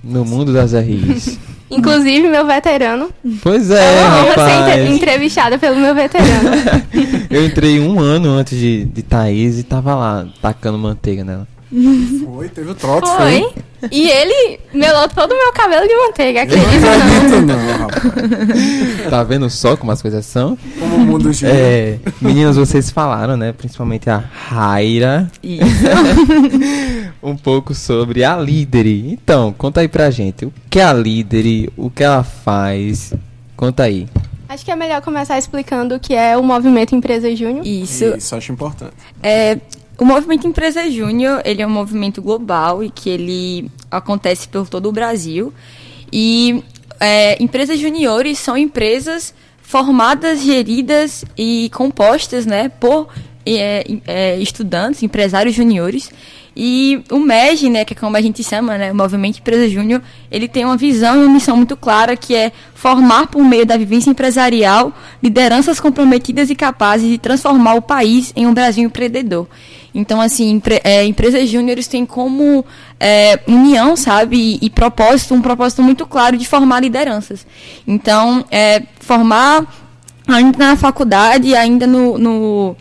No 0.03 0.25
mundo 0.25 0.53
das 0.53 0.73
RIs. 0.73 1.39
Inclusive 1.71 2.29
meu 2.29 2.45
veterano. 2.47 3.11
Pois 3.43 3.71
É 3.71 3.77
é, 3.77 4.01
uma 4.07 4.17
honra 4.19 4.25
ser 4.35 4.41
entre- 4.41 4.71
rapaz. 4.71 4.91
entrevistada 4.91 5.59
pelo 5.59 5.77
meu 5.77 5.95
veterano. 5.95 6.51
Eu 7.31 7.47
entrei 7.47 7.79
um 7.79 8.01
ano 8.01 8.31
antes 8.31 8.59
de, 8.59 8.85
de 8.87 9.03
Thaís 9.03 9.59
e 9.59 9.63
tava 9.63 9.95
lá, 9.95 10.27
tacando 10.43 10.79
manteiga 10.79 11.23
nela. 11.23 11.47
Foi, 12.25 12.49
teve 12.49 12.71
o 12.71 12.75
trote, 12.75 13.09
Foi. 13.09 13.43
foi. 13.43 13.55
E 13.93 14.11
ele 14.11 14.61
melou 14.75 15.09
todo 15.09 15.33
o 15.33 15.39
meu 15.39 15.53
cabelo 15.53 15.87
de 15.89 15.95
manteiga, 15.95 16.45
Eu 16.45 16.57
não 16.59 16.81
não? 16.81 16.93
acredito 16.93 17.47
não, 17.47 17.79
rapaz. 17.89 19.11
Tá 19.11 19.23
vendo 19.25 19.49
só 19.49 19.77
como 19.77 19.91
as 19.93 20.03
coisas 20.03 20.27
são? 20.27 20.59
Como 20.79 20.97
o 20.97 20.99
mundo 21.01 21.33
gira. 21.33 21.51
É, 21.53 21.99
meninas, 22.21 22.57
vocês 22.57 22.91
falaram, 22.91 23.37
né? 23.39 23.53
Principalmente 23.53 24.11
a 24.11 24.19
Raira, 24.19 25.31
Isso. 25.43 25.65
um 27.23 27.37
pouco 27.37 27.75
sobre 27.75 28.23
a 28.25 28.37
Lídere. 28.37 29.11
Então, 29.13 29.53
conta 29.57 29.81
aí 29.81 29.89
pra 29.89 30.11
gente. 30.11 30.45
O 30.45 30.53
que 30.69 30.79
é 30.81 30.85
a 30.85 30.93
Lídere? 30.93 31.71
O 31.77 31.89
que 31.89 32.03
ela 32.05 32.23
faz? 32.25 33.15
Conta 33.57 33.85
aí. 33.85 34.07
Acho 34.49 34.65
que 34.65 34.71
é 34.71 34.77
melhor 34.77 35.01
começar 35.01 35.39
explicando 35.39 35.95
o 35.95 36.01
que 36.01 36.13
é 36.13 36.37
o 36.37 36.43
movimento 36.43 36.95
Empresa 36.95 37.35
Júnior. 37.37 37.65
Isso. 37.65 38.05
Isso, 38.17 38.35
acho 38.35 38.51
importante. 38.53 38.93
É, 39.23 39.57
o 40.01 40.05
movimento 40.05 40.47
Empresa 40.47 40.91
Júnior, 40.91 41.43
ele 41.45 41.61
é 41.61 41.67
um 41.67 41.71
movimento 41.71 42.23
global 42.23 42.83
e 42.83 42.89
que 42.89 43.11
ele 43.11 43.71
acontece 43.91 44.49
por 44.49 44.67
todo 44.67 44.89
o 44.89 44.93
Brasil. 44.93 45.53
E 46.11 46.65
é, 46.99 47.41
empresas 47.41 47.79
juniores 47.79 48.39
são 48.39 48.57
empresas 48.57 49.35
formadas, 49.61 50.43
geridas 50.43 51.23
e 51.37 51.71
compostas 51.75 52.47
né, 52.47 52.71
por 52.71 53.09
é, 53.45 53.85
é, 54.07 54.39
estudantes, 54.39 55.03
empresários 55.03 55.55
juniores. 55.55 56.11
E 56.57 57.05
o 57.11 57.19
MEG, 57.19 57.69
né, 57.69 57.85
que 57.85 57.93
é 57.93 57.97
como 57.97 58.17
a 58.17 58.23
gente 58.23 58.43
chama, 58.43 58.79
né, 58.79 58.93
o 58.93 58.95
Movimento 58.95 59.39
Empresa 59.39 59.69
Júnior, 59.69 60.01
ele 60.31 60.49
tem 60.49 60.65
uma 60.65 60.79
visão 60.79 61.15
e 61.17 61.27
uma 61.27 61.35
missão 61.35 61.59
muito 61.59 61.77
clara 61.77 62.17
que 62.17 62.35
é 62.35 62.53
formar 62.75 63.27
por 63.27 63.45
meio 63.45 63.67
da 63.67 63.77
vivência 63.77 64.09
empresarial 64.09 64.95
lideranças 65.23 65.79
comprometidas 65.79 66.49
e 66.49 66.55
capazes 66.55 67.07
de 67.07 67.19
transformar 67.19 67.75
o 67.75 67.83
país 67.83 68.33
em 68.35 68.47
um 68.47 68.55
Brasil 68.55 68.85
empreendedor. 68.85 69.47
Então, 69.95 70.21
assim, 70.21 70.61
é, 70.85 71.05
empresas 71.05 71.49
júniores 71.49 71.87
têm 71.89 72.07
como 72.07 72.65
é, 72.99 73.41
união, 73.47 73.97
sabe, 73.97 74.59
e, 74.61 74.67
e, 74.67 74.71
propósito, 74.71 75.35
um 75.35 75.43
propósito 75.43 75.83
muito 75.83 76.07
claro 76.07 76.37
de 76.37 76.47
formar 76.47 76.81
lideranças. 76.81 77.47
Então, 77.87 78.45
é, 78.51 78.83
formar 79.01 79.67
ainda 80.27 80.59
na 80.59 80.77
faculdade, 80.77 81.55
ainda 81.55 81.87
no, 81.87 82.19
no 82.19 82.77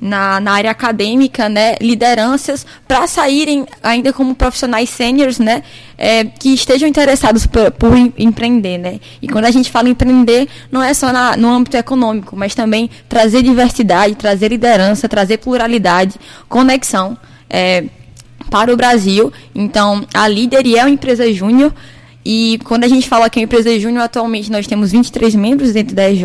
na, 0.00 0.40
na, 0.40 0.52
área 0.52 0.70
acadêmica, 0.70 1.48
né, 1.48 1.76
lideranças 1.80 2.66
para 2.86 3.06
saírem 3.06 3.66
ainda 3.82 4.12
como 4.12 4.34
profissionais 4.34 4.90
sêniores, 4.90 5.38
né, 5.38 5.62
é, 5.96 6.24
que 6.24 6.52
estejam 6.52 6.88
interessados 6.88 7.46
por, 7.46 7.70
por 7.72 7.96
em, 7.96 8.12
empreender, 8.18 8.78
né. 8.78 9.00
E 9.22 9.28
quando 9.28 9.46
a 9.46 9.50
gente 9.50 9.70
fala 9.70 9.88
empreender, 9.88 10.48
não 10.70 10.82
é 10.82 10.92
só 10.92 11.12
na, 11.12 11.36
no 11.36 11.48
âmbito 11.48 11.76
econômico, 11.76 12.36
mas 12.36 12.54
também 12.54 12.90
trazer 13.08 13.42
diversidade, 13.42 14.14
trazer 14.14 14.48
liderança, 14.48 15.08
trazer 15.08 15.38
pluralidade, 15.38 16.16
conexão 16.48 17.16
é, 17.48 17.84
para 18.50 18.72
o 18.72 18.76
Brasil. 18.76 19.32
Então, 19.54 20.06
a 20.12 20.28
Líder 20.28 20.66
é 20.76 20.82
uma 20.82 20.90
empresa 20.90 21.32
júnior 21.32 21.72
e 22.24 22.58
quando 22.64 22.84
a 22.84 22.88
gente 22.88 23.08
fala 23.08 23.28
que 23.28 23.38
é 23.38 23.40
uma 23.40 23.44
empresa 23.44 23.78
júnior, 23.78 24.02
atualmente 24.02 24.50
nós 24.50 24.66
temos 24.66 24.92
23 24.92 25.34
membros 25.34 25.72
dentro 25.72 25.94
da 25.94 26.10
EJ. 26.10 26.24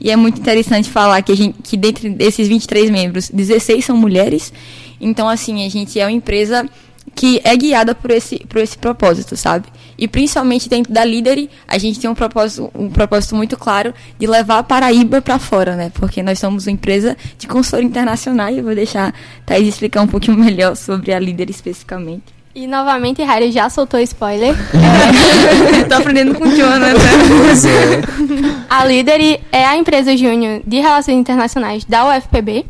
E 0.00 0.10
é 0.10 0.16
muito 0.16 0.40
interessante 0.40 0.88
falar 0.88 1.20
que, 1.22 1.32
a 1.32 1.36
gente, 1.36 1.60
que 1.62 1.76
dentre 1.76 2.08
desses 2.10 2.46
23 2.46 2.90
membros, 2.90 3.30
16 3.30 3.84
são 3.84 3.96
mulheres. 3.96 4.52
Então, 5.00 5.28
assim, 5.28 5.64
a 5.66 5.68
gente 5.68 5.98
é 5.98 6.04
uma 6.04 6.12
empresa 6.12 6.68
que 7.14 7.40
é 7.42 7.56
guiada 7.56 7.94
por 7.94 8.10
esse, 8.10 8.38
por 8.46 8.60
esse 8.60 8.78
propósito, 8.78 9.36
sabe? 9.36 9.66
E 9.98 10.06
principalmente 10.06 10.68
dentro 10.68 10.92
da 10.92 11.04
Líder, 11.04 11.48
a 11.66 11.76
gente 11.76 11.98
tem 11.98 12.08
um 12.08 12.14
propósito, 12.14 12.70
um 12.74 12.88
propósito 12.88 13.34
muito 13.34 13.56
claro 13.56 13.92
de 14.16 14.26
levar 14.26 14.58
a 14.58 14.62
Paraíba 14.62 15.20
para 15.20 15.38
fora, 15.38 15.74
né? 15.74 15.90
Porque 15.94 16.22
nós 16.22 16.38
somos 16.38 16.66
uma 16.66 16.72
empresa 16.72 17.16
de 17.36 17.48
consultoria 17.48 17.88
internacional 17.88 18.50
e 18.50 18.58
eu 18.58 18.64
vou 18.64 18.74
deixar 18.74 19.08
a 19.08 19.12
Thaís 19.44 19.66
explicar 19.66 20.02
um 20.02 20.06
pouquinho 20.06 20.38
melhor 20.38 20.76
sobre 20.76 21.12
a 21.12 21.18
Líder 21.18 21.50
especificamente. 21.50 22.37
E 22.58 22.66
novamente, 22.66 23.22
Harry 23.22 23.52
já 23.52 23.70
soltou 23.70 24.00
spoiler. 24.00 24.52
É. 24.52 25.84
Tô 25.88 25.94
aprendendo 25.94 26.34
com 26.34 26.42
o 26.42 26.56
Jonathan. 26.56 26.98
Pois 27.44 27.64
é. 27.64 28.00
A 28.68 28.84
Líder 28.84 29.40
é 29.52 29.64
a 29.64 29.76
empresa 29.76 30.16
júnior 30.16 30.60
de 30.66 30.80
Relações 30.80 31.18
Internacionais 31.18 31.84
da 31.84 32.08
UFPB. 32.08 32.66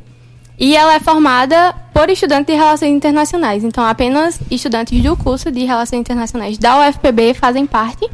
E 0.59 0.77
ela 0.77 0.93
é 0.93 1.01
formada 1.01 1.75
por 1.95 2.11
estudantes 2.11 2.55
de 2.55 2.61
Relações 2.61 2.91
Internacionais. 2.91 3.65
Então, 3.65 3.83
apenas 3.83 4.39
estudantes 4.51 5.03
do 5.03 5.17
curso 5.17 5.51
de 5.51 5.65
Relações 5.65 6.01
Internacionais 6.01 6.59
da 6.59 6.87
UFPB 6.87 7.33
fazem 7.33 7.65
parte. 7.65 8.07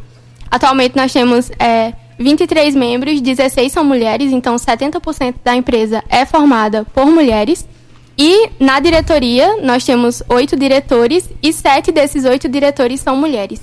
Atualmente, 0.49 0.95
nós 0.95 1.11
temos 1.11 1.51
é, 1.59 1.91
23 2.17 2.73
membros, 2.73 3.19
16 3.19 3.69
são 3.69 3.83
mulheres. 3.83 4.31
Então, 4.31 4.55
70% 4.55 5.35
da 5.43 5.53
empresa 5.53 6.01
é 6.07 6.25
formada 6.25 6.85
por 6.93 7.07
mulheres. 7.07 7.67
E 8.17 8.49
na 8.59 8.79
diretoria, 8.79 9.57
nós 9.61 9.83
temos 9.83 10.23
oito 10.29 10.55
diretores 10.55 11.29
e 11.43 11.51
sete 11.51 11.91
desses 11.91 12.23
oito 12.25 12.47
diretores 12.47 13.01
são 13.01 13.15
mulheres. 13.15 13.61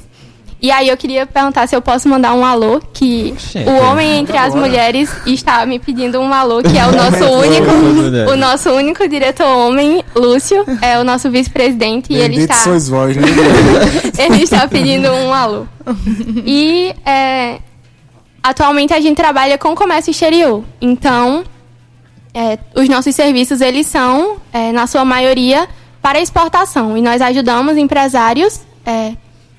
E 0.63 0.71
aí 0.71 0.89
eu 0.89 0.97
queria 0.97 1.27
perguntar 1.27 1.67
se 1.67 1.75
eu 1.75 1.83
posso 1.83 2.09
mandar 2.09 2.35
um 2.35 2.47
alô, 2.47 2.81
que 2.95 3.33
Oxê, 3.33 3.65
o 3.65 3.83
homem 3.83 4.21
entre 4.21 4.37
as 4.37 4.55
mulheres 4.55 5.11
está 5.27 5.67
me 5.67 5.81
pedindo 5.81 6.21
um 6.21 6.33
alô, 6.33 6.63
que 6.63 6.79
é 6.79 6.87
o 6.87 6.93
nosso 6.95 7.25
único, 7.25 8.31
o 8.31 8.37
nosso 8.37 8.71
único 8.71 9.09
diretor 9.09 9.45
homem, 9.45 10.05
Lúcio, 10.15 10.65
é 10.81 11.01
o 11.01 11.05
nosso 11.05 11.29
vice-presidente, 11.29 12.13
e 12.13 12.17
ele 12.17 12.43
está, 12.43 12.55
sois 12.55 12.89
né? 12.89 13.27
ele 14.17 14.45
está 14.45 14.69
pedindo 14.69 15.11
um 15.11 15.35
alô. 15.35 15.67
E 16.47 16.95
é, 17.05 17.59
atualmente 18.41 18.95
a 18.95 19.01
gente 19.01 19.17
trabalha 19.17 19.59
com 19.59 19.75
comércio 19.75 20.13
exterior, 20.13 20.63
então 20.81 21.43
é, 22.35 22.59
os 22.75 22.89
nossos 22.89 23.15
serviços 23.15 23.61
eles 23.61 23.87
são, 23.87 24.37
é, 24.53 24.73
na 24.73 24.87
sua 24.87 25.05
maioria, 25.05 25.69
para 26.01 26.21
exportação. 26.21 26.97
E 26.97 27.03
nós 27.03 27.21
ajudamos 27.21 27.77
empresários 27.77 28.61
é, 28.85 29.15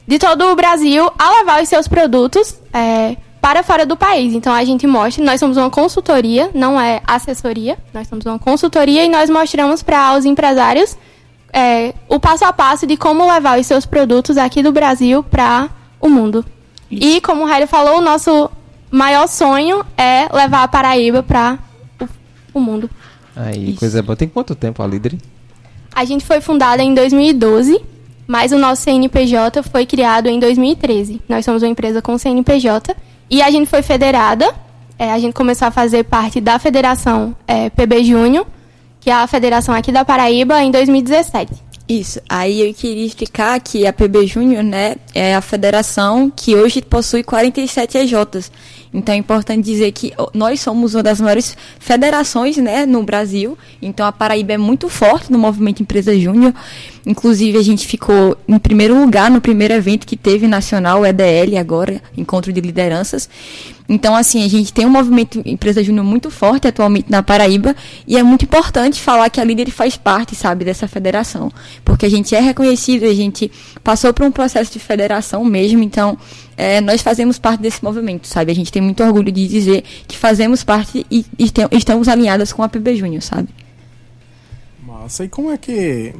de 0.07 0.19
todo 0.19 0.45
o 0.51 0.55
Brasil 0.55 1.09
a 1.17 1.32
levar 1.38 1.61
os 1.61 1.69
seus 1.69 1.88
produtos 1.88 2.59
é, 2.74 3.15
para 3.39 3.63
fora 3.63 3.86
do 3.86 3.95
país. 3.95 4.34
Então 4.34 4.53
a 4.53 4.63
gente 4.63 4.88
mostra, 4.88 5.24
nós 5.24 5.39
somos 5.39 5.57
uma 5.57 5.69
consultoria, 5.69 6.49
não 6.53 6.80
é 6.80 7.01
assessoria, 7.05 7.78
nós 7.93 8.07
somos 8.07 8.26
uma 8.26 8.39
consultoria 8.39 9.05
e 9.05 9.09
nós 9.09 9.30
mostramos 9.30 9.84
para 9.84 10.17
os 10.17 10.26
empresários 10.26 10.97
é, 11.51 11.93
o 12.09 12.19
passo 12.19 12.43
a 12.43 12.51
passo 12.51 12.88
de 12.88 12.97
como 12.97 13.32
levar 13.32 13.59
os 13.59 13.67
seus 13.67 13.86
produtos 13.86 14.38
aqui 14.38 14.63
do 14.63 14.71
Brasil 14.71 15.24
para 15.24 15.69
o 16.01 16.09
mundo. 16.09 16.43
E 16.89 17.21
como 17.21 17.43
o 17.43 17.45
Raio 17.45 17.67
falou, 17.67 17.99
o 17.99 18.01
nosso 18.01 18.49
maior 18.89 19.28
sonho 19.28 19.86
é 19.97 20.28
levar 20.34 20.63
a 20.63 20.67
Paraíba 20.67 21.24
para 21.24 21.59
o 22.54 22.62
mundo. 22.62 22.89
Aí, 23.36 23.72
Isso. 23.72 23.80
coisa 23.80 24.01
boa. 24.04 24.16
Tem 24.16 24.28
quanto 24.28 24.54
tempo 24.56 24.82
a 24.84 24.88
Líder? 24.88 25.18
A 25.95 26.06
gente 26.06 26.26
foi 26.26 26.41
fundada 26.41 26.82
em 26.84 26.93
2012, 26.93 27.80
mas 28.28 28.51
o 28.51 28.58
nosso 28.58 28.84
CNPJ 28.84 29.64
foi 29.64 29.86
criado 29.86 30.28
em 30.28 30.39
2013. 30.39 31.22
Nós 31.28 31.45
somos 31.45 31.62
uma 31.64 31.70
empresa 31.70 32.01
com 32.01 32.18
CNPJ 32.18 32.95
e 33.30 33.41
a 33.41 33.49
gente 33.51 33.68
foi 33.68 33.82
federada. 33.82 34.54
é, 34.97 35.12
a 35.12 35.20
gente 35.20 35.34
começou 35.34 35.68
a 35.68 35.72
fazer 35.72 36.04
parte 36.04 36.39
da 36.39 36.58
federação 36.60 37.36
é, 37.47 37.70
PB 37.70 38.04
Júnior, 38.04 38.45
que 38.99 39.10
é 39.10 39.14
a 39.14 39.28
federação 39.28 39.74
aqui 39.76 39.91
da 39.91 40.06
Paraíba, 40.06 40.62
em 40.62 40.72
2017. 40.72 41.51
Isso. 41.89 42.22
Aí 42.30 42.62
eu 42.62 42.74
queria 42.74 43.06
explicar 43.06 43.60
que 43.60 43.86
a 43.86 43.91
PB 43.91 44.26
Júnior, 44.26 44.64
né, 44.64 44.95
é 45.14 45.36
a 45.36 45.41
federação 45.41 46.32
que 46.34 46.56
hoje 46.56 46.82
possui 46.82 47.24
47 47.24 47.97
EJs. 47.97 48.51
Então 48.94 49.16
é 49.16 49.18
importante 49.18 49.66
dizer 49.66 49.91
que 49.91 50.14
nós 50.34 50.62
somos 50.62 50.94
uma 50.94 51.02
das 51.02 51.20
maiores 51.20 51.58
federações, 51.80 52.58
né, 52.58 52.86
no 52.86 53.02
Brasil. 53.04 53.58
Então 53.82 54.06
a 54.06 54.12
Paraíba 54.12 54.54
é 54.54 54.58
muito 54.58 54.88
forte 54.88 55.32
no 55.32 55.38
movimento 55.39 55.82
Empresa 55.82 56.18
Júnior. 56.18 56.54
Inclusive 57.06 57.58
a 57.58 57.64
gente 57.64 57.88
ficou 57.88 58.38
em 58.48 58.60
primeiro 58.60 59.00
lugar 59.00 59.32
no 59.32 59.41
primeiro 59.41 59.74
evento 59.74 60.06
que 60.06 60.16
teve 60.16 60.48
nacional, 60.48 61.06
EDL 61.06 61.58
agora, 61.60 62.02
Encontro 62.16 62.54
de 62.54 62.62
Lideranças. 62.62 63.28
Então, 63.88 64.15
assim, 64.15 64.43
a 64.45 64.47
gente 64.47 64.71
tem 64.71 64.86
um 64.86 64.89
movimento 64.89 65.41
Empresa 65.45 65.84
Júnior 65.84 66.05
muito 66.05 66.31
forte 66.31 66.67
atualmente 66.67 67.11
na 67.11 67.21
Paraíba 67.21 67.75
e 68.07 68.17
é 68.17 68.23
muito 68.23 68.45
importante 68.45 69.01
falar 69.01 69.29
que 69.29 69.41
a 69.41 69.43
líder 69.43 69.69
faz 69.71 69.97
parte, 69.97 70.36
sabe, 70.36 70.63
dessa 70.63 70.88
federação. 70.88 71.51
Porque 71.84 72.05
a 72.05 72.09
gente 72.09 72.34
é 72.34 72.39
reconhecido, 72.39 73.03
a 73.03 73.13
gente 73.13 73.51
passou 73.84 74.13
por 74.13 74.25
um 74.25 74.31
processo 74.31 74.71
de 74.71 74.79
federação 74.79 75.43
mesmo, 75.43 75.84
então 75.84 76.17
é, 76.55 76.79
nós 76.79 77.01
fazemos 77.01 77.38
parte 77.38 77.59
desse 77.61 77.84
movimento, 77.84 78.25
sabe? 78.27 78.51
A 78.51 78.55
gente 78.55 78.71
tem 78.71 78.81
muito 78.81 79.03
orgulho 79.03 79.31
de 79.31 79.47
dizer 79.47 79.84
que 80.07 80.17
fazemos 80.17 80.63
parte 80.63 81.05
e, 81.11 81.25
estamos 81.71 82.07
alinhadas 82.07 82.53
com 82.53 82.63
a 82.63 82.69
PB 82.69 82.95
Júnior, 82.95 83.21
sabe? 83.21 83.49
Massa. 84.86 85.25
E 85.25 85.29
como 85.29 85.51
é 85.51 85.57
que. 85.57 86.13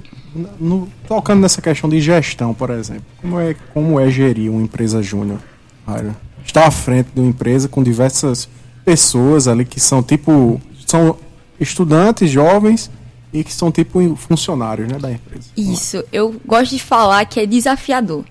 no- 0.60 0.88
tocando 1.08 1.42
nessa 1.42 1.62
questão 1.62 1.90
de 1.90 2.00
gestão, 2.00 2.54
por 2.54 2.70
exemplo, 2.70 3.04
como 3.22 3.40
é, 3.40 3.56
como 3.74 4.00
é 4.00 4.10
gerir 4.10 4.52
uma 4.52 4.62
empresa 4.62 5.02
júnior? 5.02 5.40
Raira? 5.86 6.16
Estar 6.46 6.68
à 6.68 6.72
frente 6.72 7.10
de 7.14 7.20
uma 7.20 7.30
empresa 7.30 7.68
com 7.68 7.84
diversas 7.84 8.48
pessoas 8.86 9.48
ali 9.48 9.66
que 9.66 9.80
são 9.80 10.04
tipo. 10.04 10.62
são 10.86 11.18
estudantes 11.60 12.30
jovens 12.30 12.92
e 13.32 13.44
que 13.44 13.54
são 13.54 13.72
tipo 13.72 14.16
funcionários 14.16 14.88
né, 14.88 15.00
da 15.00 15.12
empresa. 15.12 15.48
Isso, 15.56 16.04
eu 16.12 16.36
gosto 16.46 16.72
de 16.72 16.80
falar 16.80 17.26
que 17.26 17.40
é 17.40 17.46
desafiador. 17.46 18.24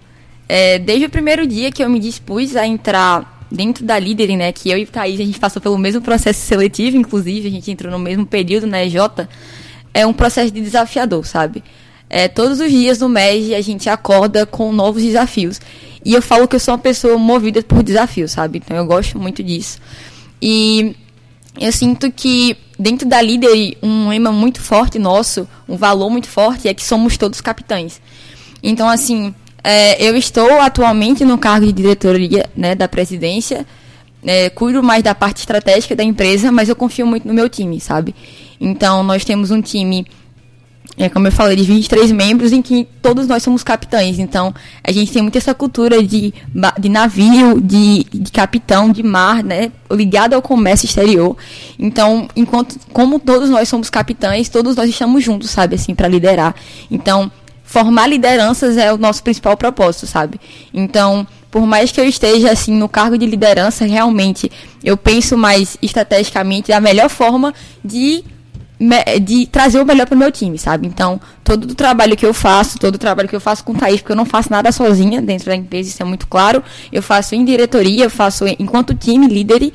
É, 0.48 0.78
desde 0.78 1.06
o 1.06 1.10
primeiro 1.10 1.46
dia 1.46 1.72
que 1.72 1.82
eu 1.82 1.88
me 1.88 1.98
dispus 1.98 2.54
a 2.56 2.66
entrar 2.66 3.46
dentro 3.50 3.84
da 3.84 3.98
líder, 3.98 4.36
né, 4.36 4.52
que 4.52 4.70
eu 4.70 4.78
e 4.78 4.86
Thaís, 4.86 5.20
a 5.20 5.24
gente 5.24 5.38
passou 5.38 5.60
pelo 5.60 5.78
mesmo 5.78 6.00
processo 6.00 6.40
seletivo, 6.40 6.96
inclusive, 6.96 7.48
a 7.48 7.50
gente 7.50 7.70
entrou 7.70 7.90
no 7.90 7.98
mesmo 7.98 8.24
período 8.24 8.66
na 8.66 8.84
EJ, 8.84 8.96
é 9.92 10.06
um 10.06 10.12
processo 10.12 10.50
de 10.50 10.60
desafiador, 10.60 11.26
sabe? 11.26 11.62
É, 12.08 12.28
todos 12.28 12.60
os 12.60 12.70
dias 12.70 12.98
no 12.98 13.08
MEG 13.08 13.54
a 13.54 13.60
gente 13.60 13.88
acorda 13.88 14.44
com 14.44 14.70
novos 14.72 15.02
desafios. 15.02 15.58
E 16.04 16.14
eu 16.14 16.22
falo 16.22 16.48
que 16.48 16.56
eu 16.56 16.60
sou 16.60 16.74
uma 16.74 16.80
pessoa 16.80 17.16
movida 17.16 17.62
por 17.62 17.82
desafios, 17.82 18.32
sabe? 18.32 18.58
Então 18.58 18.76
eu 18.76 18.86
gosto 18.86 19.18
muito 19.18 19.42
disso. 19.42 19.78
E 20.40 20.96
eu 21.60 21.70
sinto 21.72 22.10
que 22.10 22.56
dentro 22.78 23.08
da 23.08 23.20
líder, 23.20 23.76
um 23.82 24.08
lema 24.08 24.32
muito 24.32 24.60
forte 24.60 24.98
nosso, 24.98 25.48
um 25.68 25.76
valor 25.76 26.10
muito 26.10 26.28
forte, 26.28 26.68
é 26.68 26.74
que 26.74 26.84
somos 26.84 27.16
todos 27.16 27.40
capitães. 27.40 28.00
Então, 28.62 28.88
assim, 28.88 29.34
é, 29.62 30.02
eu 30.02 30.16
estou 30.16 30.60
atualmente 30.60 31.24
no 31.24 31.38
cargo 31.38 31.66
de 31.66 31.72
diretoria 31.72 32.50
né, 32.56 32.74
da 32.74 32.88
presidência, 32.88 33.64
é, 34.24 34.50
cuido 34.50 34.82
mais 34.82 35.02
da 35.02 35.14
parte 35.14 35.38
estratégica 35.38 35.94
da 35.94 36.02
empresa, 36.02 36.50
mas 36.50 36.68
eu 36.68 36.76
confio 36.76 37.06
muito 37.06 37.26
no 37.26 37.34
meu 37.34 37.48
time, 37.48 37.80
sabe? 37.80 38.14
Então, 38.60 39.02
nós 39.02 39.24
temos 39.24 39.50
um 39.50 39.60
time 39.60 40.06
é, 40.96 41.08
como 41.08 41.26
eu 41.26 41.32
falei, 41.32 41.56
de 41.56 41.62
23 41.64 42.12
membros 42.12 42.52
em 42.52 42.60
que 42.60 42.86
todos 43.00 43.26
nós 43.26 43.42
somos 43.42 43.62
capitães. 43.62 44.18
Então, 44.18 44.54
a 44.84 44.92
gente 44.92 45.10
tem 45.10 45.22
muito 45.22 45.38
essa 45.38 45.54
cultura 45.54 46.02
de, 46.02 46.34
de 46.78 46.88
navio, 46.88 47.60
de, 47.60 48.04
de 48.12 48.30
capitão, 48.30 48.90
de 48.90 49.02
mar, 49.02 49.42
né? 49.42 49.72
Ligado 49.90 50.34
ao 50.34 50.42
comércio 50.42 50.86
exterior. 50.86 51.36
Então, 51.78 52.28
enquanto, 52.36 52.76
como 52.92 53.18
todos 53.18 53.48
nós 53.48 53.68
somos 53.68 53.88
capitães, 53.88 54.48
todos 54.50 54.76
nós 54.76 54.88
estamos 54.88 55.24
juntos, 55.24 55.50
sabe? 55.50 55.76
Assim, 55.76 55.94
para 55.94 56.08
liderar. 56.08 56.54
Então, 56.90 57.32
formar 57.64 58.06
lideranças 58.06 58.76
é 58.76 58.92
o 58.92 58.98
nosso 58.98 59.22
principal 59.22 59.56
propósito, 59.56 60.06
sabe? 60.06 60.38
Então, 60.74 61.26
por 61.50 61.66
mais 61.66 61.90
que 61.90 62.00
eu 62.00 62.04
esteja 62.04 62.50
assim 62.50 62.72
no 62.74 62.88
cargo 62.88 63.16
de 63.16 63.24
liderança, 63.24 63.86
realmente 63.86 64.52
eu 64.84 64.96
penso 64.96 65.38
mais 65.38 65.76
estrategicamente 65.80 66.68
da 66.68 66.80
melhor 66.80 67.08
forma 67.08 67.54
de 67.82 68.22
de 69.20 69.46
trazer 69.46 69.80
o 69.80 69.86
melhor 69.86 70.06
para 70.06 70.14
o 70.14 70.18
meu 70.18 70.32
time, 70.32 70.58
sabe? 70.58 70.86
Então, 70.86 71.20
todo 71.44 71.64
o 71.70 71.74
trabalho 71.74 72.16
que 72.16 72.26
eu 72.26 72.34
faço, 72.34 72.78
todo 72.78 72.96
o 72.96 72.98
trabalho 72.98 73.28
que 73.28 73.36
eu 73.36 73.40
faço 73.40 73.62
com 73.64 73.72
o 73.72 73.76
Thaís, 73.76 74.00
porque 74.00 74.12
eu 74.12 74.16
não 74.16 74.24
faço 74.24 74.50
nada 74.50 74.72
sozinha 74.72 75.20
dentro 75.22 75.46
da 75.46 75.54
empresa, 75.54 75.88
isso 75.88 76.02
é 76.02 76.04
muito 76.04 76.26
claro. 76.26 76.62
Eu 76.90 77.02
faço 77.02 77.34
em 77.34 77.44
diretoria, 77.44 78.04
eu 78.04 78.10
faço 78.10 78.44
enquanto 78.58 78.94
time, 78.94 79.26
líder, 79.28 79.72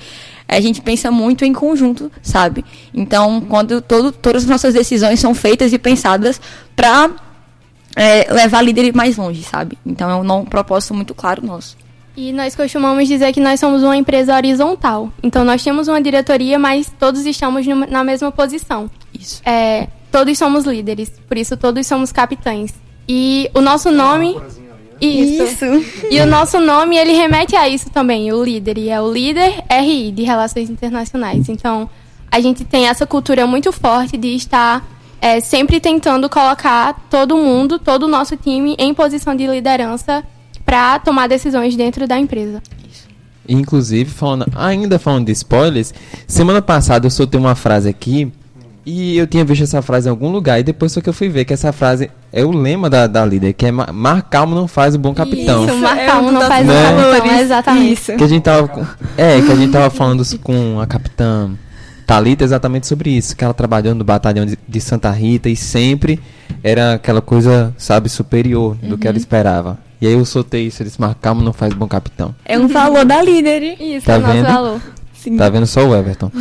a 0.47 0.59
gente 0.59 0.81
pensa 0.81 1.11
muito 1.11 1.45
em 1.45 1.53
conjunto, 1.53 2.11
sabe? 2.21 2.63
Então, 2.93 3.41
quando 3.41 3.81
todo, 3.81 4.11
todas 4.11 4.43
as 4.43 4.49
nossas 4.49 4.73
decisões 4.73 5.19
são 5.19 5.33
feitas 5.33 5.73
e 5.73 5.77
pensadas 5.77 6.39
para 6.75 7.11
é, 7.95 8.31
levar 8.33 8.61
líder 8.61 8.93
mais 8.95 9.17
longe, 9.17 9.43
sabe? 9.43 9.77
Então, 9.85 10.09
é 10.09 10.15
um, 10.15 10.39
um 10.39 10.45
propósito 10.45 10.93
muito 10.93 11.13
claro 11.13 11.45
nosso. 11.45 11.77
E 12.17 12.33
nós 12.33 12.55
costumamos 12.55 13.07
dizer 13.07 13.31
que 13.31 13.39
nós 13.39 13.59
somos 13.59 13.83
uma 13.83 13.95
empresa 13.95 14.35
horizontal. 14.35 15.13
Então 15.21 15.45
nós 15.45 15.63
temos 15.63 15.87
uma 15.87 16.01
diretoria, 16.01 16.57
mas 16.57 16.91
todos 16.99 17.27
estamos 17.27 17.63
na 17.67 18.03
mesma 18.03 18.31
posição. 18.31 18.89
Isso. 19.13 19.39
É, 19.45 19.87
todos 20.11 20.35
somos 20.35 20.65
líderes, 20.65 21.11
por 21.27 21.37
isso 21.37 21.55
todos 21.55 21.85
somos 21.85 22.11
capitães. 22.11 22.73
E 23.07 23.51
o 23.53 23.61
nosso 23.61 23.91
nome. 23.91 24.35
Isso. 24.99 25.43
isso. 25.43 25.65
E 26.09 26.19
o 26.19 26.25
nosso 26.25 26.59
nome, 26.59 26.97
ele 26.97 27.11
remete 27.11 27.55
a 27.55 27.69
isso 27.69 27.87
também, 27.91 28.33
o 28.33 28.43
líder. 28.43 28.79
E 28.79 28.89
é 28.89 28.99
o 28.99 29.11
líder 29.11 29.63
RI, 29.69 30.11
de 30.11 30.23
Relações 30.23 30.71
Internacionais. 30.71 31.47
Então, 31.49 31.87
a 32.31 32.39
gente 32.39 32.65
tem 32.65 32.87
essa 32.87 33.05
cultura 33.05 33.45
muito 33.45 33.71
forte 33.71 34.17
de 34.17 34.35
estar 34.35 34.83
é, 35.21 35.39
sempre 35.39 35.79
tentando 35.79 36.27
colocar 36.27 37.05
todo 37.11 37.37
mundo, 37.37 37.77
todo 37.77 38.03
o 38.03 38.07
nosso 38.07 38.35
time 38.35 38.75
em 38.79 38.91
posição 38.91 39.35
de 39.35 39.45
liderança 39.45 40.23
para 40.67 40.99
tomar 40.99 41.27
decisões 41.27 41.77
dentro 41.77 42.05
da 42.05 42.19
empresa. 42.19 42.61
Inclusive, 43.47 44.11
falando, 44.11 44.45
ainda 44.53 44.99
falando 44.99 45.27
de 45.27 45.31
spoilers, 45.31 45.93
semana 46.27 46.61
passada 46.61 47.05
eu 47.05 47.09
soltei 47.09 47.39
uma 47.39 47.55
frase 47.55 47.87
aqui 47.87 48.29
e 48.85 49.17
eu 49.17 49.25
tinha 49.25 49.45
visto 49.45 49.63
essa 49.63 49.81
frase 49.81 50.09
em 50.09 50.11
algum 50.11 50.29
lugar 50.29 50.59
e 50.59 50.63
depois 50.63 50.91
só 50.91 50.99
que 50.99 51.07
eu 51.07 51.13
fui 51.13 51.29
ver 51.29 51.45
que 51.45 51.53
essa 51.53 51.71
frase 51.71 52.11
é 52.33 52.43
o 52.43 52.51
lema 52.51 52.89
da, 52.89 53.07
da 53.07 53.25
líder, 53.25 53.53
que 53.53 53.65
é 53.65 53.71
mar 53.71 54.23
calmo 54.23 54.53
não 54.53 54.67
faz 54.67 54.95
o 54.95 54.99
bom 54.99 55.13
capitão. 55.13 55.65
Isso, 55.65 55.77
mar 55.77 56.05
calmo 56.05 56.27
é 56.27 56.31
não 56.33 56.41
faz 56.41 56.67
né? 56.67 56.73
o 56.73 56.95
bom 56.95 57.11
capitão, 57.13 57.39
exatamente. 57.39 57.93
Isso. 57.93 58.15
Que 58.17 58.23
a 58.25 58.27
gente 58.27 58.43
tava, 58.43 58.97
é, 59.15 59.41
que 59.41 59.51
a 59.51 59.55
gente 59.55 59.71
tava 59.71 59.89
falando 59.89 60.23
com 60.39 60.81
a 60.81 60.85
capitã 60.85 61.51
Talita 62.05 62.43
exatamente 62.43 62.87
sobre 62.87 63.09
isso, 63.11 63.35
que 63.35 63.43
ela 63.43 63.53
trabalhou 63.53 63.95
no 63.95 64.03
batalhão 64.03 64.45
de, 64.45 64.57
de 64.67 64.81
Santa 64.81 65.11
Rita 65.11 65.47
e 65.49 65.55
sempre 65.55 66.19
era 66.61 66.93
aquela 66.93 67.21
coisa, 67.21 67.73
sabe, 67.77 68.09
superior 68.09 68.75
do 68.75 68.91
uhum. 68.91 68.97
que 68.97 69.07
ela 69.07 69.15
uhum. 69.15 69.21
esperava. 69.21 69.86
E 69.99 70.07
aí 70.07 70.13
eu 70.13 70.25
soltei 70.25 70.67
isso, 70.67 70.83
eles 70.83 70.97
marcamos, 70.97 71.43
não 71.43 71.53
faz 71.53 71.73
bom 71.73 71.87
capitão. 71.87 72.35
É 72.45 72.57
um 72.57 72.67
valor 72.67 73.03
da 73.03 73.21
líder. 73.21 73.81
Isso, 73.81 74.05
tá 74.05 74.13
é 74.13 74.19
vendo? 74.19 74.43
nosso 74.43 74.53
valor. 74.53 74.81
Sim. 75.13 75.37
Tá 75.37 75.49
vendo 75.49 75.65
só 75.65 75.85
o 75.85 75.95
Everton. 75.95 76.31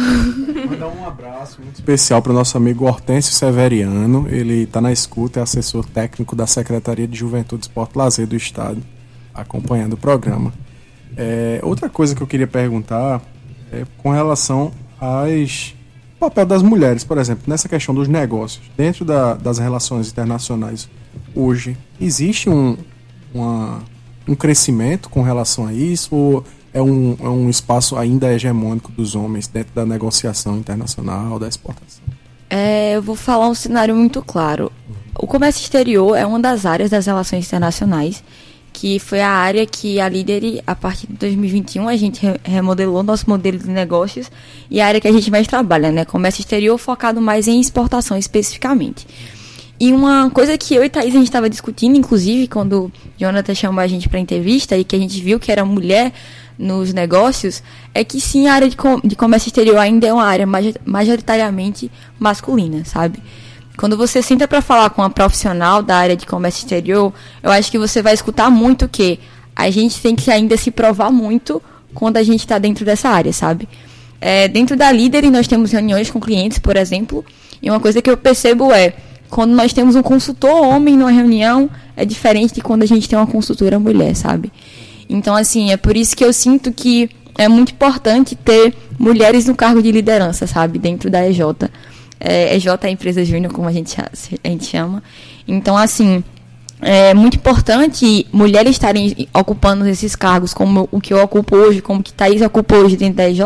Mandar 0.71 0.89
um 0.89 1.07
abraço 1.07 1.61
muito 1.63 1.77
especial 1.77 2.21
para 2.21 2.33
o 2.33 2.35
nosso 2.35 2.57
amigo 2.57 2.85
Hortêncio 2.85 3.33
Severiano. 3.33 4.27
Ele 4.29 4.65
está 4.65 4.81
na 4.81 4.93
escuta, 4.93 5.41
é 5.41 5.43
assessor 5.43 5.87
técnico 5.87 6.37
da 6.37 6.47
Secretaria 6.47 7.09
de 7.09 7.17
Juventude, 7.17 7.63
Esporte 7.63 7.95
e 7.95 7.99
Lazer 7.99 8.27
do 8.27 8.37
Estado, 8.37 8.83
acompanhando 9.35 9.95
o 9.95 9.97
programa. 9.97 10.53
É, 11.17 11.61
outra 11.63 11.89
coisa 11.89 12.15
que 12.15 12.23
eu 12.23 12.27
queria 12.27 12.47
perguntar 12.47 13.23
é 13.73 13.85
com 13.97 14.11
relação 14.11 14.71
às 15.01 15.75
papel 16.21 16.47
das 16.47 16.63
mulheres, 16.63 17.05
por 17.05 17.19
exemplo, 17.19 17.45
nessa 17.47 17.69
questão 17.69 17.95
dos 17.95 18.09
negócios, 18.09 18.65
dentro 18.77 19.05
da, 19.05 19.35
das 19.35 19.59
relações 19.59 20.09
internacionais 20.09 20.89
hoje, 21.35 21.77
existe 22.01 22.49
um, 22.49 22.77
uma, 23.37 23.83
um 24.27 24.35
crescimento 24.35 25.09
com 25.09 25.23
relação 25.23 25.67
a 25.67 25.73
isso? 25.73 26.15
Ou 26.15 26.45
é 26.73 26.83
um, 26.83 27.17
é 27.21 27.29
um 27.29 27.49
espaço 27.49 27.97
ainda 27.97 28.33
hegemônico 28.33 28.93
dos 28.93 29.15
homens 29.15 29.47
dentro 29.47 29.75
da 29.75 29.87
negociação 29.87 30.59
internacional, 30.59 31.39
da 31.39 31.49
exportação? 31.49 32.05
É, 32.51 32.97
eu 32.97 33.03
vou 33.03 33.17
falar 33.17 33.49
um 33.49 33.55
cenário 33.55 33.95
muito 33.95 34.23
claro. 34.23 34.71
O 35.19 35.27
comércio 35.27 35.63
exterior 35.63 36.15
é 36.17 36.27
uma 36.27 36.39
das 36.39 36.67
áreas 36.67 36.91
das 36.91 37.07
relações 37.07 37.47
internacionais, 37.47 38.23
que 38.73 38.99
foi 38.99 39.23
a 39.23 39.31
área 39.31 39.65
que 39.65 39.99
a 39.99 40.09
líder, 40.09 40.63
a 40.67 40.75
partir 40.75 41.07
de 41.07 41.15
2021, 41.15 41.89
a 41.89 41.97
gente 41.97 42.21
remodelou 42.45 43.03
nosso 43.03 43.29
modelo 43.29 43.59
de 43.59 43.71
negócios 43.71 44.31
e 44.71 44.79
a 44.79 44.87
área 44.87 45.01
que 45.01 45.09
a 45.09 45.13
gente 45.13 45.31
mais 45.31 45.47
trabalha, 45.47 45.91
né? 45.91 46.05
Comércio 46.05 46.43
exterior 46.43 46.77
focado 46.77 47.19
mais 47.19 47.49
em 47.49 47.59
exportação 47.59 48.19
especificamente. 48.19 49.07
E 49.79 49.93
uma 49.93 50.31
coisa 50.31 50.57
que 50.57 50.75
eu 50.75 50.83
e 50.83 50.89
Thaís 50.89 51.15
a 51.15 51.19
gente 51.19 51.27
estava 51.27 51.51
discutindo, 51.51 51.97
inclusive, 51.97 52.49
quando 52.49 52.91
Jonathan 53.19 53.55
chamou 53.55 53.81
a 53.81 53.87
gente 53.87 54.09
para 54.09 54.19
entrevista 54.19 54.77
e 54.77 54.85
que 54.85 54.97
a 54.97 54.99
gente 54.99 55.21
viu 55.23 55.39
que 55.39 55.53
era 55.53 55.65
mulher 55.65 56.13
nos 56.59 56.95
negócios, 56.95 57.63
é 57.93 58.03
que 58.03 58.19
sim, 58.19 58.49
a 58.49 58.55
área 58.55 58.69
de, 58.69 58.77
com 58.77 58.99
de 59.01 59.15
comércio 59.15 59.49
exterior 59.49 59.77
ainda 59.77 60.07
é 60.07 60.13
uma 60.13 60.25
área 60.25 60.47
majoritariamente 60.85 61.91
masculina, 62.19 62.85
sabe? 62.87 63.23
Quando 63.77 63.97
você 63.97 64.23
senta 64.23 64.49
para 64.49 64.63
falar 64.63 64.89
com 64.89 65.03
uma 65.03 65.11
profissional 65.11 65.83
da 65.83 65.97
área 65.97 66.17
de 66.17 66.25
comércio 66.25 66.61
exterior, 66.61 67.13
eu 67.43 67.51
acho 67.51 67.71
que 67.71 67.79
você 67.79 68.01
vai 68.01 68.15
escutar 68.15 68.51
muito 68.51 68.89
que 68.89 69.21
a 69.55 69.71
gente 69.71 70.01
tem 70.01 70.17
que 70.17 70.31
ainda 70.31 70.57
se 70.57 70.71
provar 70.71 71.11
muito 71.11 71.63
quando 71.93 72.17
a 72.17 72.23
gente 72.23 72.41
está 72.41 72.59
dentro 72.59 72.87
dessa 72.87 73.11
área, 73.11 73.33
sabe? 73.35 73.69
É, 74.19 74.49
dentro 74.49 74.77
da 74.77 74.91
líder, 74.91 75.31
nós 75.31 75.47
temos 75.47 75.73
reuniões 75.73 76.11
com 76.11 76.19
clientes, 76.19 76.59
por 76.59 76.77
exemplo, 76.77 77.23
e 77.61 77.69
uma 77.69 77.79
coisa 77.79 78.01
que 78.01 78.09
eu 78.09 78.17
percebo 78.17 78.73
é 78.73 78.95
quando 79.31 79.53
nós 79.53 79.73
temos 79.73 79.97
um 79.97 80.03
consultor 80.03 80.67
homem 80.67 80.97
numa 80.97 81.11
reunião, 81.11 81.69
é 81.97 82.05
diferente 82.05 82.55
de 82.55 82.61
quando 82.61 82.83
a 82.83 82.87
gente 82.87 83.09
tem 83.09 83.19
uma 83.19 83.27
consultora 83.27 83.79
mulher, 83.79 84.15
sabe? 84.15 84.53
Então, 85.09 85.35
assim, 85.35 85.71
é 85.71 85.77
por 85.77 85.97
isso 85.97 86.17
que 86.17 86.25
eu 86.25 86.33
sinto 86.33 86.73
que 86.73 87.09
é 87.39 87.49
muito 87.49 87.73
importante 87.73 88.35
ter 88.35 88.75
mulheres 88.99 89.47
no 89.47 89.55
cargo 89.55 89.83
de 89.83 89.93
liderança, 89.93 90.47
sabe? 90.47 90.79
Dentro 90.79 91.11
da 91.11 91.29
EJ. 91.29 91.41
É, 92.19 92.57
EJ 92.57 92.67
é 92.67 92.87
a 92.87 92.91
empresa 92.91 93.25
júnior, 93.25 93.53
como 93.53 93.69
a 93.69 93.73
gente, 93.73 93.97
a 94.01 94.49
gente 94.49 94.65
chama. 94.65 95.03
Então, 95.47 95.77
assim, 95.77 96.25
é 96.81 97.15
muito 97.15 97.37
importante 97.37 98.27
mulheres 98.31 98.73
estarem 98.73 99.29
ocupando 99.33 99.87
esses 99.89 100.15
cargos, 100.15 100.53
como 100.53 100.89
o 100.93 101.01
que 101.01 101.13
eu 101.13 101.23
ocupo 101.23 101.57
hoje, 101.57 101.81
como 101.81 102.03
que 102.03 102.13
Thaís 102.13 102.43
ocupa 102.43 102.77
hoje 102.77 102.97
dentro 102.97 103.17
da 103.17 103.31
EJ, 103.31 103.41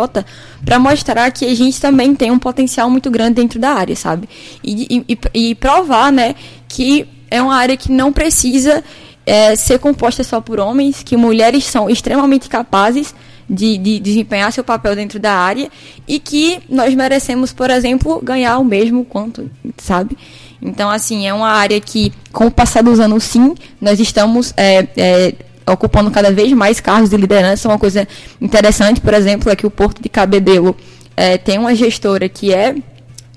para 0.65 0.79
mostrar 0.79 1.31
que 1.31 1.45
a 1.45 1.55
gente 1.55 1.81
também 1.81 2.15
tem 2.15 2.31
um 2.31 2.39
potencial 2.39 2.91
muito 2.91 3.11
grande 3.11 3.35
dentro 3.35 3.61
da 3.61 3.71
área, 3.71 3.95
sabe? 3.95 4.29
E, 4.65 5.05
e, 5.09 5.19
e 5.33 5.55
provar, 5.55 6.11
né, 6.11 6.35
que 6.69 7.07
é 7.31 7.41
uma 7.41 7.55
área 7.55 7.77
que 7.77 7.93
não 7.93 8.13
precisa 8.13 8.83
é, 9.25 9.55
ser 9.55 9.79
composta 9.79 10.25
só 10.25 10.41
por 10.41 10.59
homens, 10.59 11.03
que 11.05 11.17
mulheres 11.17 11.65
são 11.65 11.89
extremamente 11.89 12.49
capazes 12.49 13.15
de, 13.49 13.79
de, 13.79 14.01
desempenhar 14.01 14.53
seu 14.53 14.65
papel 14.65 14.95
dentro 14.95 15.19
da 15.19 15.33
área 15.33 15.71
e 16.07 16.19
que 16.19 16.61
nós 16.69 16.95
merecemos, 16.95 17.53
por 17.53 17.71
exemplo, 17.71 18.21
ganhar 18.23 18.59
o 18.59 18.65
mesmo 18.65 19.05
quanto, 19.05 19.51
sabe? 19.79 20.17
Então, 20.63 20.91
assim, 20.91 21.27
é 21.27 21.33
uma 21.33 21.49
área 21.49 21.81
que, 21.81 22.13
com 22.33 22.47
o 22.47 22.51
passar 22.51 22.83
dos 22.83 23.01
anos, 23.01 23.25
sim, 23.25 23.55
nós 23.81 23.99
estamos 23.99 24.53
é, 24.57 24.87
é, 24.97 25.35
ocupando 25.67 26.11
cada 26.11 26.31
vez 26.31 26.53
mais 26.53 26.81
cargos 26.81 27.11
de 27.11 27.17
liderança. 27.17 27.69
Uma 27.69 27.79
coisa 27.79 28.07
interessante, 28.41 29.01
por 29.01 29.15
exemplo, 29.15 29.51
é 29.51 29.57
que 29.57 29.67
o 29.67 29.71
Porto 29.71 30.03
de 30.03 30.09
Cabedelo 30.09 30.77
é, 31.17 31.39
tem 31.39 31.59
uma 31.59 31.75
gestora 31.75 32.29
que 32.29 32.53
é 32.53 32.75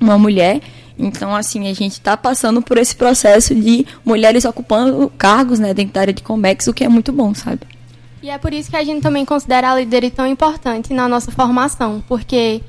uma 0.01 0.17
mulher. 0.17 0.61
Então, 0.99 1.35
assim, 1.35 1.67
a 1.69 1.73
gente 1.73 1.93
está 1.93 2.15
passando 2.15 2.61
por 2.61 2.77
esse 2.77 2.95
processo 2.95 3.55
de 3.55 3.85
mulheres 4.05 4.45
ocupando 4.45 5.11
cargos 5.17 5.59
né, 5.59 5.73
dentro 5.73 5.93
da 5.93 6.01
área 6.01 6.13
de 6.13 6.21
Comex, 6.21 6.67
o 6.67 6.73
que 6.73 6.83
é 6.83 6.89
muito 6.89 7.11
bom, 7.11 7.33
sabe? 7.33 7.61
E 8.21 8.29
é 8.29 8.37
por 8.37 8.53
isso 8.53 8.69
que 8.69 8.77
a 8.77 8.83
gente 8.83 9.01
também 9.01 9.25
considera 9.25 9.71
a 9.71 9.75
líder 9.75 10.09
tão 10.11 10.25
importante 10.25 10.93
na 10.93 11.09
nossa 11.09 11.31
formação, 11.31 12.01
porque 12.07 12.61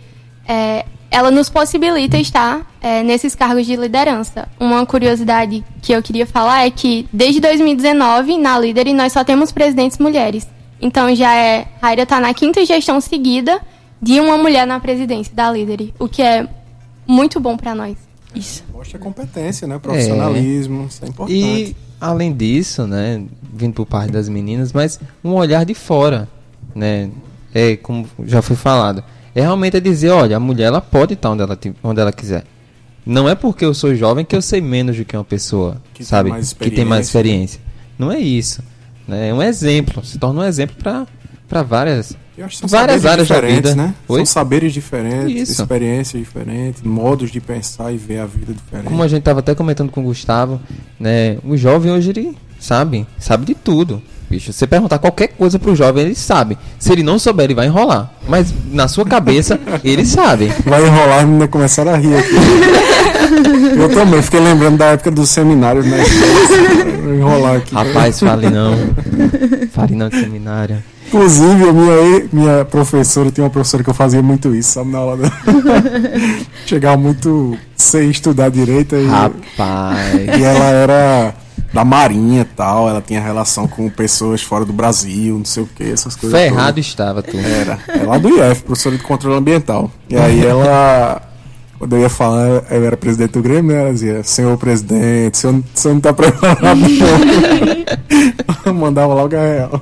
é, 0.49 0.85
ela 1.15 1.31
nos 1.31 1.49
possibilita 1.49 2.19
estar 2.19 2.67
é, 2.83 3.01
nesses 3.05 3.37
cargos 3.37 3.65
de 3.65 3.77
liderança. 3.77 4.49
Uma 4.59 4.85
curiosidade 4.85 5.65
que 5.81 5.93
eu 5.93 6.03
queria 6.03 6.27
falar 6.27 6.67
é 6.67 6.71
que 6.73 7.09
desde 7.13 7.41
2019, 7.41 8.37
na 8.37 8.59
Líder, 8.59 8.93
nós 8.93 9.13
só 9.13 9.23
temos 9.23 9.53
presidentes 9.53 9.97
mulheres. 9.99 10.45
Então 10.83 11.15
já 11.15 11.33
é. 11.33 11.69
A 11.81 11.87
Aira 11.87 12.03
está 12.03 12.21
na 12.21 12.35
quinta 12.35 12.67
gestão 12.67 13.01
seguida 13.01 13.61
de 14.03 14.19
uma 14.19 14.37
mulher 14.37 14.67
na 14.67 14.81
presidência 14.81 15.33
da 15.33 15.53
Líder, 15.53 15.95
o 16.01 16.09
que 16.09 16.21
é 16.21 16.49
muito 17.07 17.39
bom 17.39 17.57
para 17.57 17.77
nós. 17.77 17.97
Isso. 18.35 18.65
Mostra 18.73 18.99
competência, 18.99 19.69
né? 19.69 19.79
Profissionalismo, 19.79 20.83
é. 20.83 20.87
isso 20.87 21.05
é 21.05 21.09
importante. 21.09 21.37
E 21.37 21.77
além 22.01 22.33
disso, 22.33 22.89
né, 22.89 23.23
vindo 23.53 23.73
por 23.73 23.87
parte 23.87 24.11
das 24.11 24.29
meninas, 24.29 24.73
mas 24.73 24.99
um 25.23 25.35
olhar 25.35 25.65
de 25.65 25.75
fora, 25.75 26.29
né? 26.75 27.09
É 27.55 27.77
como 27.77 28.05
já 28.25 28.43
foi 28.43 28.57
falado 28.57 29.05
é 29.35 29.41
realmente 29.41 29.77
é 29.77 29.81
dizer, 29.81 30.11
olha, 30.11 30.37
a 30.37 30.41
mulher 30.41 30.67
ela 30.67 30.81
pode 30.81 31.15
estar 31.15 31.31
onde 31.31 31.43
ela, 31.43 31.59
onde 31.83 32.01
ela 32.01 32.13
quiser. 32.13 32.45
Não 33.05 33.29
é 33.29 33.35
porque 33.35 33.65
eu 33.65 33.75
sou 33.75 33.95
jovem 33.95 34.25
que 34.25 34.35
eu 34.35 34.41
sei 34.41 34.61
menos 34.61 34.97
do 34.97 35.05
que 35.05 35.17
uma 35.17 35.25
pessoa, 35.25 35.77
que 35.93 36.05
sabe? 36.05 36.31
Tem 36.31 36.71
que 36.71 36.71
tem 36.71 36.85
mais 36.85 37.07
experiência. 37.07 37.61
Não 37.99 38.11
é 38.11 38.19
isso. 38.19 38.63
Né? 39.07 39.29
É 39.29 39.35
um 39.35 39.43
exemplo. 39.43 40.05
Se 40.05 40.19
torna 40.19 40.41
um 40.41 40.45
exemplo 40.45 40.77
para 40.77 41.63
várias, 41.63 42.17
várias 42.63 43.05
áreas 43.05 43.29
da 43.29 43.41
vida. 43.41 43.75
Né? 43.75 43.95
São 44.07 44.25
saberes 44.25 44.73
diferentes, 44.73 45.51
isso. 45.51 45.63
experiências 45.63 46.23
diferentes, 46.23 46.83
modos 46.83 47.31
de 47.31 47.41
pensar 47.41 47.93
e 47.93 47.99
ver 47.99 48.21
a 48.21 48.27
vida 48.27 48.55
diferente. 48.55 48.89
Como 48.89 49.03
a 49.03 49.09
gente 49.09 49.19
estava 49.19 49.41
até 49.41 49.55
comentando 49.55 49.91
com 49.91 50.01
o 50.01 50.05
Gustavo, 50.05 50.59
né? 50.99 51.37
o 51.45 51.57
jovem 51.57 51.93
hoje 51.93 52.11
ele 52.11 52.39
sabe, 52.59 53.07
sabe 53.19 53.45
de 53.45 53.55
tudo 53.55 54.03
bicho. 54.35 54.53
Você 54.53 54.67
perguntar 54.67 54.99
qualquer 54.99 55.29
coisa 55.29 55.59
pro 55.59 55.75
jovem, 55.77 56.07
ele 56.07 56.15
sabe. 56.15 56.59
Se 56.79 56.93
ele 56.93 57.03
não 57.03 57.19
souber, 57.19 57.45
ele 57.45 57.55
vai 57.55 57.67
enrolar. 57.67 58.11
Mas 58.29 58.53
na 58.73 58.89
sua 58.89 59.05
cabeça, 59.05 59.59
ele 59.85 60.05
sabe. 60.05 60.53
Vai 60.65 60.85
enrolar, 60.85 61.23
e 61.23 61.27
menina 61.27 61.49
começaram 61.49 61.93
a 61.93 61.97
rir 61.97 62.17
aqui. 62.17 62.35
Eu 63.79 63.89
também 63.89 64.21
fiquei 64.23 64.41
lembrando 64.41 64.79
da 64.79 64.87
época 64.87 65.11
dos 65.11 65.31
seminários, 65.31 65.87
né? 65.87 66.03
enrolar 67.17 67.57
aqui. 67.57 67.75
Rapaz, 67.75 68.21
fale 68.21 68.51
não. 68.51 68.75
Fale 69.73 69.95
não 69.95 70.09
de 70.09 70.21
seminário. 70.21 70.83
Inclusive, 71.07 71.69
a 71.69 71.73
minha, 71.73 72.29
minha 72.33 72.65
professora, 72.65 73.31
tem 73.31 73.45
uma 73.45 73.51
professora 73.51 73.85
que 73.85 73.91
eu 73.91 73.95
fazia 73.95 74.23
muito 74.23 74.55
isso, 74.55 74.73
sabe, 74.73 74.91
na 74.91 74.99
aula. 74.99 75.19
Chegava 76.67 76.97
muito 76.97 77.57
sem 77.77 78.11
estudar 78.11 78.49
direito. 78.51 78.97
E, 78.97 79.07
Rapaz. 79.07 80.15
E 80.39 80.43
ela 80.43 80.71
era 80.71 81.35
da 81.73 81.85
Marinha 81.85 82.44
tal, 82.57 82.89
ela 82.89 83.01
tinha 83.01 83.21
relação 83.21 83.67
com 83.67 83.89
pessoas 83.89 84.43
fora 84.43 84.65
do 84.65 84.73
Brasil, 84.73 85.37
não 85.37 85.45
sei 85.45 85.63
o 85.63 85.67
que, 85.67 85.85
essas 85.85 86.17
coisas. 86.17 86.39
Ferrado 86.39 86.73
todas. 86.73 86.87
estava 86.87 87.23
tu. 87.23 87.37
Era, 87.37 87.79
é 87.89 88.05
lá 88.05 88.19
do 88.19 88.29
IF, 88.29 88.63
professora 88.63 88.97
de 88.97 89.03
controle 89.03 89.39
ambiental. 89.39 89.91
E 90.09 90.17
aí 90.17 90.45
ela, 90.45 91.23
quando 91.79 91.97
eu 91.97 92.03
ia 92.03 92.09
falar, 92.09 92.65
eu 92.71 92.85
era 92.85 92.97
presidente 92.97 93.33
do 93.33 93.43
Grêmio, 93.43 93.75
né? 93.75 93.81
Ela 93.83 93.93
dizia, 93.93 94.23
senhor 94.23 94.57
presidente, 94.57 95.35
o 95.35 95.37
senhor, 95.37 95.55
o 95.57 95.65
senhor 95.79 95.95
não 95.95 96.01
tá 96.01 96.13
preparado 96.13 96.81
não. 98.65 98.75
Mandava 98.75 99.13
logo 99.15 99.37
a 99.37 99.41
real. 99.41 99.81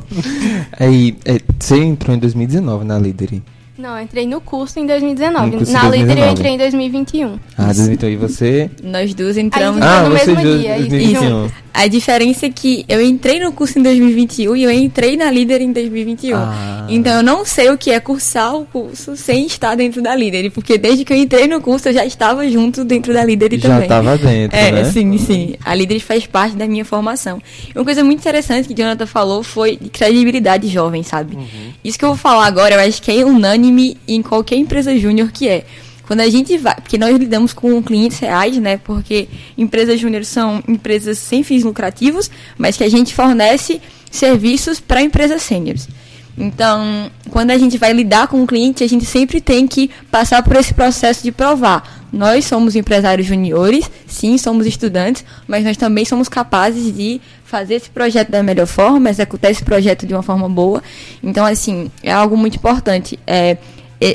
Aí, 0.78 1.16
é, 1.24 1.40
você 1.58 1.76
entrou 1.76 2.16
em 2.16 2.18
2019 2.18 2.84
na 2.84 2.98
Líder. 2.98 3.42
Não, 3.82 3.96
eu 3.96 4.04
entrei 4.04 4.28
no 4.28 4.40
curso 4.40 4.78
em 4.78 4.86
2019. 4.86 5.56
Curso 5.56 5.72
Na 5.72 5.88
líder 5.88 6.18
eu 6.18 6.30
entrei 6.30 6.52
em 6.52 6.58
2021. 6.58 7.38
Ah, 7.58 7.72
2021. 7.72 8.08
E 8.10 8.16
você? 8.16 8.70
Nós 8.80 9.12
duas 9.12 9.36
entramos 9.36 9.82
ah, 9.82 10.02
no 10.02 10.10
mesmo 10.10 10.36
dia. 10.36 10.76
2021. 10.76 11.50
A 11.74 11.86
diferença 11.86 12.46
é 12.46 12.50
que 12.50 12.84
eu 12.88 13.00
entrei 13.00 13.40
no 13.40 13.52
curso 13.52 13.78
em 13.78 13.82
2021 13.82 14.56
e 14.56 14.62
eu 14.64 14.70
entrei 14.70 15.16
na 15.16 15.30
líder 15.30 15.60
em 15.60 15.72
2021. 15.72 16.36
Ah. 16.36 16.86
Então 16.88 17.16
eu 17.16 17.22
não 17.22 17.44
sei 17.44 17.70
o 17.70 17.78
que 17.78 17.90
é 17.90 17.98
cursar 17.98 18.54
o 18.54 18.66
curso 18.66 19.16
sem 19.16 19.46
estar 19.46 19.74
dentro 19.74 20.02
da 20.02 20.14
líder, 20.14 20.50
porque 20.50 20.76
desde 20.76 21.04
que 21.04 21.12
eu 21.12 21.16
entrei 21.16 21.48
no 21.48 21.60
curso 21.60 21.88
eu 21.88 21.92
já 21.94 22.04
estava 22.04 22.48
junto 22.48 22.84
dentro 22.84 23.14
da 23.14 23.24
líder 23.24 23.52
já 23.52 23.68
também. 23.68 23.78
Já 23.78 23.82
estava 23.82 24.18
dentro, 24.18 24.56
é, 24.56 24.72
né? 24.72 24.84
Sim, 24.84 25.16
sim. 25.18 25.54
A 25.64 25.74
líder 25.74 26.00
faz 26.00 26.26
parte 26.26 26.56
da 26.56 26.66
minha 26.66 26.84
formação. 26.84 27.40
Uma 27.74 27.84
coisa 27.84 28.04
muito 28.04 28.20
interessante 28.20 28.68
que 28.68 28.74
Jonathan 28.74 29.06
falou 29.06 29.42
foi 29.42 29.76
de 29.76 29.88
credibilidade 29.88 30.68
jovem, 30.68 31.02
sabe? 31.02 31.36
Uhum. 31.36 31.72
Isso 31.82 31.98
que 31.98 32.04
eu 32.04 32.10
vou 32.10 32.18
falar 32.18 32.46
agora, 32.46 32.74
eu 32.74 32.80
acho 32.80 33.00
que 33.00 33.10
é 33.10 33.24
unânime 33.24 33.96
em 34.06 34.20
qualquer 34.20 34.56
empresa 34.56 34.96
júnior 34.98 35.32
que 35.32 35.48
é. 35.48 35.64
Quando 36.07 36.20
a 36.20 36.28
gente 36.28 36.57
vai, 36.59 36.74
porque 36.74 36.98
nós 36.98 37.16
lidamos 37.16 37.53
com 37.53 37.82
clientes 37.82 38.18
reais, 38.18 38.57
né? 38.59 38.76
Porque 38.76 39.28
empresas 39.57 40.00
júnior 40.00 40.24
são 40.24 40.62
empresas 40.66 41.18
sem 41.18 41.42
fins 41.42 41.62
lucrativos, 41.62 42.30
mas 42.59 42.76
que 42.76 42.84
a 42.84 42.88
gente 42.88 43.14
fornece 43.14 43.80
serviços 44.11 44.80
para 44.80 45.03
empresas 45.03 45.42
sêniores. 45.42 45.88
Então, 46.36 47.11
quando 47.30 47.50
a 47.50 47.59
gente 47.59 47.76
vai 47.76 47.92
lidar 47.92 48.26
com 48.26 48.42
o 48.42 48.46
cliente, 48.46 48.82
a 48.82 48.88
gente 48.88 49.05
sempre 49.05 49.40
tem 49.40 49.66
que 49.66 49.90
passar 50.11 50.42
por 50.42 50.57
esse 50.57 50.72
processo 50.72 51.22
de 51.22 51.30
provar. 51.30 52.07
Nós 52.12 52.44
somos 52.44 52.74
empresários 52.76 53.26
juniores, 53.26 53.90
sim, 54.07 54.36
somos 54.36 54.66
estudantes, 54.66 55.24
mas 55.46 55.64
nós 55.64 55.76
também 55.76 56.05
somos 56.05 56.28
capazes 56.28 56.94
de 56.94 57.20
fazer 57.44 57.74
esse 57.74 57.90
projeto 57.90 58.30
da 58.30 58.42
melhor 58.42 58.66
forma, 58.66 59.11
executar 59.11 59.50
esse 59.50 59.64
projeto 59.64 60.07
de 60.07 60.14
uma 60.14 60.22
forma 60.22 60.48
boa. 60.48 60.82
Então, 61.22 61.44
assim, 61.44 61.90
é 62.03 62.12
algo 62.12 62.36
muito 62.36 62.57
importante. 62.57 63.18
É, 63.26 63.57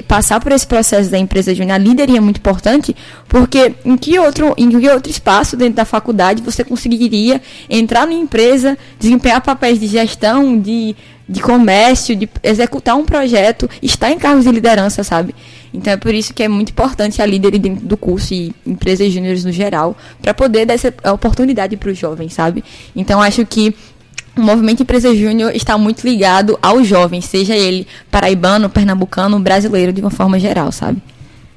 passar 0.07 0.39
por 0.39 0.51
esse 0.51 0.67
processo 0.67 1.09
da 1.09 1.17
empresa 1.17 1.53
júnior, 1.53 1.75
a 1.75 1.77
líder 1.77 2.09
é 2.09 2.19
muito 2.19 2.37
importante, 2.37 2.95
porque 3.27 3.73
em 3.85 3.95
que, 3.95 4.19
outro, 4.19 4.53
em 4.57 4.69
que 4.69 4.89
outro 4.89 5.09
espaço 5.09 5.55
dentro 5.55 5.75
da 5.75 5.85
faculdade 5.85 6.41
você 6.41 6.63
conseguiria 6.63 7.41
entrar 7.69 8.05
numa 8.05 8.19
empresa, 8.19 8.77
desempenhar 8.99 9.41
papéis 9.41 9.79
de 9.79 9.87
gestão, 9.87 10.59
de, 10.59 10.95
de 11.27 11.41
comércio, 11.41 12.15
de 12.15 12.29
executar 12.43 12.95
um 12.95 13.05
projeto, 13.05 13.69
estar 13.81 14.11
em 14.11 14.17
cargos 14.17 14.43
de 14.43 14.51
liderança, 14.51 15.03
sabe? 15.03 15.33
Então 15.73 15.93
é 15.93 15.97
por 15.97 16.13
isso 16.13 16.33
que 16.33 16.43
é 16.43 16.47
muito 16.47 16.71
importante 16.71 17.21
a 17.21 17.25
líder 17.25 17.57
dentro 17.57 17.85
do 17.85 17.97
curso 17.97 18.33
e 18.33 18.53
empresas 18.65 19.11
júniores 19.11 19.45
no 19.45 19.51
geral, 19.51 19.95
para 20.21 20.33
poder 20.33 20.65
dar 20.65 20.73
essa 20.73 20.93
oportunidade 21.13 21.77
para 21.77 21.91
os 21.91 21.97
jovens, 21.97 22.33
sabe? 22.33 22.63
Então 22.95 23.21
acho 23.21 23.45
que 23.45 23.75
o 24.39 24.43
movimento 24.43 24.83
Empresa 24.83 25.15
Júnior 25.15 25.55
está 25.55 25.77
muito 25.77 26.03
ligado 26.05 26.57
aos 26.61 26.87
jovens, 26.87 27.25
seja 27.25 27.55
ele 27.55 27.87
paraibano, 28.11 28.69
pernambucano, 28.69 29.39
brasileiro, 29.39 29.93
de 29.93 30.01
uma 30.01 30.09
forma 30.09 30.39
geral, 30.39 30.71
sabe? 30.71 31.01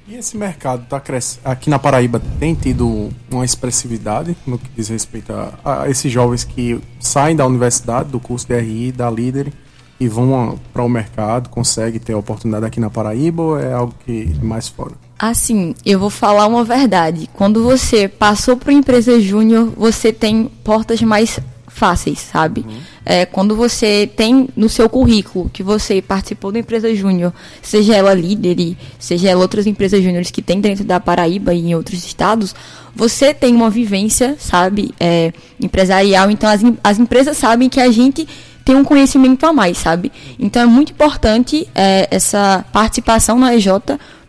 E 0.08 0.16
esse 0.16 0.36
mercado 0.36 0.84
tá 0.88 0.98
crescendo. 0.98 1.42
Aqui 1.44 1.70
na 1.70 1.78
Paraíba 1.78 2.20
tem 2.38 2.54
tido 2.54 3.10
uma 3.30 3.44
expressividade 3.44 4.36
no 4.44 4.58
que 4.58 4.68
diz 4.76 4.88
respeito 4.88 5.32
a, 5.32 5.82
a 5.82 5.88
esses 5.88 6.10
jovens 6.10 6.42
que 6.42 6.80
saem 6.98 7.36
da 7.36 7.46
universidade, 7.46 8.10
do 8.10 8.18
curso 8.18 8.46
de 8.48 8.58
RI, 8.58 8.90
da 8.90 9.08
líder 9.08 9.52
e 10.00 10.08
vão 10.08 10.58
para 10.72 10.82
o 10.82 10.88
mercado, 10.88 11.50
conseguem 11.50 12.00
ter 12.00 12.14
a 12.14 12.18
oportunidade 12.18 12.64
aqui 12.64 12.80
na 12.80 12.88
Paraíba 12.88 13.42
ou 13.42 13.60
é 13.60 13.70
algo 13.70 13.94
que 14.04 14.34
é 14.40 14.44
mais 14.44 14.66
fora? 14.66 14.92
Assim, 15.18 15.74
eu 15.84 15.98
vou 15.98 16.08
falar 16.08 16.46
uma 16.46 16.64
verdade. 16.64 17.28
Quando 17.34 17.62
você 17.62 18.08
passou 18.08 18.56
para 18.56 18.72
empresa 18.72 19.20
júnior, 19.20 19.70
você 19.76 20.10
tem 20.10 20.50
portas 20.64 21.02
mais 21.02 21.38
fáceis, 21.70 22.18
sabe? 22.18 22.60
Uhum. 22.68 22.78
É, 23.06 23.24
quando 23.24 23.56
você 23.56 24.10
tem 24.14 24.48
no 24.56 24.68
seu 24.68 24.88
currículo 24.88 25.48
que 25.52 25.62
você 25.62 26.02
participou 26.02 26.52
da 26.52 26.58
empresa 26.58 26.94
júnior, 26.94 27.32
seja 27.62 27.94
ela 27.94 28.12
líder, 28.12 28.76
seja 28.98 29.30
ela 29.30 29.40
outras 29.40 29.66
empresas 29.66 30.02
júniores 30.02 30.30
que 30.30 30.42
tem 30.42 30.60
dentro 30.60 30.84
da 30.84 31.00
Paraíba 31.00 31.54
e 31.54 31.70
em 31.70 31.74
outros 31.74 32.04
estados, 32.04 32.54
você 32.94 33.32
tem 33.32 33.54
uma 33.54 33.70
vivência, 33.70 34.36
sabe, 34.38 34.92
é, 34.98 35.32
empresarial. 35.60 36.30
Então 36.30 36.50
as, 36.50 36.60
as 36.82 36.98
empresas 36.98 37.36
sabem 37.36 37.68
que 37.68 37.80
a 37.80 37.90
gente 37.90 38.28
tem 38.64 38.76
um 38.76 38.84
conhecimento 38.84 39.44
a 39.46 39.52
mais, 39.52 39.78
sabe? 39.78 40.12
Então 40.38 40.62
é 40.62 40.66
muito 40.66 40.92
importante 40.92 41.66
é, 41.74 42.08
essa 42.10 42.64
participação 42.72 43.38
na 43.38 43.54
EJ 43.54 43.68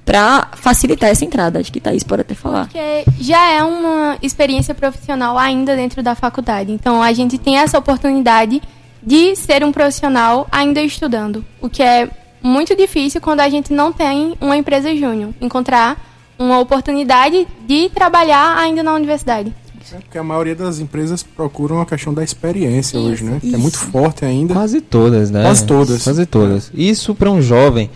para 0.05 0.49
facilitar 0.55 1.09
essa 1.09 1.23
entrada. 1.23 1.59
Acho 1.59 1.71
que 1.71 1.79
Thaís 1.79 2.03
pode 2.03 2.21
até 2.21 2.33
falar. 2.33 2.65
Porque 2.65 3.05
já 3.19 3.51
é 3.51 3.63
uma 3.63 4.17
experiência 4.21 4.73
profissional 4.73 5.37
ainda 5.37 5.75
dentro 5.75 6.01
da 6.01 6.15
faculdade. 6.15 6.71
Então 6.71 7.01
a 7.01 7.13
gente 7.13 7.37
tem 7.37 7.57
essa 7.57 7.77
oportunidade 7.77 8.61
de 9.01 9.35
ser 9.35 9.63
um 9.63 9.71
profissional 9.71 10.47
ainda 10.51 10.81
estudando, 10.81 11.43
o 11.59 11.67
que 11.67 11.81
é 11.81 12.07
muito 12.43 12.75
difícil 12.75 13.21
quando 13.21 13.39
a 13.39 13.49
gente 13.49 13.73
não 13.73 13.91
tem 13.91 14.35
uma 14.39 14.57
empresa 14.57 14.95
júnior, 14.95 15.33
encontrar 15.39 15.97
uma 16.37 16.59
oportunidade 16.59 17.47
de 17.67 17.89
trabalhar 17.89 18.57
ainda 18.57 18.81
na 18.81 18.93
universidade. 18.93 19.53
É 19.93 19.97
porque 19.97 20.17
a 20.17 20.23
maioria 20.23 20.55
das 20.55 20.79
empresas 20.79 21.21
procuram 21.21 21.81
a 21.81 21.85
questão 21.85 22.13
da 22.13 22.23
experiência 22.23 22.97
isso, 22.97 23.07
hoje, 23.07 23.23
né? 23.25 23.39
Que 23.41 23.53
é 23.53 23.57
muito 23.57 23.77
forte 23.77 24.23
ainda. 24.23 24.53
Quase 24.53 24.79
todas, 24.79 25.29
né? 25.29 25.41
Quase 25.41 25.65
todas. 25.65 26.03
Quase 26.03 26.25
todas. 26.25 26.71
Isso 26.73 27.13
para 27.13 27.29
um 27.29 27.41
jovem 27.41 27.89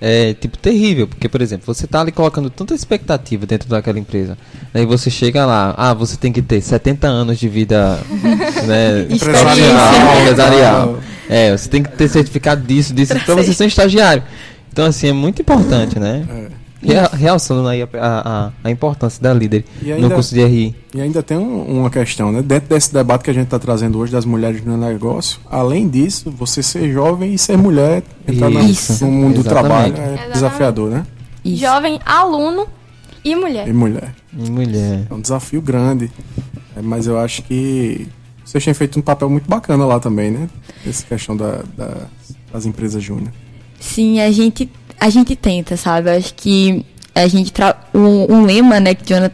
é 0.00 0.34
tipo 0.34 0.56
terrível, 0.56 1.08
porque 1.08 1.28
por 1.28 1.40
exemplo, 1.42 1.66
você 1.66 1.86
tá 1.86 2.00
ali 2.00 2.12
colocando 2.12 2.48
tanta 2.50 2.74
expectativa 2.74 3.46
dentro 3.46 3.68
daquela 3.68 3.98
empresa. 3.98 4.38
Aí 4.72 4.86
você 4.86 5.10
chega 5.10 5.44
lá, 5.44 5.74
ah, 5.76 5.94
você 5.94 6.16
tem 6.16 6.32
que 6.32 6.40
ter 6.40 6.60
70 6.60 7.06
anos 7.06 7.38
de 7.38 7.48
vida 7.48 7.98
né, 8.66 9.06
empresarial, 9.10 10.20
empresarial. 10.20 10.98
É, 11.28 11.56
você 11.56 11.68
tem 11.68 11.82
que 11.82 11.90
ter 11.90 12.08
certificado 12.08 12.62
disso, 12.62 12.94
disso 12.94 13.14
para 13.24 13.34
você 13.34 13.52
ser 13.52 13.64
um 13.64 13.68
estagiário. 13.68 14.22
Então 14.72 14.86
assim, 14.86 15.08
é 15.08 15.12
muito 15.12 15.42
importante, 15.42 15.98
né? 15.98 16.24
É. 16.28 16.57
Realçando 17.12 17.68
aí 17.68 17.82
a, 17.82 17.88
a, 17.94 18.50
a, 18.62 18.70
importância 18.70 19.20
da 19.20 19.34
líder 19.34 19.64
ainda, 19.82 19.98
no 19.98 20.10
curso 20.10 20.32
de 20.32 20.44
RI. 20.44 20.76
E 20.94 21.00
ainda 21.00 21.22
tem 21.22 21.36
um, 21.36 21.80
uma 21.80 21.90
questão, 21.90 22.30
né? 22.30 22.40
Dentro 22.40 22.68
desse 22.68 22.92
debate 22.92 23.24
que 23.24 23.30
a 23.30 23.32
gente 23.34 23.46
está 23.46 23.58
trazendo 23.58 23.98
hoje 23.98 24.12
das 24.12 24.24
mulheres 24.24 24.64
no 24.64 24.76
negócio, 24.76 25.40
além 25.50 25.88
disso, 25.88 26.30
você 26.30 26.62
ser 26.62 26.92
jovem 26.92 27.34
e 27.34 27.38
ser 27.38 27.58
mulher, 27.58 28.04
entrar 28.26 28.48
no 28.48 28.60
mundo 28.60 28.70
Exatamente. 28.70 29.34
do 29.34 29.44
trabalho 29.44 29.94
é 29.96 30.04
Exatamente. 30.04 30.32
desafiador, 30.32 30.90
né? 30.90 31.06
Isso. 31.44 31.62
Jovem 31.62 31.98
aluno 32.04 32.66
E 33.24 33.34
mulher. 33.34 33.66
E 33.66 33.72
mulher. 33.72 34.14
E 34.36 34.50
mulher. 34.50 35.06
É 35.10 35.14
um 35.14 35.20
desafio 35.20 35.60
grande. 35.60 36.10
É, 36.76 36.82
mas 36.82 37.06
eu 37.06 37.18
acho 37.18 37.42
que 37.42 38.06
vocês 38.44 38.64
têm 38.64 38.72
feito 38.72 38.98
um 38.98 39.02
papel 39.02 39.28
muito 39.28 39.48
bacana 39.48 39.84
lá 39.84 39.98
também, 39.98 40.30
né? 40.30 40.48
Essa 40.86 41.04
questão 41.04 41.36
da, 41.36 41.62
da, 41.76 42.06
das 42.52 42.64
empresas 42.66 43.02
júnior. 43.02 43.32
Sim, 43.80 44.20
a 44.20 44.30
gente, 44.30 44.70
a 45.00 45.10
gente 45.10 45.36
tenta, 45.36 45.76
sabe? 45.76 46.10
Acho 46.10 46.34
que 46.34 46.84
a 47.14 47.26
gente 47.26 47.52
um, 47.92 48.32
um, 48.32 48.44
lema 48.44 48.78
né, 48.78 48.94
que 48.94 49.02
Diana 49.02 49.30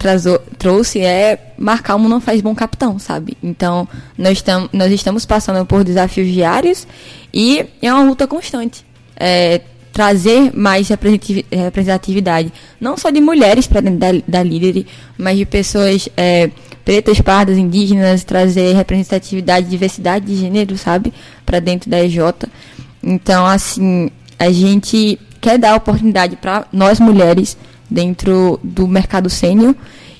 trouxe 0.58 1.00
é 1.00 1.52
marcar 1.58 1.96
um 1.96 2.08
não 2.08 2.20
faz 2.20 2.40
bom 2.40 2.54
capitão, 2.54 2.98
sabe? 2.98 3.36
Então, 3.42 3.86
nós, 4.16 4.40
tam, 4.40 4.68
nós 4.72 4.90
estamos 4.90 5.26
passando 5.26 5.64
por 5.66 5.84
desafios 5.84 6.32
diários 6.32 6.86
e 7.32 7.66
é 7.82 7.92
uma 7.92 8.04
luta 8.04 8.26
constante. 8.26 8.84
É, 9.16 9.60
trazer 9.92 10.50
mais 10.56 10.88
representatividade, 10.88 12.52
não 12.80 12.96
só 12.96 13.10
de 13.10 13.20
mulheres 13.20 13.66
para 13.66 13.80
dentro 13.80 14.00
da, 14.00 14.10
da 14.26 14.42
líder, 14.42 14.86
mas 15.16 15.38
de 15.38 15.44
pessoas 15.44 16.08
é, 16.16 16.50
pretas, 16.84 17.20
pardas, 17.20 17.56
indígenas, 17.56 18.24
trazer 18.24 18.74
representatividade, 18.74 19.68
diversidade 19.68 20.26
de 20.26 20.36
gênero, 20.36 20.76
sabe, 20.76 21.12
para 21.46 21.60
dentro 21.60 21.88
da 21.88 22.04
EJ. 22.04 22.18
Então, 23.02 23.46
assim, 23.46 24.10
a 24.38 24.50
gente 24.50 25.18
quer 25.44 25.58
dar 25.58 25.76
oportunidade 25.76 26.36
para 26.36 26.66
nós 26.72 26.98
mulheres 26.98 27.54
dentro 27.90 28.58
do 28.62 28.88
mercado 28.88 29.28
sênior 29.28 29.74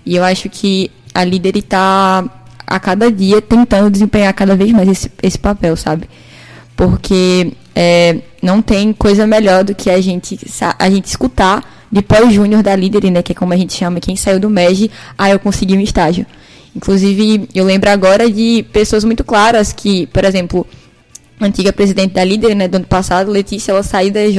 e 0.05 0.17
eu 0.17 0.23
acho 0.23 0.51
que 0.51 0.91
a 1.15 1.25
líder 1.25 1.57
está 1.57 2.23
a 2.67 2.79
cada 2.79 3.11
dia 3.11 3.41
tentando 3.41 3.91
desempenhar 3.91 4.35
cada 4.35 4.55
vez 4.55 4.71
mais 4.71 4.87
esse, 4.87 5.11
esse 5.23 5.39
papel, 5.39 5.77
sabe? 5.77 6.11
Porque 6.77 7.55
é, 7.75 8.19
não 8.43 8.61
tem 8.61 8.93
coisa 8.93 9.27
melhor 9.27 9.65
do 9.65 9.75
que 9.75 9.89
a 9.89 9.99
gente, 9.99 10.39
a 10.79 10.91
gente 10.91 11.07
escutar 11.07 11.87
de 11.91 12.03
pós-júnior 12.03 12.63
da 12.63 12.77
líder, 12.77 13.11
né? 13.11 13.23
Que 13.23 13.33
é 13.33 13.35
como 13.35 13.55
a 13.55 13.57
gente 13.57 13.73
chama, 13.73 14.01
quem 14.01 14.17
saiu 14.17 14.39
do 14.39 14.51
MEG, 14.51 14.91
ah, 15.17 15.31
eu 15.31 15.39
consegui 15.39 15.75
um 15.75 15.81
estágio. 15.81 16.27
Inclusive, 16.77 17.49
eu 17.55 17.65
lembro 17.65 17.89
agora 17.89 18.31
de 18.31 18.63
pessoas 18.73 19.05
muito 19.05 19.25
claras 19.25 19.73
que, 19.73 20.07
por 20.09 20.25
exemplo, 20.25 20.67
antiga 21.41 21.73
presidente 21.73 22.13
da 22.13 22.25
líder, 22.25 22.55
né, 22.55 22.69
do 22.69 22.77
ano 22.77 22.87
passado, 22.87 23.31
Letícia, 23.31 23.73
ela 23.73 23.83
saiu 23.83 24.13
da 24.13 24.25
EJ 24.25 24.39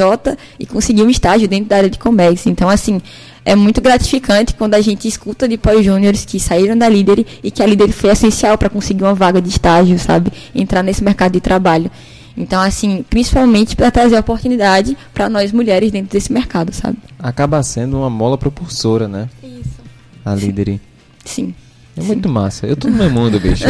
e 0.59 0.65
conseguiu 0.65 1.05
um 1.05 1.09
estágio 1.09 1.47
dentro 1.47 1.69
da 1.69 1.77
área 1.77 1.89
de 1.89 1.99
Comex. 1.99 2.45
Então, 2.47 2.69
assim, 2.69 3.01
é 3.43 3.55
muito 3.55 3.81
gratificante 3.81 4.53
quando 4.55 4.73
a 4.73 4.81
gente 4.81 5.07
escuta 5.07 5.47
de 5.47 5.57
pós-júniores 5.57 6.25
que 6.25 6.39
saíram 6.39 6.77
da 6.77 6.89
líder 6.89 7.25
e 7.43 7.51
que 7.51 7.61
a 7.61 7.65
líder 7.65 7.91
foi 7.91 8.09
essencial 8.09 8.57
para 8.57 8.69
conseguir 8.69 9.03
uma 9.03 9.13
vaga 9.13 9.41
de 9.41 9.49
estágio, 9.49 9.99
sabe? 9.99 10.31
Entrar 10.53 10.81
nesse 10.81 11.03
mercado 11.03 11.33
de 11.33 11.41
trabalho. 11.41 11.91
Então, 12.37 12.61
assim, 12.61 13.05
principalmente 13.09 13.75
para 13.75 13.91
trazer 13.91 14.17
oportunidade 14.17 14.97
para 15.13 15.29
nós 15.29 15.51
mulheres 15.51 15.91
dentro 15.91 16.11
desse 16.11 16.33
mercado, 16.33 16.73
sabe? 16.73 16.97
Acaba 17.19 17.61
sendo 17.63 17.97
uma 17.97 18.09
mola 18.09 18.37
propulsora, 18.37 19.07
né? 19.07 19.29
Isso. 19.41 19.79
A 20.25 20.35
líder. 20.35 20.79
Sim. 21.23 21.53
É 21.97 22.01
muito 22.01 22.27
massa. 22.27 22.67
Eu 22.67 22.75
tô 22.75 22.89
no 22.89 22.97
meu 22.97 23.09
mundo, 23.09 23.39
bicho. 23.39 23.63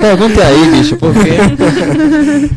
Pergunta 0.00 0.42
aí, 0.44 0.70
bicho, 0.72 0.96
porque. 0.96 1.38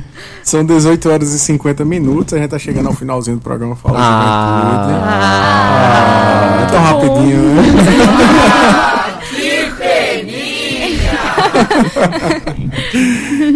São 0.44 0.66
18 0.66 1.10
horas 1.10 1.34
e 1.34 1.40
50 1.40 1.86
minutos, 1.86 2.34
a 2.34 2.38
gente 2.38 2.50
tá 2.50 2.60
chegando 2.60 2.88
ao 2.88 2.94
finalzinho 2.94 3.38
do 3.38 3.42
programa 3.42 3.78
Fala 3.78 3.98
ah, 3.98 4.62
Juventude. 4.62 5.00
Ah, 5.06 6.58
ah, 6.58 6.62
é 6.62 6.66
tão 6.66 6.82
rapidinho, 6.82 7.40
né? 7.56 7.64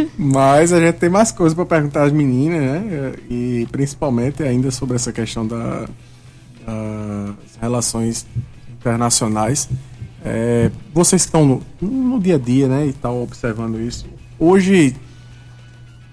Mas 0.17 0.71
a 0.71 0.79
gente 0.79 0.95
tem 0.95 1.09
mais 1.09 1.31
coisas 1.31 1.53
para 1.53 1.65
perguntar 1.65 2.03
às 2.03 2.11
meninas, 2.13 2.61
né? 2.61 3.13
E 3.29 3.67
principalmente 3.71 4.43
ainda 4.43 4.71
sobre 4.71 4.95
essa 4.95 5.11
questão 5.11 5.45
das 5.45 5.89
relações 7.59 8.25
internacionais. 8.79 9.67
É, 10.23 10.71
vocês 10.93 11.23
estão 11.23 11.45
no, 11.45 11.63
no, 11.81 12.19
dia 12.19 12.35
a 12.35 12.39
dia, 12.39 12.67
né, 12.67 12.85
e 12.85 12.89
estão 12.89 13.21
observando 13.21 13.79
isso. 13.79 14.05
Hoje, 14.39 14.95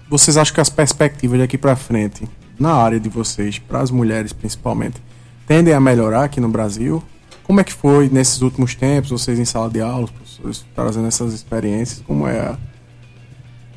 vocês 0.09 0.37
acham 0.37 0.53
que 0.53 0.61
as 0.61 0.69
perspectivas 0.69 1.39
daqui 1.39 1.57
para 1.57 1.75
frente, 1.75 2.27
na 2.59 2.73
área 2.73 2.99
de 2.99 3.09
vocês, 3.09 3.59
para 3.59 3.81
as 3.81 3.91
mulheres 3.91 4.31
principalmente, 4.31 5.01
tendem 5.47 5.73
a 5.73 5.79
melhorar 5.79 6.23
aqui 6.23 6.39
no 6.39 6.49
Brasil? 6.49 7.03
Como 7.43 7.59
é 7.59 7.63
que 7.63 7.73
foi 7.73 8.09
nesses 8.09 8.41
últimos 8.41 8.73
tempos, 8.73 9.11
vocês 9.11 9.37
em 9.37 9.45
sala 9.45 9.69
de 9.69 9.81
aula, 9.81 10.07
professores 10.07 10.65
trazendo 10.73 11.07
essas 11.07 11.33
experiências? 11.33 12.01
Como 12.05 12.27
é 12.27 12.39
a 12.39 12.57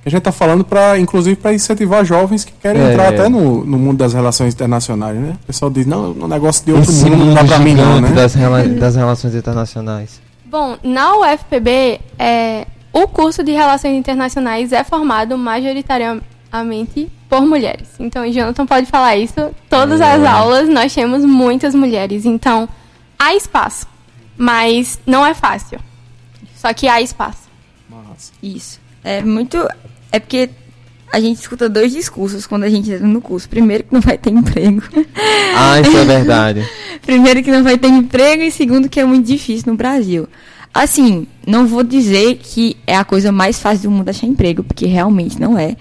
a 0.09 0.11
gente 0.11 0.18
está 0.18 0.32
falando 0.32 0.64
para, 0.64 0.98
inclusive, 0.98 1.36
para 1.36 1.52
incentivar 1.52 2.04
jovens 2.04 2.44
que 2.44 2.52
querem 2.52 2.82
é, 2.82 2.90
entrar 2.90 3.04
é. 3.04 3.09
até 3.09 3.28
no, 3.28 3.64
no 3.64 3.78
mundo 3.78 3.98
das 3.98 4.14
relações 4.14 4.54
internacionais, 4.54 5.18
né? 5.18 5.36
O 5.42 5.46
pessoal 5.46 5.70
diz, 5.70 5.86
não, 5.86 6.16
é 6.18 6.24
um 6.24 6.28
negócio 6.28 6.64
de 6.64 6.72
outro 6.72 6.90
Esse 6.90 7.04
mundo 7.09 7.26
não 7.26 7.34
dá 7.34 7.44
para 7.44 7.59
mim 7.59 7.74
não, 7.74 8.00
né? 8.00 8.11
Das, 8.11 8.34
rela 8.34 8.62
das 8.64 8.96
relações 8.96 9.34
internacionais. 9.34 10.20
Bom, 10.46 10.78
na 10.82 11.14
UFPB, 11.18 12.00
é, 12.18 12.66
o 12.90 13.06
curso 13.06 13.44
de 13.44 13.52
Relações 13.52 13.96
Internacionais 13.96 14.72
é 14.72 14.82
formado 14.82 15.36
majoritariamente 15.36 17.12
por 17.28 17.42
mulheres. 17.42 17.88
Então, 18.00 18.26
o 18.26 18.32
Jonathan 18.32 18.64
pode 18.64 18.86
falar 18.86 19.16
isso. 19.16 19.54
Todas 19.68 20.00
é. 20.00 20.11
as 20.11 20.24
aulas 20.24 20.68
nós 20.70 20.94
temos 20.94 21.22
muitas 21.22 21.74
mulheres. 21.74 22.24
Então, 22.24 22.66
há 23.18 23.34
espaço, 23.34 23.86
mas 24.38 24.98
não 25.06 25.24
é 25.24 25.34
fácil. 25.34 25.78
Só 26.56 26.72
que 26.72 26.88
há 26.88 27.02
espaço. 27.02 27.46
Nossa. 27.90 28.32
Isso. 28.42 28.80
É 29.04 29.22
muito 29.22 29.68
é 30.11 30.18
porque 30.18 30.50
a 31.12 31.20
gente 31.20 31.40
escuta 31.40 31.68
dois 31.68 31.92
discursos 31.92 32.46
quando 32.46 32.64
a 32.64 32.68
gente 32.68 32.90
entra 32.90 33.06
no 33.06 33.20
curso. 33.20 33.48
Primeiro 33.48 33.84
que 33.84 33.92
não 33.92 34.00
vai 34.00 34.18
ter 34.18 34.30
emprego. 34.30 34.82
Ah, 35.56 35.80
isso 35.80 35.96
é 35.96 36.04
verdade. 36.04 36.68
Primeiro 37.04 37.42
que 37.42 37.50
não 37.50 37.64
vai 37.64 37.78
ter 37.78 37.88
emprego 37.88 38.42
e 38.42 38.50
segundo 38.50 38.88
que 38.88 39.00
é 39.00 39.04
muito 39.04 39.26
difícil 39.26 39.72
no 39.72 39.76
Brasil. 39.76 40.28
Assim, 40.72 41.26
não 41.46 41.66
vou 41.66 41.82
dizer 41.82 42.36
que 42.36 42.76
é 42.86 42.96
a 42.96 43.04
coisa 43.04 43.32
mais 43.32 43.59
fácil 43.59 43.84
do 43.84 43.90
mundo 43.90 44.09
achar 44.09 44.26
emprego, 44.26 44.62
porque 44.62 44.86
realmente 44.86 45.40
não 45.40 45.59
é. 45.59 45.76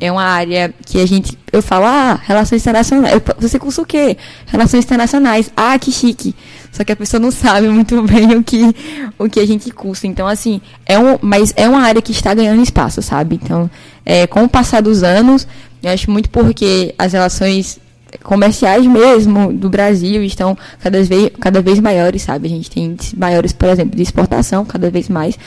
É 0.00 0.10
uma 0.10 0.24
área 0.24 0.72
que 0.86 0.98
a 0.98 1.06
gente. 1.06 1.36
Eu 1.52 1.60
falo, 1.60 1.84
ah, 1.84 2.18
relações 2.22 2.62
internacionais. 2.62 3.22
Você 3.38 3.58
cursa 3.58 3.82
o 3.82 3.86
quê? 3.86 4.16
Relações 4.46 4.84
internacionais. 4.84 5.52
Ah, 5.54 5.78
que 5.78 5.92
chique. 5.92 6.34
Só 6.72 6.84
que 6.84 6.92
a 6.92 6.96
pessoa 6.96 7.20
não 7.20 7.30
sabe 7.30 7.68
muito 7.68 8.02
bem 8.06 8.36
o 8.36 8.42
que, 8.42 8.74
o 9.18 9.28
que 9.28 9.40
a 9.40 9.46
gente 9.46 9.70
cursa. 9.70 10.06
Então, 10.06 10.26
assim, 10.26 10.60
é 10.86 10.98
um, 10.98 11.18
mas 11.20 11.52
é 11.56 11.68
uma 11.68 11.82
área 11.82 12.00
que 12.00 12.12
está 12.12 12.32
ganhando 12.32 12.62
espaço, 12.62 13.02
sabe? 13.02 13.38
Então, 13.42 13.70
é, 14.04 14.26
com 14.26 14.44
o 14.44 14.48
passar 14.48 14.80
dos 14.80 15.02
anos, 15.02 15.46
eu 15.82 15.90
acho 15.90 16.10
muito 16.10 16.30
porque 16.30 16.94
as 16.98 17.12
relações 17.12 17.78
comerciais 18.22 18.86
mesmo 18.86 19.52
do 19.52 19.70
Brasil 19.70 20.22
estão 20.24 20.56
cada 20.80 21.02
vez, 21.02 21.30
cada 21.40 21.62
vez 21.62 21.78
maiores, 21.78 22.22
sabe? 22.22 22.46
A 22.46 22.50
gente 22.50 22.70
tem 22.70 22.96
maiores, 23.16 23.52
por 23.52 23.68
exemplo, 23.68 23.96
de 23.96 24.02
exportação, 24.02 24.64
cada 24.64 24.90
vez 24.90 25.08
mais 25.08 25.38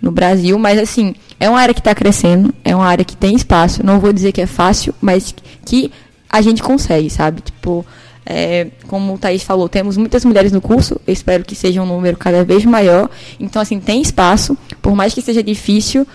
no 0.00 0.10
Brasil, 0.10 0.58
mas 0.58 0.78
assim, 0.78 1.14
é 1.38 1.48
uma 1.48 1.60
área 1.60 1.72
que 1.72 1.80
está 1.80 1.94
crescendo, 1.94 2.52
é 2.64 2.74
uma 2.74 2.86
área 2.86 3.04
que 3.04 3.16
tem 3.16 3.36
espaço, 3.36 3.86
não 3.86 4.00
vou 4.00 4.12
dizer 4.12 4.32
que 4.32 4.40
é 4.40 4.46
fácil, 4.46 4.92
mas 5.00 5.32
que 5.64 5.92
a 6.28 6.40
gente 6.40 6.62
consegue, 6.62 7.08
sabe? 7.08 7.40
Tipo, 7.40 7.86
é, 8.24 8.70
como 8.86 9.14
o 9.14 9.18
Thaís 9.18 9.42
falou, 9.42 9.68
temos 9.68 9.96
muitas 9.96 10.24
mulheres 10.24 10.52
no 10.52 10.60
curso, 10.60 11.00
eu 11.06 11.12
espero 11.12 11.44
que 11.44 11.54
seja 11.54 11.82
um 11.82 11.86
número 11.86 12.16
cada 12.16 12.44
vez 12.44 12.64
maior, 12.64 13.10
então 13.38 13.60
assim, 13.60 13.80
tem 13.80 14.00
espaço, 14.00 14.56
por 14.80 14.94
mais 14.94 15.12
que 15.12 15.20
seja 15.20 15.42
difícil, 15.42 16.06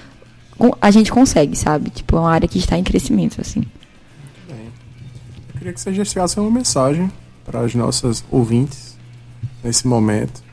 a 0.82 0.90
gente 0.90 1.12
consegue, 1.12 1.56
sabe? 1.56 1.90
Tipo, 1.90 2.18
é 2.18 2.20
uma 2.20 2.32
área 2.32 2.48
que 2.48 2.58
está 2.58 2.78
em 2.78 2.84
crescimento, 2.84 3.40
assim. 3.40 3.62
Bem, 4.48 4.72
eu 5.50 5.58
queria 5.58 5.74
que 5.74 5.82
você 5.82 5.92
deixasse 5.92 6.40
uma 6.40 6.50
mensagem 6.50 7.12
para 7.46 7.60
as 7.60 7.76
nossas 7.76 8.24
ouvintes 8.32 8.98
nesse 9.64 9.88
momento 9.88 10.48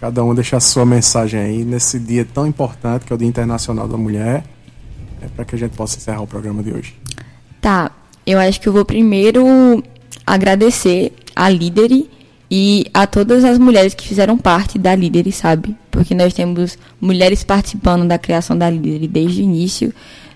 Cada 0.00 0.22
um 0.22 0.32
deixar 0.32 0.60
sua 0.60 0.86
mensagem 0.86 1.40
aí 1.40 1.64
nesse 1.64 1.98
dia 1.98 2.24
tão 2.24 2.46
importante 2.46 3.04
que 3.04 3.12
é 3.12 3.16
o 3.16 3.18
Dia 3.18 3.26
Internacional 3.26 3.88
da 3.88 3.96
Mulher, 3.96 4.44
é, 5.20 5.26
para 5.34 5.44
que 5.44 5.56
a 5.56 5.58
gente 5.58 5.76
possa 5.76 5.96
encerrar 5.96 6.22
o 6.22 6.26
programa 6.26 6.62
de 6.62 6.72
hoje. 6.72 6.94
Tá, 7.60 7.90
eu 8.24 8.38
acho 8.38 8.60
que 8.60 8.68
eu 8.68 8.72
vou 8.72 8.84
primeiro 8.84 9.82
agradecer 10.28 11.12
a 11.34 11.48
líder 11.48 12.06
e 12.50 12.86
a 12.92 13.06
todas 13.06 13.44
as 13.44 13.58
mulheres 13.58 13.94
que 13.94 14.06
fizeram 14.06 14.36
parte 14.38 14.78
da 14.78 14.94
líder, 14.94 15.30
sabe? 15.32 15.76
Porque 15.90 16.14
nós 16.14 16.32
temos 16.32 16.78
mulheres 17.00 17.44
participando 17.44 18.06
da 18.06 18.18
criação 18.18 18.56
da 18.56 18.68
líder 18.68 19.06
desde 19.08 19.40
o 19.40 19.44
início. 19.44 19.92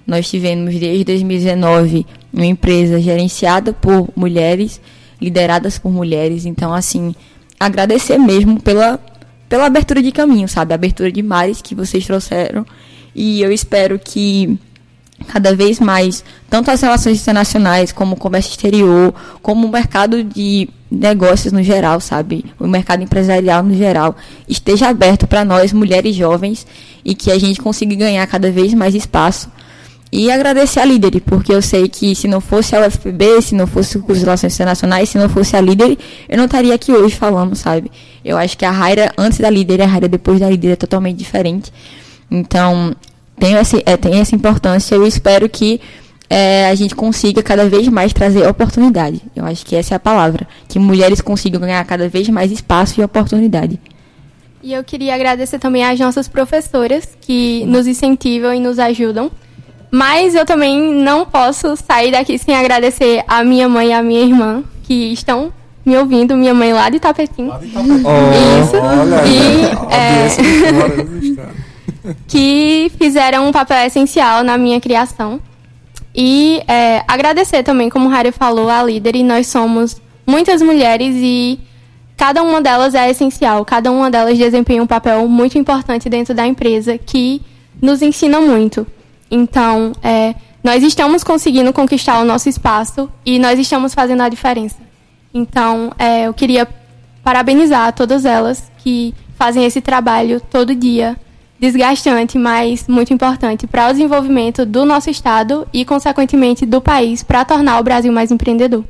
Nós 0.06 0.28
tivemos 0.28 0.74
desde 0.74 1.04
2019 1.04 2.06
uma 2.32 2.46
empresa 2.46 3.00
gerenciada 3.00 3.72
por 3.72 4.08
mulheres, 4.16 4.80
lideradas 5.20 5.78
por 5.78 5.90
mulheres. 5.90 6.44
Então, 6.44 6.72
assim, 6.72 7.14
agradecer 7.58 8.18
mesmo 8.18 8.60
pela 8.60 8.98
pela 9.48 9.66
abertura 9.66 10.02
de 10.02 10.10
caminho, 10.10 10.48
sabe? 10.48 10.72
A 10.72 10.76
abertura 10.76 11.12
de 11.12 11.22
mares 11.22 11.60
que 11.60 11.74
vocês 11.74 12.06
trouxeram. 12.06 12.64
E 13.14 13.42
eu 13.42 13.52
espero 13.52 13.98
que 13.98 14.58
cada 15.22 15.54
vez 15.54 15.78
mais, 15.80 16.24
tanto 16.48 16.70
as 16.70 16.80
relações 16.80 17.20
internacionais, 17.20 17.92
como 17.92 18.14
o 18.14 18.18
comércio 18.18 18.50
exterior, 18.50 19.14
como 19.40 19.66
o 19.66 19.70
mercado 19.70 20.22
de 20.22 20.68
negócios 20.90 21.52
no 21.52 21.62
geral, 21.62 22.00
sabe? 22.00 22.44
O 22.58 22.66
mercado 22.66 23.02
empresarial 23.02 23.62
no 23.62 23.74
geral, 23.74 24.16
esteja 24.48 24.88
aberto 24.88 25.26
para 25.26 25.44
nós, 25.44 25.72
mulheres 25.72 26.14
jovens, 26.14 26.66
e 27.04 27.14
que 27.14 27.30
a 27.30 27.38
gente 27.38 27.60
consiga 27.60 27.94
ganhar 27.94 28.26
cada 28.26 28.50
vez 28.50 28.74
mais 28.74 28.94
espaço 28.94 29.50
E 30.14 30.30
agradecer 30.30 30.78
a 30.78 30.84
líder, 30.84 31.22
porque 31.22 31.54
eu 31.54 31.62
sei 31.62 31.88
que 31.88 32.14
se 32.14 32.28
não 32.28 32.38
fosse 32.38 32.76
a 32.76 32.86
UFPB, 32.86 33.40
se 33.40 33.54
não 33.54 33.66
fosse 33.66 33.96
o 33.96 34.02
curso 34.02 34.18
de 34.18 34.26
Relações 34.26 34.52
Internacionais, 34.52 35.08
se 35.08 35.16
não 35.16 35.26
fosse 35.26 35.56
a 35.56 35.60
líder, 35.60 35.96
eu 36.28 36.36
não 36.36 36.44
estaria 36.44 36.74
aqui 36.74 36.92
hoje 36.92 37.16
falando, 37.16 37.56
sabe? 37.56 37.90
Eu 38.22 38.36
acho 38.36 38.58
que 38.58 38.66
a 38.66 38.70
Raira 38.70 39.10
antes 39.16 39.38
da 39.38 39.48
líder 39.48 39.78
e 39.78 39.82
a 39.82 39.86
Raira 39.86 40.08
depois 40.08 40.38
da 40.38 40.50
líder 40.50 40.72
é 40.72 40.76
totalmente 40.76 41.16
diferente. 41.16 41.72
Então, 42.30 42.94
tem 43.42 43.56
essa, 43.56 43.82
é, 43.84 43.96
tem 43.96 44.20
essa 44.20 44.36
importância. 44.36 44.94
Eu 44.94 45.04
espero 45.04 45.48
que 45.48 45.80
é, 46.30 46.68
a 46.68 46.74
gente 46.76 46.94
consiga 46.94 47.42
cada 47.42 47.68
vez 47.68 47.88
mais 47.88 48.12
trazer 48.12 48.46
oportunidade. 48.46 49.20
Eu 49.34 49.44
acho 49.44 49.66
que 49.66 49.74
essa 49.74 49.94
é 49.94 49.96
a 49.96 49.98
palavra. 49.98 50.46
Que 50.68 50.78
mulheres 50.78 51.20
consigam 51.20 51.60
ganhar 51.60 51.84
cada 51.84 52.08
vez 52.08 52.28
mais 52.28 52.52
espaço 52.52 53.00
e 53.00 53.04
oportunidade. 53.04 53.80
E 54.62 54.72
eu 54.72 54.84
queria 54.84 55.16
agradecer 55.16 55.58
também 55.58 55.84
às 55.84 55.98
nossas 55.98 56.28
professoras 56.28 57.18
que 57.20 57.64
nos 57.66 57.88
incentivam 57.88 58.54
e 58.54 58.60
nos 58.60 58.78
ajudam. 58.78 59.28
Mas 59.90 60.36
eu 60.36 60.46
também 60.46 60.80
não 60.80 61.26
posso 61.26 61.74
sair 61.76 62.12
daqui 62.12 62.38
sem 62.38 62.54
agradecer 62.54 63.24
a 63.26 63.42
minha 63.42 63.68
mãe 63.68 63.88
e 63.88 63.92
a 63.92 64.02
minha 64.04 64.22
irmã 64.22 64.62
que 64.84 65.12
estão 65.12 65.52
me 65.84 65.96
ouvindo, 65.98 66.36
minha 66.36 66.54
mãe 66.54 66.72
lá 66.72 66.88
de 66.88 67.00
Tapetim. 67.00 67.48
Lá 67.48 67.58
de 67.58 67.66
Tapetim. 67.70 68.04
Oh, 68.04 68.62
Isso. 68.62 68.76
Olha 68.76 69.26
e, 69.26 69.64
é, 69.92 70.28
que 72.26 72.90
fizeram 72.98 73.48
um 73.48 73.52
papel 73.52 73.86
essencial 73.86 74.42
na 74.42 74.58
minha 74.58 74.80
criação. 74.80 75.40
E 76.14 76.62
é, 76.68 77.02
agradecer 77.08 77.62
também, 77.62 77.88
como 77.88 78.08
o 78.08 78.10
Harry 78.10 78.32
falou, 78.32 78.68
a 78.68 78.82
líder, 78.82 79.16
e 79.16 79.22
nós 79.22 79.46
somos 79.46 80.00
muitas 80.26 80.60
mulheres 80.60 81.16
e 81.18 81.58
cada 82.16 82.42
uma 82.42 82.60
delas 82.60 82.94
é 82.94 83.10
essencial, 83.10 83.64
cada 83.64 83.90
uma 83.90 84.10
delas 84.10 84.38
desempenha 84.38 84.82
um 84.82 84.86
papel 84.86 85.26
muito 85.26 85.58
importante 85.58 86.08
dentro 86.08 86.34
da 86.34 86.46
empresa 86.46 86.98
que 86.98 87.42
nos 87.80 88.02
ensina 88.02 88.40
muito. 88.40 88.86
Então, 89.30 89.92
é, 90.02 90.34
nós 90.62 90.82
estamos 90.82 91.24
conseguindo 91.24 91.72
conquistar 91.72 92.20
o 92.20 92.24
nosso 92.24 92.48
espaço 92.48 93.10
e 93.24 93.38
nós 93.38 93.58
estamos 93.58 93.94
fazendo 93.94 94.20
a 94.20 94.28
diferença. 94.28 94.76
Então, 95.34 95.92
é, 95.98 96.26
eu 96.26 96.34
queria 96.34 96.68
parabenizar 97.24 97.92
todas 97.92 98.24
elas 98.24 98.70
que 98.78 99.14
fazem 99.36 99.64
esse 99.64 99.80
trabalho 99.80 100.40
todo 100.40 100.74
dia, 100.74 101.16
desgastante, 101.62 102.36
mas 102.36 102.88
muito 102.88 103.14
importante 103.14 103.68
para 103.68 103.88
o 103.88 103.92
desenvolvimento 103.92 104.66
do 104.66 104.84
nosso 104.84 105.08
estado 105.08 105.64
e, 105.72 105.84
consequentemente, 105.84 106.66
do 106.66 106.80
país, 106.80 107.22
para 107.22 107.44
tornar 107.44 107.78
o 107.78 107.84
Brasil 107.84 108.12
mais 108.12 108.32
empreendedor. 108.32 108.84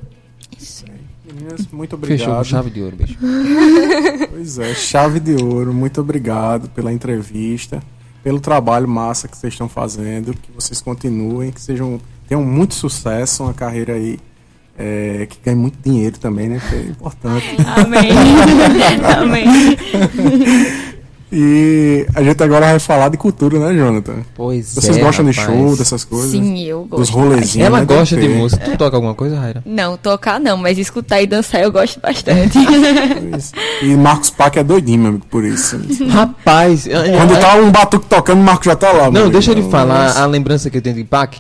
Isso. 0.59 0.87
Meninas, 1.27 1.67
muito 1.71 1.95
obrigado. 1.97 2.19
Fechou, 2.19 2.45
chave 2.45 2.71
de 2.71 2.81
ouro, 2.81 2.97
beijo. 2.97 3.19
pois 4.33 4.59
é, 4.59 4.75
chave 4.75 5.21
de 5.21 5.35
ouro. 5.35 5.75
Muito 5.75 6.01
obrigado 6.01 6.71
pela 6.71 6.91
entrevista, 6.91 7.83
pelo 8.25 8.41
trabalho 8.41 8.89
massa 8.89 9.29
que 9.29 9.37
vocês 9.37 9.53
estão 9.53 9.69
fazendo, 9.69 10.33
que 10.33 10.51
vocês 10.55 10.81
continuem, 10.81 11.53
que 11.53 11.61
sejam 11.61 12.01
tenham 12.27 12.43
muito 12.43 12.75
sucesso, 12.75 13.43
uma 13.43 13.53
carreira 13.53 13.93
aí 13.93 14.19
é, 14.79 15.27
que 15.29 15.37
ganhe 15.45 15.59
muito 15.59 15.77
dinheiro 15.85 16.19
também, 16.19 16.49
né? 16.49 16.63
Que 16.71 16.75
é 16.75 16.81
importante. 16.85 17.55
Amém. 17.77 18.13
Amém. 19.21 19.77
E 21.35 22.07
a 22.15 22.23
gente 22.23 22.43
agora 22.43 22.67
vai 22.67 22.79
falar 22.79 23.09
de 23.09 23.17
cultura, 23.17 23.59
né, 23.59 23.75
Jonathan? 23.75 24.17
Pois 24.35 24.75
Vocês 24.75 24.99
é, 24.99 25.01
gostam 25.01 25.25
rapaz. 25.25 25.49
de 25.49 25.53
show, 25.57 25.77
dessas 25.79 26.05
coisas? 26.05 26.31
Sim, 26.31 26.63
eu 26.65 26.85
gosto. 26.85 27.01
Dos 27.01 27.09
rolezinhos. 27.09 27.67
Ela 27.67 27.81
né? 27.81 27.87
gosta 27.87 28.17
de 28.21 28.29
música. 28.29 28.63
Tu 28.63 28.77
toca 28.77 28.97
alguma 28.99 29.15
coisa, 29.15 29.41
Raira? 29.41 29.63
Não, 29.65 29.97
tocar 29.97 30.39
não, 30.39 30.59
mas 30.59 30.77
escutar 30.77 31.23
e 31.23 31.27
dançar 31.27 31.63
eu 31.63 31.73
gosto 31.73 31.99
bastante. 32.01 32.59
E 33.83 33.97
Marcos 33.97 34.31
Pac 34.31 34.57
é 34.59 34.63
doidinho, 34.63 34.99
meu 35.01 35.09
amigo, 35.11 35.27
por 35.31 35.43
isso. 35.45 35.81
Rapaz, 36.11 36.87
é- 36.87 37.17
Quando 37.17 37.35
é- 37.35 37.39
tá 37.41 37.55
um 37.57 37.71
batuque 37.71 38.07
tocando, 38.07 38.41
o 38.41 38.45
Marcos 38.45 38.67
já 38.67 38.77
tá 38.77 38.93
lá. 38.93 39.05
meu 39.05 39.13
Não, 39.13 39.21
amigo. 39.23 39.33
deixa 39.33 39.51
eu 39.51 39.55
lhe 39.55 39.61
Então, 39.61 39.71
falar 39.71 40.05
mas- 40.09 40.17
a 40.19 40.27
lembrança 40.27 40.69
que 40.71 40.77
eu 40.77 40.83
tenho 40.83 40.97
de 40.97 41.05
Pac. 41.05 41.39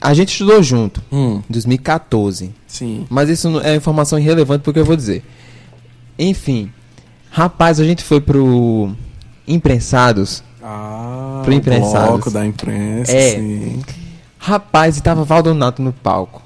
A 0.00 0.14
gente 0.14 0.30
estudou 0.32 0.62
junto, 0.62 1.02
Hum, 1.12 1.40
em 1.48 1.52
2014. 1.52 2.54
sim. 2.66 3.04
Mas 3.10 3.28
isso 3.28 3.60
é 3.60 3.74
informação 3.76 4.18
irrelevante 4.18 4.62
porque 4.64 4.78
eu 4.80 4.84
vou 4.84 4.96
dizer. 4.96 5.22
Enfim, 6.18 6.70
rapaz, 7.30 7.78
a 7.80 7.84
gente 7.84 8.02
foi 8.02 8.20
pro 8.20 8.90
Imprensados. 9.48 10.42
Ah, 10.62 11.40
Pro 11.44 11.52
imprensados. 11.52 12.08
bloco 12.08 12.30
da 12.30 12.46
imprensa, 12.46 13.12
É. 13.12 13.34
sim. 13.36 13.80
Rapaz, 14.38 14.98
e 14.98 15.02
tava 15.02 15.24
Valdonato 15.24 15.82
no 15.82 15.92
palco. 15.92 16.42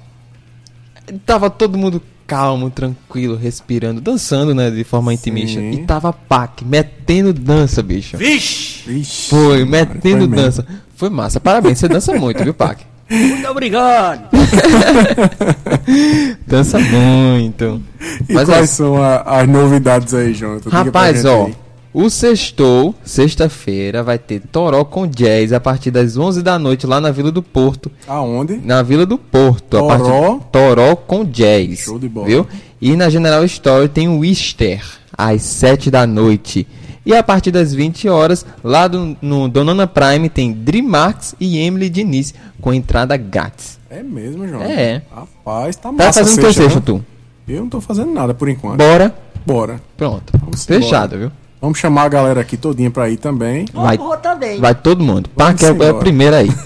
Tava 1.27 1.51
todo 1.51 1.77
mundo 1.77 2.01
calmo, 2.27 2.71
tranquilo, 2.71 3.37
respirando, 3.37 4.01
dançando, 4.01 4.55
né, 4.55 4.71
de 4.71 4.85
forma 4.85 5.13
intimista. 5.13 5.61
Sim. 5.61 5.73
E 5.73 5.79
tava 5.85 6.13
Pac, 6.13 6.65
metendo 6.65 7.33
dança, 7.33 7.83
bicho. 7.83 8.17
Vixe, 8.17 9.29
Foi, 9.29 9.65
Mário, 9.65 9.67
metendo 9.67 10.01
foi 10.01 10.13
mesmo. 10.29 10.35
dança. 10.37 10.67
Foi 10.97 11.11
massa. 11.11 11.41
Parabéns, 11.41 11.79
você 11.79 11.89
dança 11.89 12.15
muito, 12.15 12.43
viu, 12.43 12.55
Pac? 12.55 12.81
Muito 13.11 13.49
obrigado. 13.49 14.29
Dança 16.47 16.79
muito. 16.79 17.83
E 18.29 18.33
Mas 18.33 18.49
quais 18.49 18.65
é- 18.65 18.67
são 18.67 19.03
a- 19.03 19.23
as 19.41 19.49
novidades 19.49 20.15
aí, 20.15 20.35
pra 20.63 20.85
Rapaz, 20.85 21.25
ó, 21.25 21.47
aí. 21.47 21.55
O 21.95 22.09
sextou, 22.09 22.95
sexta-feira, 23.05 24.03
vai 24.03 24.19
ter 24.19 24.41
Toró 24.51 24.85
com 24.85 25.07
Jazz 25.07 25.53
a 25.53 25.61
partir 25.61 25.91
das 25.91 26.17
11 26.17 26.43
da 26.43 26.59
noite 26.59 26.87
lá 26.87 27.01
na 27.01 27.11
Vila 27.11 27.31
do 27.31 27.43
Porto. 27.43 27.91
Aonde? 28.09 28.57
Na 28.65 28.83
Vila 28.83 29.05
do 29.07 29.19
Porto. 29.19 29.77
a 29.77 29.81
Toró? 29.81 29.97
partir- 30.39 30.47
Toró 30.53 30.97
com 30.97 31.25
Jazz. 31.25 31.81
Show 31.81 31.99
de 31.99 32.09
bola. 32.09 32.27
Viu? 32.27 32.47
E 32.81 32.97
na 32.97 33.09
General 33.11 33.45
Store 33.45 33.89
tem 33.89 34.09
o 34.09 34.25
Easter, 34.25 34.83
às 35.17 35.43
7 35.43 35.91
da 35.91 36.07
noite. 36.07 36.67
E 37.05 37.15
a 37.15 37.23
partir 37.23 37.51
das 37.51 37.75
20 37.75 38.09
horas, 38.09 38.47
lá 38.63 38.87
do, 38.87 39.17
no 39.21 39.49
Donana 39.49 39.87
Prime, 39.87 40.29
tem 40.29 40.53
Dreamax 40.53 41.35
e 41.41 41.59
Emily 41.59 41.91
Diniz, 41.91 42.33
com 42.61 42.73
entrada 42.73 43.17
grátis. 43.17 43.79
É 43.91 44.03
mesmo, 44.03 44.47
Jonathan? 44.47 44.71
É. 44.71 45.03
Rapaz, 45.15 45.77
tá 45.77 45.83
Tá 45.89 45.93
massa 45.93 46.21
fazendo 46.21 46.41
teu 46.41 46.53
sexta, 46.53 46.63
sexto, 46.63 46.77
né? 46.77 46.83
tu? 46.87 47.05
Eu 47.49 47.61
não 47.63 47.69
tô 47.69 47.81
fazendo 47.81 48.13
nada 48.13 48.33
por 48.33 48.49
enquanto. 48.49 48.79
Bora. 48.79 49.13
Bora. 49.45 49.81
Pronto. 49.97 50.33
Vamos 50.41 50.65
Fechado, 50.65 51.17
embora. 51.17 51.31
viu? 51.31 51.42
Vamos 51.63 51.79
chamar 51.79 52.03
a 52.03 52.09
galera 52.09 52.41
aqui 52.41 52.57
todinha 52.57 52.91
pra 52.91 53.09
ir 53.09 53.17
também. 53.17 53.67
Vai, 53.73 53.97
Vou 53.97 54.17
também. 54.17 54.61
vai 54.61 54.75
todo 54.75 55.05
mundo. 55.05 55.31
Pac 55.31 55.63
é, 55.63 55.69
é 55.69 55.71
embora. 55.71 55.95
o 55.95 55.99
primeiro 56.01 56.35
aí. 56.35 56.51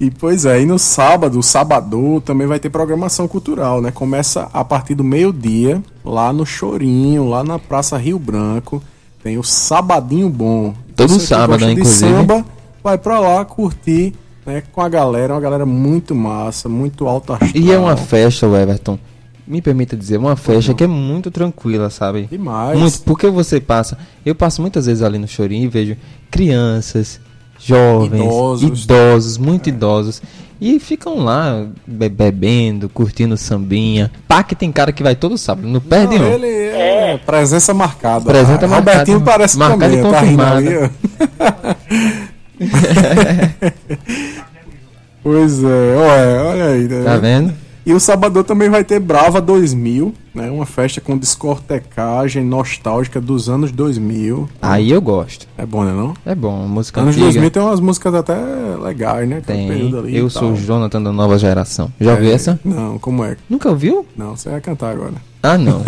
E 0.00 0.10
pois 0.10 0.44
é, 0.44 0.60
e 0.60 0.66
no 0.66 0.78
sábado, 0.78 1.40
sábado, 1.40 2.20
também 2.26 2.48
vai 2.48 2.58
ter 2.58 2.68
programação 2.68 3.28
cultural, 3.28 3.80
né? 3.80 3.92
Começa 3.92 4.50
a 4.52 4.64
partir 4.64 4.94
do 4.94 5.04
meio-dia, 5.04 5.80
lá 6.04 6.32
no 6.32 6.44
Chorinho, 6.44 7.28
lá 7.28 7.44
na 7.44 7.60
Praça 7.60 7.96
Rio 7.96 8.18
Branco. 8.18 8.82
Tem 9.22 9.38
o 9.38 9.42
Sabadinho 9.44 10.28
Bom. 10.28 10.74
Todo 10.96 11.14
Você 11.14 11.28
sábado, 11.28 11.50
gosta 11.50 11.66
né, 11.66 11.74
de 11.74 11.80
inclusive. 11.80 12.10
samba, 12.10 12.44
vai 12.82 12.98
pra 12.98 13.20
lá 13.20 13.44
curtir 13.44 14.12
né, 14.44 14.64
com 14.72 14.82
a 14.82 14.88
galera, 14.88 15.32
uma 15.32 15.40
galera 15.40 15.64
muito 15.64 16.12
massa, 16.14 16.68
muito 16.68 17.06
alta 17.06 17.34
astral. 17.34 17.52
E 17.54 17.72
é 17.72 17.78
uma 17.78 17.96
festa, 17.96 18.46
Everton. 18.46 18.98
Me 19.46 19.60
permita 19.60 19.94
dizer, 19.96 20.16
uma 20.16 20.36
festa 20.36 20.72
que 20.72 20.84
é 20.84 20.86
muito 20.86 21.30
tranquila, 21.30 21.90
sabe? 21.90 22.26
Demais. 22.30 22.78
Muito, 22.78 23.00
porque 23.02 23.28
você 23.28 23.60
passa. 23.60 23.98
Eu 24.24 24.34
passo 24.34 24.62
muitas 24.62 24.86
vezes 24.86 25.02
ali 25.02 25.18
no 25.18 25.28
Chorinho 25.28 25.64
e 25.64 25.68
vejo 25.68 25.96
crianças, 26.30 27.20
jovens, 27.60 28.20
Idosos. 28.22 28.84
idosos, 28.84 29.36
muito 29.38 29.68
idosos. 29.68 30.22
E 30.60 30.78
ficam 30.80 31.18
lá 31.24 31.66
be- 31.86 32.08
bebendo, 32.08 32.88
curtindo 32.88 33.36
sambinha. 33.36 34.10
Pac 34.26 34.54
tem 34.54 34.72
cara 34.72 34.92
que 34.92 35.02
vai 35.02 35.14
todo 35.14 35.36
sábado, 35.36 35.68
não 35.68 35.80
perde 35.80 36.18
Não, 36.18 36.26
um. 36.26 36.32
ele 36.32 36.46
é, 36.46 37.20
presença 37.26 37.74
marcada. 37.74 38.24
Presença 38.24 38.66
marcada. 38.66 38.92
Robertinho 38.92 39.20
parece 39.20 39.58
Marcada 39.58 39.94
também, 39.94 40.08
e 40.08 40.10
tá 40.10 40.20
rindo 40.20 40.42
ali, 40.42 40.68
ó. 40.78 40.88
pois 45.22 45.62
é, 45.62 45.96
olha, 45.96 46.42
olha 46.50 46.64
aí. 46.66 46.88
né? 46.88 47.02
Tá 47.04 47.16
vendo? 47.16 47.54
E 47.86 47.92
o 47.92 48.00
sábado 48.00 48.42
também 48.42 48.70
vai 48.70 48.82
ter 48.82 48.98
Brava 48.98 49.40
2000, 49.42 50.14
né? 50.34 50.50
Uma 50.50 50.64
festa 50.64 51.02
com 51.02 51.18
discotecagem 51.18 52.42
nostálgica 52.42 53.20
dos 53.20 53.48
anos 53.48 53.70
2000. 53.72 54.48
Aí 54.62 54.90
eu 54.90 55.02
gosto. 55.02 55.46
É 55.58 55.66
bom, 55.66 55.84
né 55.84 55.92
não? 55.92 56.14
É 56.24 56.34
bom, 56.34 56.66
música 56.66 57.00
Anos 57.02 57.14
antiga. 57.14 57.26
2000 57.26 57.50
tem 57.50 57.62
umas 57.62 57.80
músicas 57.80 58.14
até 58.14 58.34
legais, 58.82 59.28
né? 59.28 59.42
Tem. 59.46 59.90
Eu 60.14 60.30
sou 60.30 60.52
o. 60.52 60.56
Jonathan 60.56 61.02
da 61.02 61.12
nova 61.12 61.38
geração. 61.38 61.92
Já 62.00 62.12
ouviu 62.12 62.30
É, 62.30 62.32
essa? 62.34 62.58
Não, 62.64 62.98
como 62.98 63.22
é? 63.22 63.36
Nunca 63.50 63.68
ouviu? 63.68 64.06
Não, 64.16 64.34
você 64.34 64.48
vai 64.48 64.60
cantar 64.62 64.90
agora. 64.92 65.14
Ah, 65.42 65.58
não. 65.58 65.82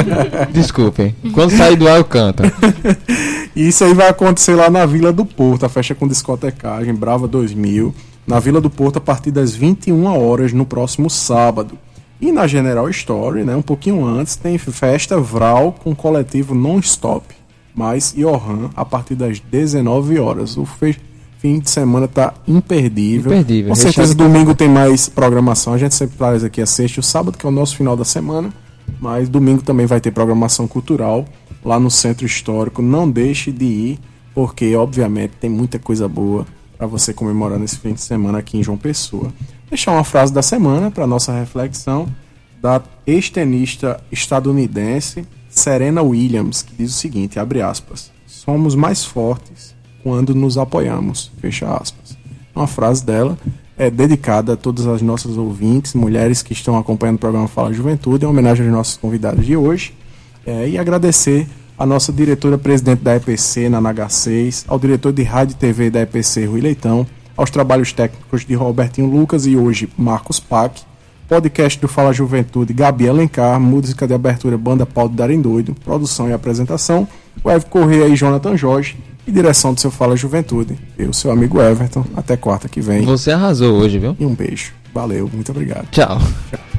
Desculpem. 0.52 1.14
Quando 1.34 1.50
sair 1.54 1.76
do 1.76 1.86
ar, 1.86 1.98
eu 1.98 2.04
canto. 2.04 2.42
Isso 3.54 3.84
aí 3.84 3.92
vai 3.92 4.08
acontecer 4.08 4.54
lá 4.54 4.70
na 4.70 4.86
Vila 4.86 5.12
do 5.12 5.26
Porto, 5.26 5.66
a 5.66 5.68
festa 5.68 5.94
com 5.94 6.08
discotecagem, 6.08 6.94
Brava 6.94 7.28
2000, 7.28 7.94
na 8.26 8.38
Vila 8.38 8.60
do 8.60 8.70
Porto 8.70 8.96
a 8.98 9.00
partir 9.00 9.30
das 9.30 9.54
21 9.54 10.04
horas 10.06 10.52
no 10.52 10.64
próximo 10.64 11.08
sábado. 11.10 11.78
E 12.20 12.30
na 12.30 12.46
General 12.46 12.88
Story, 12.88 13.42
né, 13.44 13.56
um 13.56 13.62
pouquinho 13.62 14.04
antes, 14.04 14.36
tem 14.36 14.56
festa 14.56 15.18
Vral 15.18 15.72
com 15.72 15.92
coletivo 15.94 16.54
Non-Stop, 16.54 17.26
mais 17.74 18.14
Johan 18.16 18.70
a 18.76 18.84
partir 18.84 19.16
das 19.16 19.40
19 19.40 20.18
horas. 20.20 20.56
O 20.56 20.64
fe- 20.64 20.96
fim 21.38 21.58
de 21.58 21.68
semana 21.68 22.06
tá 22.06 22.32
imperdível. 22.46 23.32
Imperdível, 23.32 23.70
Com 23.70 23.74
certeza 23.74 24.14
domingo 24.14 24.54
tem 24.54 24.68
mais 24.68 25.08
programação. 25.08 25.72
A 25.74 25.78
gente 25.78 25.96
sempre 25.96 26.16
traz 26.16 26.44
aqui 26.44 26.62
a 26.62 26.66
sexta 26.66 26.98
e 26.98 27.00
o 27.00 27.02
sábado, 27.02 27.36
que 27.36 27.44
é 27.44 27.48
o 27.48 27.52
nosso 27.52 27.76
final 27.76 27.96
da 27.96 28.04
semana. 28.04 28.52
Mas 29.00 29.28
domingo 29.28 29.62
também 29.62 29.84
vai 29.86 30.00
ter 30.00 30.12
programação 30.12 30.68
cultural 30.68 31.24
lá 31.64 31.80
no 31.80 31.90
Centro 31.90 32.24
Histórico. 32.24 32.80
Não 32.80 33.10
deixe 33.10 33.50
de 33.50 33.64
ir, 33.64 33.98
porque 34.32 34.76
obviamente 34.76 35.32
tem 35.40 35.50
muita 35.50 35.76
coisa 35.80 36.06
boa 36.06 36.46
para 36.82 36.88
você 36.88 37.14
comemorar 37.14 37.60
nesse 37.60 37.78
fim 37.78 37.92
de 37.92 38.00
semana 38.00 38.38
aqui 38.38 38.58
em 38.58 38.62
João 38.62 38.76
Pessoa. 38.76 39.32
Deixar 39.68 39.92
uma 39.92 40.02
frase 40.02 40.32
da 40.32 40.42
semana 40.42 40.90
para 40.90 41.06
nossa 41.06 41.32
reflexão 41.32 42.08
da 42.60 42.82
ex-tenista 43.06 44.02
estadunidense 44.10 45.24
Serena 45.48 46.02
Williams, 46.02 46.60
que 46.60 46.74
diz 46.74 46.90
o 46.90 46.98
seguinte, 46.98 47.38
abre 47.38 47.62
aspas: 47.62 48.10
"Somos 48.26 48.74
mais 48.74 49.04
fortes 49.04 49.76
quando 50.02 50.34
nos 50.34 50.58
apoiamos", 50.58 51.30
fecha 51.40 51.72
aspas. 51.72 52.16
Uma 52.52 52.66
frase 52.66 53.06
dela 53.06 53.38
é 53.78 53.88
dedicada 53.88 54.54
a 54.54 54.56
todas 54.56 54.84
as 54.84 55.00
nossas 55.02 55.36
ouvintes, 55.36 55.94
mulheres 55.94 56.42
que 56.42 56.52
estão 56.52 56.76
acompanhando 56.76 57.14
o 57.14 57.20
programa 57.20 57.46
Fala 57.46 57.72
Juventude, 57.72 58.24
em 58.24 58.28
homenagem 58.28 58.66
aos 58.66 58.74
nossos 58.74 58.96
convidados 58.96 59.46
de 59.46 59.56
hoje, 59.56 59.94
é, 60.44 60.68
e 60.68 60.76
agradecer 60.76 61.46
a 61.82 61.86
nossa 61.86 62.12
diretora-presidente 62.12 63.02
da 63.02 63.16
EPC, 63.16 63.68
na 63.68 63.82
NH6, 63.82 64.66
ao 64.68 64.78
diretor 64.78 65.12
de 65.12 65.24
rádio 65.24 65.54
e 65.54 65.56
TV 65.56 65.90
da 65.90 66.02
EPC, 66.02 66.44
Rui 66.44 66.60
Leitão, 66.60 67.04
aos 67.36 67.50
trabalhos 67.50 67.92
técnicos 67.92 68.46
de 68.46 68.54
Robertinho 68.54 69.10
Lucas 69.10 69.46
e 69.46 69.56
hoje 69.56 69.88
Marcos 69.98 70.38
Pac, 70.38 70.80
podcast 71.28 71.80
do 71.80 71.88
Fala 71.88 72.12
Juventude, 72.12 72.72
Gabi 72.72 73.08
Alencar, 73.08 73.58
música 73.58 74.06
de 74.06 74.14
abertura 74.14 74.56
Banda 74.56 74.86
Pau 74.86 75.08
do 75.08 75.16
Darem 75.16 75.40
Doido, 75.40 75.74
produção 75.84 76.28
e 76.28 76.32
apresentação, 76.32 77.08
o 77.42 77.50
Evo 77.50 77.66
Correia 77.66 78.06
e 78.06 78.14
Jonathan 78.14 78.56
Jorge, 78.56 78.96
e 79.26 79.32
direção 79.32 79.74
do 79.74 79.80
seu 79.80 79.90
Fala 79.90 80.14
Juventude. 80.16 80.78
Eu, 80.96 81.12
seu 81.12 81.32
amigo 81.32 81.60
Everton, 81.60 82.04
até 82.14 82.36
quarta 82.36 82.68
que 82.68 82.80
vem. 82.80 83.02
Você 83.02 83.32
arrasou 83.32 83.74
hoje, 83.74 83.98
viu? 83.98 84.16
E 84.20 84.24
um 84.24 84.36
beijo. 84.36 84.72
Valeu, 84.94 85.28
muito 85.32 85.50
obrigado. 85.50 85.88
Tchau. 85.90 86.20
Tchau. 86.48 86.71